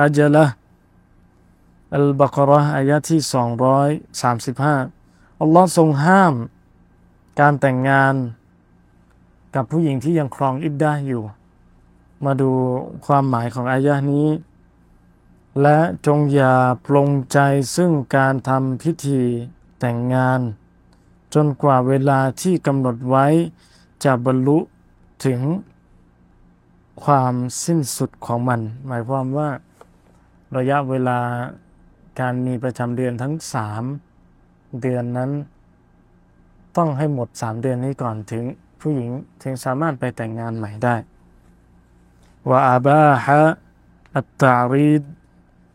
[0.00, 0.44] อัจละ
[1.94, 3.20] อัลบากรออายะที่
[4.10, 6.34] 235 อัลลอฮ์ทรงห้าม
[7.40, 8.14] การแต่งงาน
[9.54, 11.22] กับผู้หญิงที่ยังครองอิดดาอยู่
[12.24, 12.50] มาดู
[13.06, 14.28] ความหมายของอายะนี้
[15.62, 16.54] และจงอย่า
[16.86, 17.38] ปลงใจ
[17.76, 19.22] ซึ่งการทำพิธี
[19.80, 20.40] แต่งงาน
[21.34, 23.26] จนกว่าเวลาที่กำหนดไว้
[24.04, 24.58] จะบรรลุ
[25.24, 25.40] ถึง
[27.04, 29.48] ความสิ้นสุดของมัน หมายความว่า
[30.56, 31.18] ระยะเวลา
[32.20, 33.84] การมีประจำเดือนทั้งสาม
[34.82, 35.30] เดือนนั้น
[36.76, 38.44] ต้องให้หมดสามเดือนนี้ก่อนถึง
[38.80, 39.10] ผู้หญิง
[39.42, 40.94] ถึงสามารถไปแต่งงานใหม่ได้
[42.48, 43.42] ว่าอาบาฮะ
[44.16, 45.02] التعريض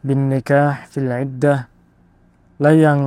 [0.08, 1.56] بالنكاح في العدة
[2.62, 2.99] และยัง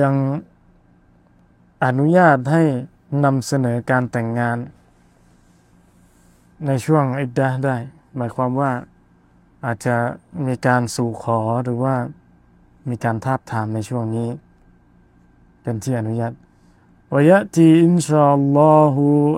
[0.00, 0.14] ยัง
[1.84, 2.62] อนุญาตให้
[3.24, 4.56] นำเสนอการแต่งงาน
[6.65, 7.75] ในช่วงอิดดะได้
[8.15, 8.71] หมายความว่า
[9.65, 9.95] อาจจะ
[10.47, 11.95] มีการสู่ขอหรือว่า
[12.89, 14.29] มีการทาบทามในช่วงนี้
[15.61, 16.33] เป็นที่อนุญาต
[17.13, 18.95] ويأتي إن شاء الله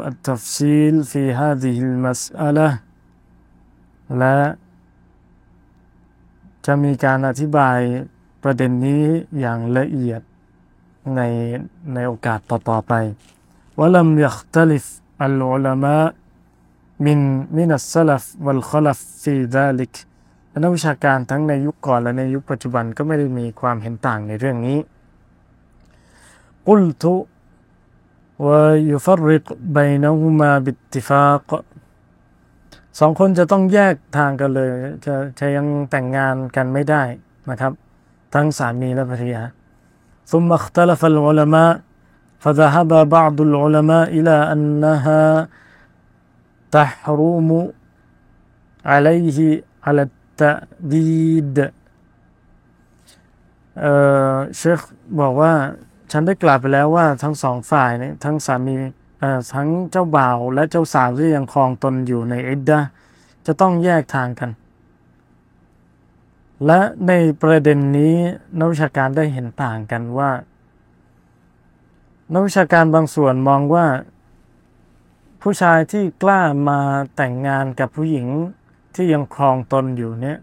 [0.09, 2.69] التفصيل في هذه المسألة
[4.17, 4.37] และ
[6.65, 7.79] จะมีการอธิบาย
[8.43, 9.03] ประเด็นนี้
[9.39, 10.21] อย่างละเอียด
[11.15, 11.21] ใน
[11.93, 12.93] ในโอกาสต่อๆไป
[13.79, 14.85] ولم يختلف
[15.27, 16.07] العلماء
[17.05, 17.19] من
[17.57, 19.93] من السلف والخلف في ذلك
[20.63, 24.77] นักวิชาการทั้งในยุคก่อนและในยุคปัจจุบันก็ไม่ได้มีความเห็นต่างในเรื่องนี้
[26.67, 27.03] قلت
[28.45, 29.45] ويفرق
[29.77, 31.45] بينهما باتفاق
[32.99, 34.69] สองคนจะต้องแยกทางกันเลย
[35.05, 37.03] จะจะยังแต่งงานกันไม่ได้
[37.49, 37.71] นะครับ
[38.35, 39.43] ทั้งสามีและภรรยา
[40.31, 41.73] ثم اختلف العلماء
[42.43, 45.23] فذهب بعض العلماء إلى أنها
[46.75, 47.49] تحرم
[48.91, 49.37] عليه
[49.85, 51.57] على التأبيد
[54.57, 54.79] เชค
[55.19, 55.53] บอกว่า
[56.11, 58.75] ฉันได้กล่าวไปแล้วว่าทั้งสองฝ่ายเนี่ยทั้งสามี
[59.53, 62.79] ทั้งเจ้าบ่าวและเจ้าสาวที่ยังครองตนอยู่ในอิดดะ
[63.45, 64.49] จะต้องแยกทางกัน
[66.65, 67.11] และใน
[67.41, 68.15] ประเด็นนี้
[68.57, 70.31] นักวิชาการได้เห็นต่างกันว่า
[72.33, 73.85] นักวิชาการบางส่วนมองว่า
[75.41, 76.79] ผู้ชายที่กล้ามา
[77.15, 78.27] แต่งงานกับผู้หญิง
[78.95, 80.37] ที่ยังครองตนอยู่เนี่ย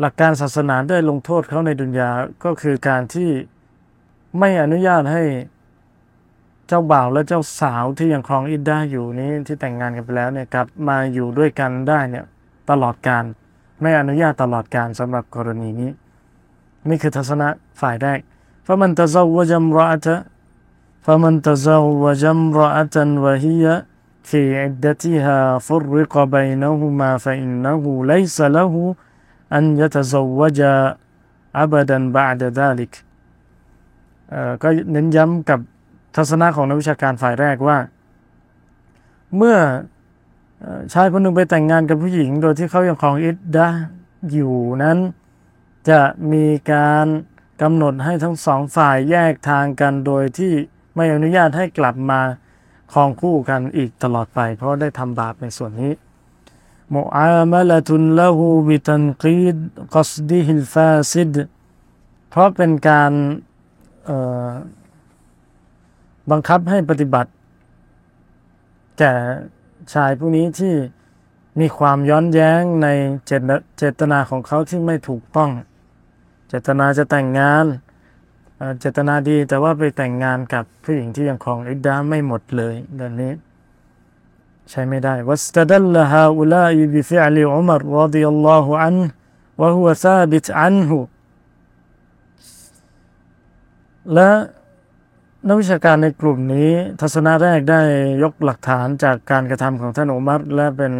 [0.00, 2.10] หลักการศาสนาได้ลงโทษเขาในดุนยา
[2.44, 3.30] ก็คือการที่
[4.38, 5.24] ไม่อนุญาตให้
[6.68, 12.24] เจ้าบ่าวและเจ้าสาวที่ยังครองอิดได้อยู่นี้ที่แต่งงานกันไปแล้วเนี่ยกลับมาอยู่ด้วยกันได้เนี่ย
[12.70, 13.24] ตลอดการ
[13.80, 15.90] ไม่อนุญาตตลอดการสำหรับกรณีนี้
[16.88, 17.48] นี่คือทัศนะ
[17.80, 18.18] ฝ่ายแรก
[18.66, 20.06] فمن تزوج امرأة
[21.08, 23.64] فمن تزوج امرأة وهي
[24.28, 27.82] في عدتها فرق بينهما فإنه
[28.12, 28.72] ليس له
[29.56, 30.58] أن يتزوج
[31.64, 32.92] أبدا بعد ذلك
[34.62, 35.60] ก็เน้นย้ำกับ
[36.16, 37.78] ทัศนะของนักวิชาการฝ่ายแรกว่า
[39.36, 39.56] เมื่อ
[40.92, 43.68] ชายคนหนึ่งไปแต่งงานกับผู้หญิง โดยที่เขายังครองอิดดา
[44.32, 44.98] อยู่นั้น
[45.88, 46.00] จะ
[46.32, 47.06] มีการ
[47.62, 50.52] กำหนดให้ทั้งสองฝ่ายแยกทางกันโดยที่
[50.95, 52.19] ไม่อนุญาตให้กลับมา
[52.93, 55.93] ครองคู่กันอีกตลอดไป เพราะได้ทำบาปในส่วนนี้
[56.93, 59.57] มุอามะละตุนละหูบิตันกีด
[59.93, 61.35] กัสดิฮิลฟาซิด
[62.29, 63.11] เพราะเป็นการ
[66.31, 67.31] บังคับให้ปฏิบัติ
[68.99, 69.13] แก่
[69.93, 70.73] ชายผู้นี้ที่
[71.59, 72.87] มีความย้อนแย้งใน
[73.77, 75.49] เจตนาของเขาที่ไม่ถูกต้อง
[76.49, 77.65] เจตนาจะแต่งงาน
[78.79, 83.31] เจตนาดีแต่ว่าไปแต่งงานกับผู้หญิงที่ยังครองอิดดาไม่หมดเลยดังนี้
[84.69, 88.97] ใช้ไม่ได้วัสตดัลลฮาอุลาอิบิฟิอลิอุมารรดิยัลลอฮุอัน
[89.61, 90.97] วะฮุวซาบิตอันฮุ
[94.13, 94.29] และ
[95.47, 96.69] นักวิชาการในกลุ่มนี้
[97.01, 97.81] ทัศนะแรกได้
[98.23, 100.93] ยกหลักฐานจากการกระทำของท่านอุมัรและเป็น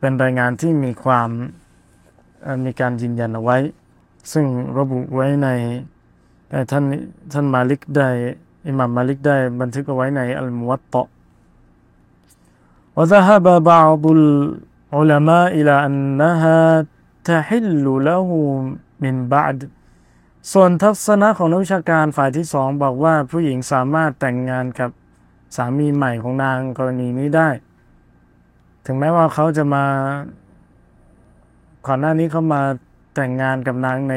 [0.00, 1.28] เป็นรายงานที่มีความ
[2.64, 3.58] มีการยืนยันเอาไว้
[4.32, 4.46] ซึ่ง
[4.78, 5.48] ระบุไว้ใน
[6.71, 6.83] ท่าน
[7.33, 8.09] ท่านมาลิกได้
[8.67, 11.07] อิหม่ามมาลิกได้บันทึกเอาไว้ในอัลมุวัตตะ
[12.97, 16.59] وذهب بعض العلماء إلى أنها
[17.29, 18.29] تحل له
[19.03, 19.57] من بعد
[20.51, 24.89] ส่วนทัศนะของนักวิชาการฝ่ายที่สองบอกว่าผู้หญิงสามารถแต่งงานกับ
[25.55, 27.49] สามีใหม่ของนางกรณีนี้ได้
[28.85, 29.85] ถึงแม้ว่าเขาจะมา
[31.87, 32.61] ก่อนหน้านี้เขามา
[33.15, 34.15] แต่งงานกับนางใน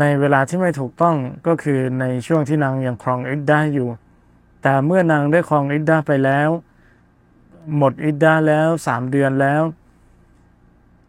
[0.00, 1.16] ในเวลาที่ไม่ถูกต้อง
[1.46, 3.88] ก็คือในช่วงที่นางยังครองอิดดาอยู่
[4.62, 6.48] แต่เมื่อนางได้ครองอิดดาไปแล้ว
[7.76, 9.62] หมดอิดดาแล้วสามเดือนแล้ว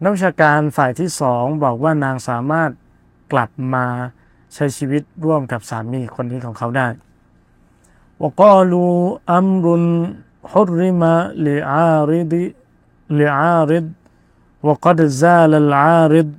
[0.02, 2.70] นักวิชาการฝ่ายที่สองบอกว่านางสามารถ
[3.32, 3.86] กลับมา
[4.54, 6.88] ใช้ชีวิตร่วมกับสามีคนนี้ของเขาได้
[8.24, 9.66] وقالوا أمر
[10.52, 11.02] حرم
[11.46, 12.34] لعارض
[13.20, 13.86] لعارض
[14.68, 16.30] وقد زال العارض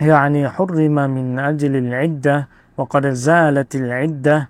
[0.00, 4.48] يعني حرم من أجل العدة وقد زالت العدة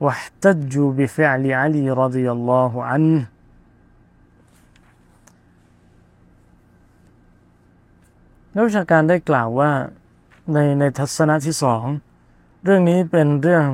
[0.00, 3.20] واحتجوا بفعل علي رضي الله عنه
[8.54, 9.70] นักวิชาการได้กล่าวว่า
[10.52, 11.84] ในในทัศนะที่สอง
[12.64, 13.66] เรื่องนี้เป็นเรื่อง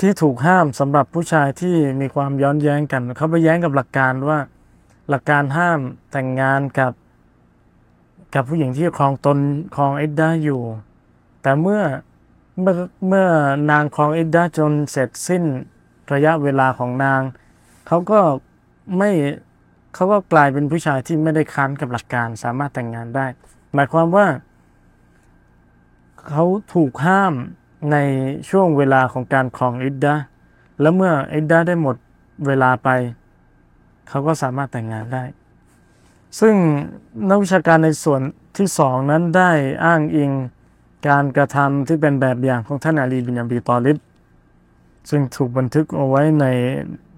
[0.00, 4.38] ที่ถูกห้ามสำหรับผู้ชายที่มีความย้อนแย้งกัน เขาไปแย้งกับหลักการว่า
[5.10, 5.80] หลักการห้าม
[6.12, 6.92] แต่งงานกับ
[8.33, 9.37] กับผู้หญิงที่ครองตน
[9.75, 10.61] ครองเอ็ดดาอยู่
[11.41, 11.81] แต่เมื่อ
[12.59, 12.75] เมื่อ
[13.07, 13.27] เมื่อ
[13.71, 15.43] นางครองเอ็ดดาจนเสร็จสิ้น
[16.13, 17.21] ระยะเวลาของนาง
[17.87, 18.19] เขาก็
[18.97, 19.11] ไม่
[19.93, 23.27] เขาก็กลายเป็นผู้ชายที่ไม่ได้ค้านกับหลักการสามารถแต่งงานได้
[23.73, 24.27] หมายความว่า
[26.29, 27.33] เขาถูกห้าม
[27.91, 27.97] ใน
[28.49, 30.15] ช่วงเวลาของการครองอิดดา
[30.81, 31.95] แล้วเมื่ออิดดาได้หมด
[32.47, 32.89] เวลาไป
[34.09, 35.23] เขาก็สามารถแต่งงานได้
[36.39, 36.55] ซึ่ง
[37.29, 38.21] นักวิชาการในส่วน
[38.57, 39.51] ที่สองนั้นได้
[39.85, 40.31] อ้างอิง
[41.07, 43.97] การกระทำที่เป็นแบบอย่างของท่านอาลีบินอับีตอลิบ
[45.09, 46.45] ซึ่งถูกบันทึกเอาไว้ใน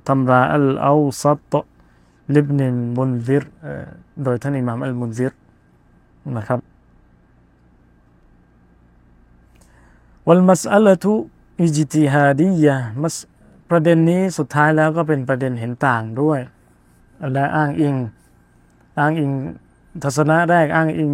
[0.08, 1.54] ตำราอัลอาซัตต
[2.36, 3.44] ลิบนินมุนซิร
[4.24, 5.34] โดยท่านอิหม่ามอัลมุนซิร
[6.38, 6.60] นะครับ
[10.28, 11.14] วล مسألة ลตุ
[11.62, 12.26] อิจติฮา
[13.70, 16.40] ประเด็นนี้สุดท้ายแล้วก็เป็นประเด็นเห็นต่างด้วย
[17.34, 17.96] และอ้างอิง
[18.99, 19.31] อ้างอิง
[20.03, 21.11] ทัศนะแรกอ้างอิง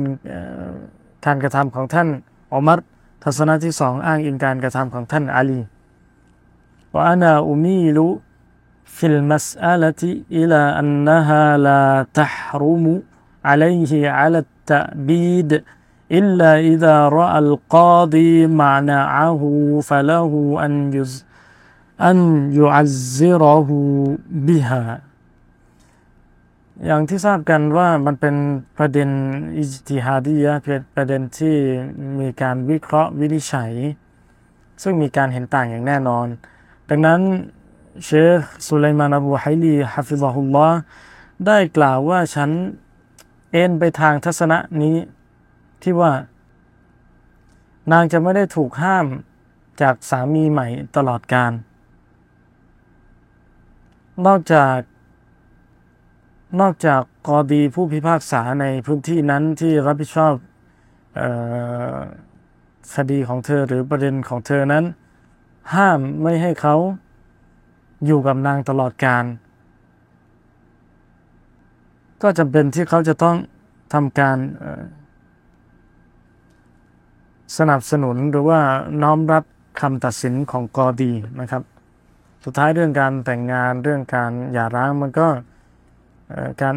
[1.25, 2.09] การกระทำของท่าน
[2.53, 2.81] อุมัร
[3.25, 5.61] ทัศนะที่สองอ้างอิงการกระทำของท่านอาลี
[6.93, 8.09] ว่าอานาอุมีลุ
[8.97, 10.03] في المسألة
[10.39, 13.03] إلى أنها لا تحرم
[13.45, 15.51] عليه على التأبيد
[16.13, 19.43] إلا إذا رأى القاضي معنعه
[19.83, 20.33] فله
[20.65, 21.25] أن يز
[22.01, 22.19] أن
[22.53, 23.69] يعزره
[24.49, 25.01] بها
[26.86, 28.36] อย่างที่ทราบกันว่ามันเป็น
[28.78, 29.10] ประเด็น
[29.58, 31.56] อิจติฮาดียะเป็นประเด็นที่
[32.20, 33.72] มีการวิเคราะห์วินิจฉัย
[34.82, 36.28] ซึ่งมีการเห็นต่างอย่างแน่นอน
[36.90, 37.20] ดังนั้น
[38.04, 40.72] เชคสุไลมานอบูไฮลีฮะฟิซะฮุลลอฮ
[41.48, 42.50] ได้กล่าวว่าฉัน
[43.52, 44.96] เอ็นไปทางทัศนะนี้
[45.84, 46.12] ที่ว่า
[47.92, 49.06] นางจะไม่ได้ถูกห้าม
[49.82, 51.52] จากสามีใหม่ตลอดการ
[54.26, 54.76] นอกจาก
[56.60, 60.34] นอกจากกอดีผู้พิพากษาในพื้นที่นั้นที่รับผิดชอบ
[62.96, 64.84] คดีของเธอหรือประเด็นของเธอนั้น
[65.76, 66.76] ห้ามไม่ให้เขา
[68.06, 69.24] อยู่กับนางตลอดการ
[72.22, 73.36] ก็จำเป็นที่เขาจะต้อง
[73.94, 74.38] ทำการ
[77.58, 78.62] สนับสนุนหรือว่า
[79.04, 79.44] น้อมรับ
[79.82, 81.64] คำตัดสินของกอดีนะครับ
[82.44, 85.28] สุดท้ายเรื่องการแต่งงานเรื่องการหย่าร้างมันก็
[86.62, 86.76] การ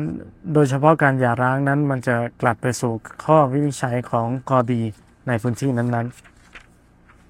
[0.54, 2.92] โดยเฉพาะการหย่าร้างนั้น มันจะกลับไปสู่
[3.24, 4.82] ข้อวินิจฉัยของกอดี
[5.28, 6.06] ในพื้นที่นั้น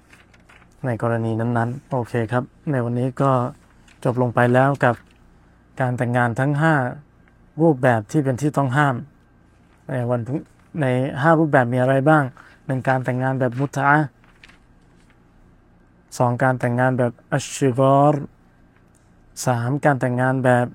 [0.01, 3.31] ๆ ในกรณีนั้นๆ โอเคครับ ในวันนี้ก็
[4.03, 4.95] จบลงไปแล้วกับ
[5.81, 6.51] การแต่งงานทั้ง
[7.05, 8.95] 5 รูปแบบที่เป็นที่ต้องห้าม
[9.89, 10.19] ในวัน
[10.81, 12.23] ใน 5 รูปแบบมีอะไรบ้าง
[12.65, 13.91] หนึ่งการแต่งงานแบบมุตะ
[16.17, 18.15] สองการแต่งงานแบบอัชชิกอร
[19.45, 20.65] สามการแต่งงานแบบ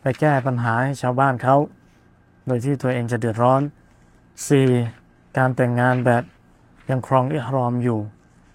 [0.00, 1.56] ไปแก้ปัญหาให้ชาวบ้านเขา
[2.46, 3.62] โดยที่ตัวเองจะเดือดร้อน
[4.48, 5.38] 4.
[5.38, 6.22] การแต่งงานแบบ
[6.90, 7.98] ยังครองอิฮรอมอยู่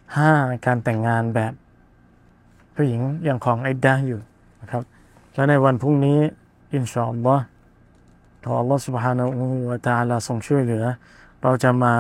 [0.06, 0.65] 5.
[0.65, 1.53] การแต่งงานแบบ
[2.76, 4.19] ผู้หญิงยังครองไอดาอยู่
[4.61, 4.84] นะครับ
[5.34, 6.19] และในวันพรุ่งนี้
[6.73, 7.43] อินชาอัลลอฮ์
[8.43, 9.27] ขออัลลอฮ์ سبحانه
[9.68, 10.85] และ تعالى ทรงช่วยเหลือ
[11.41, 11.93] เราจะมา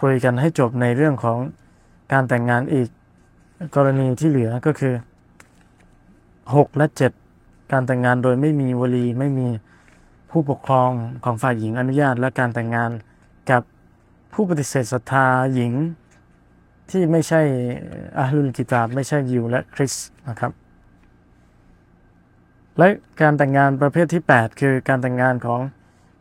[0.00, 1.38] คุยกันให้จบในเรื่องของ
[2.12, 2.88] การแต่งงานอีก
[3.76, 4.94] กรณีที่เหลือก็คือ
[6.55, 6.87] 6 และ
[7.29, 9.47] 7 การแต่งงานโดยไม่มีวลีไม่มี
[10.29, 10.89] ผู้ปกครอง
[11.23, 12.91] ของฝ่ายหญิงอนุญาต และการแต่งงาน
[13.51, 13.61] กับ
[14.33, 15.73] ผู้ปฏิเสธศรัทธาหญิง
[16.91, 17.41] ที่ไม่ใช่
[18.17, 19.95] อาลุลกิตาบไม่ใช่ยิวและคริส
[20.29, 20.51] นะครับ
[22.77, 22.87] และ
[23.21, 25.59] การแต่งงานประเภทที่ 8 คือการแต่งงานของ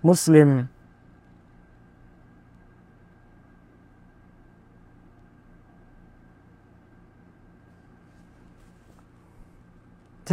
[0.09, 0.51] มุสลิม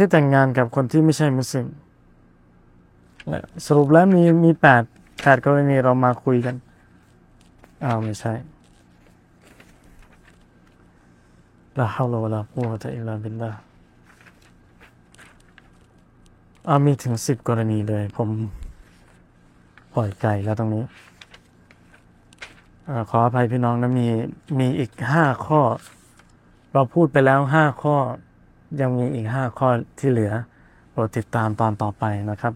[0.02, 1.66] ี่แต่งงานกับคนที่ไม่ใช่มุสลิม
[3.66, 4.82] สรุปแล้วมีมีแปด
[5.22, 6.54] แปดกรณีเรามาคุยกัน
[7.84, 8.32] อ้าวไม่ใช่
[11.78, 13.50] ลาฮาวลาวลากูวะตะอิลาบิลลา
[16.68, 18.28] อามีถึงสิบกรณีเลย ผม
[19.94, 20.84] ปล่อยไก่แล้วตรงนี้
[22.88, 24.06] อขออภัยพี่น้องนะมี
[24.58, 25.60] มีอีกห้าข้อ
[26.72, 27.96] เราพูดไปแล้วห้าข้อ
[28.80, 29.68] ยังมีอีกห้าข้อ
[29.98, 30.32] ที่เหลือ
[30.90, 32.54] โปรดติดตามตอนต่อไปนะครับ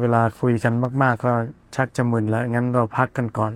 [0.00, 0.72] เวลาคุยกัน
[1.02, 1.32] มาก ๆ ก็
[1.74, 3.52] ชักจะมึนแล้ว งั้นเราพักกันก่อน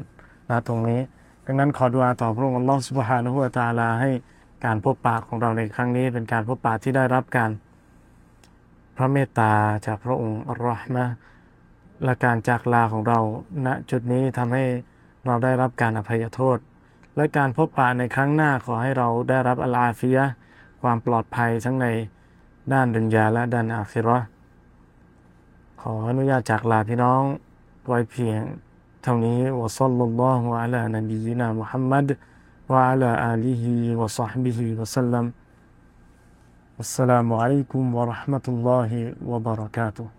[0.51, 1.01] นะตรงนี้
[1.45, 4.11] ดังนั้นขอดุอาต่อพระองค์อัลลอฮฺสุบฮานะฮูวะตาลาให้
[4.65, 7.51] การพบปะของเราในครั้งนี้เป็นการพบปะที่ได้รับการ
[8.97, 9.53] พระเมตตา
[9.87, 11.09] จากพระองค์อัลลอฮ์นะ
[12.05, 13.19] และการจากลาของเรา
[13.67, 14.65] ณจุดนี้ทำให้
[15.27, 16.59] เราได้รับการอภัยโทษ
[17.19, 20.25] และการพบปะในครั้งหน้าขอให้เราได้รับอัลอาฟิยะ
[20.83, 21.87] ความปลอดภัยทั้งใน
[22.73, 24.27] ด้านดุนยาและด้านอาคิราะห์
[25.81, 27.23] ขออนุญาตจากลาพี่น้อง
[27.87, 28.41] ไว้เพียง
[29.03, 32.09] เท่านี้วะซัลลัลลอฮุอะลานบียินามุฮัมมัด
[32.71, 35.25] วะอะลาอาลีฮิวะศอฮบิฮิวะสัลลัม
[36.79, 38.99] วัสสลามุอะลัยกุมวะเราะห์มะตุลลอฮิ
[39.31, 40.18] วะบะเราะกาตุฮ์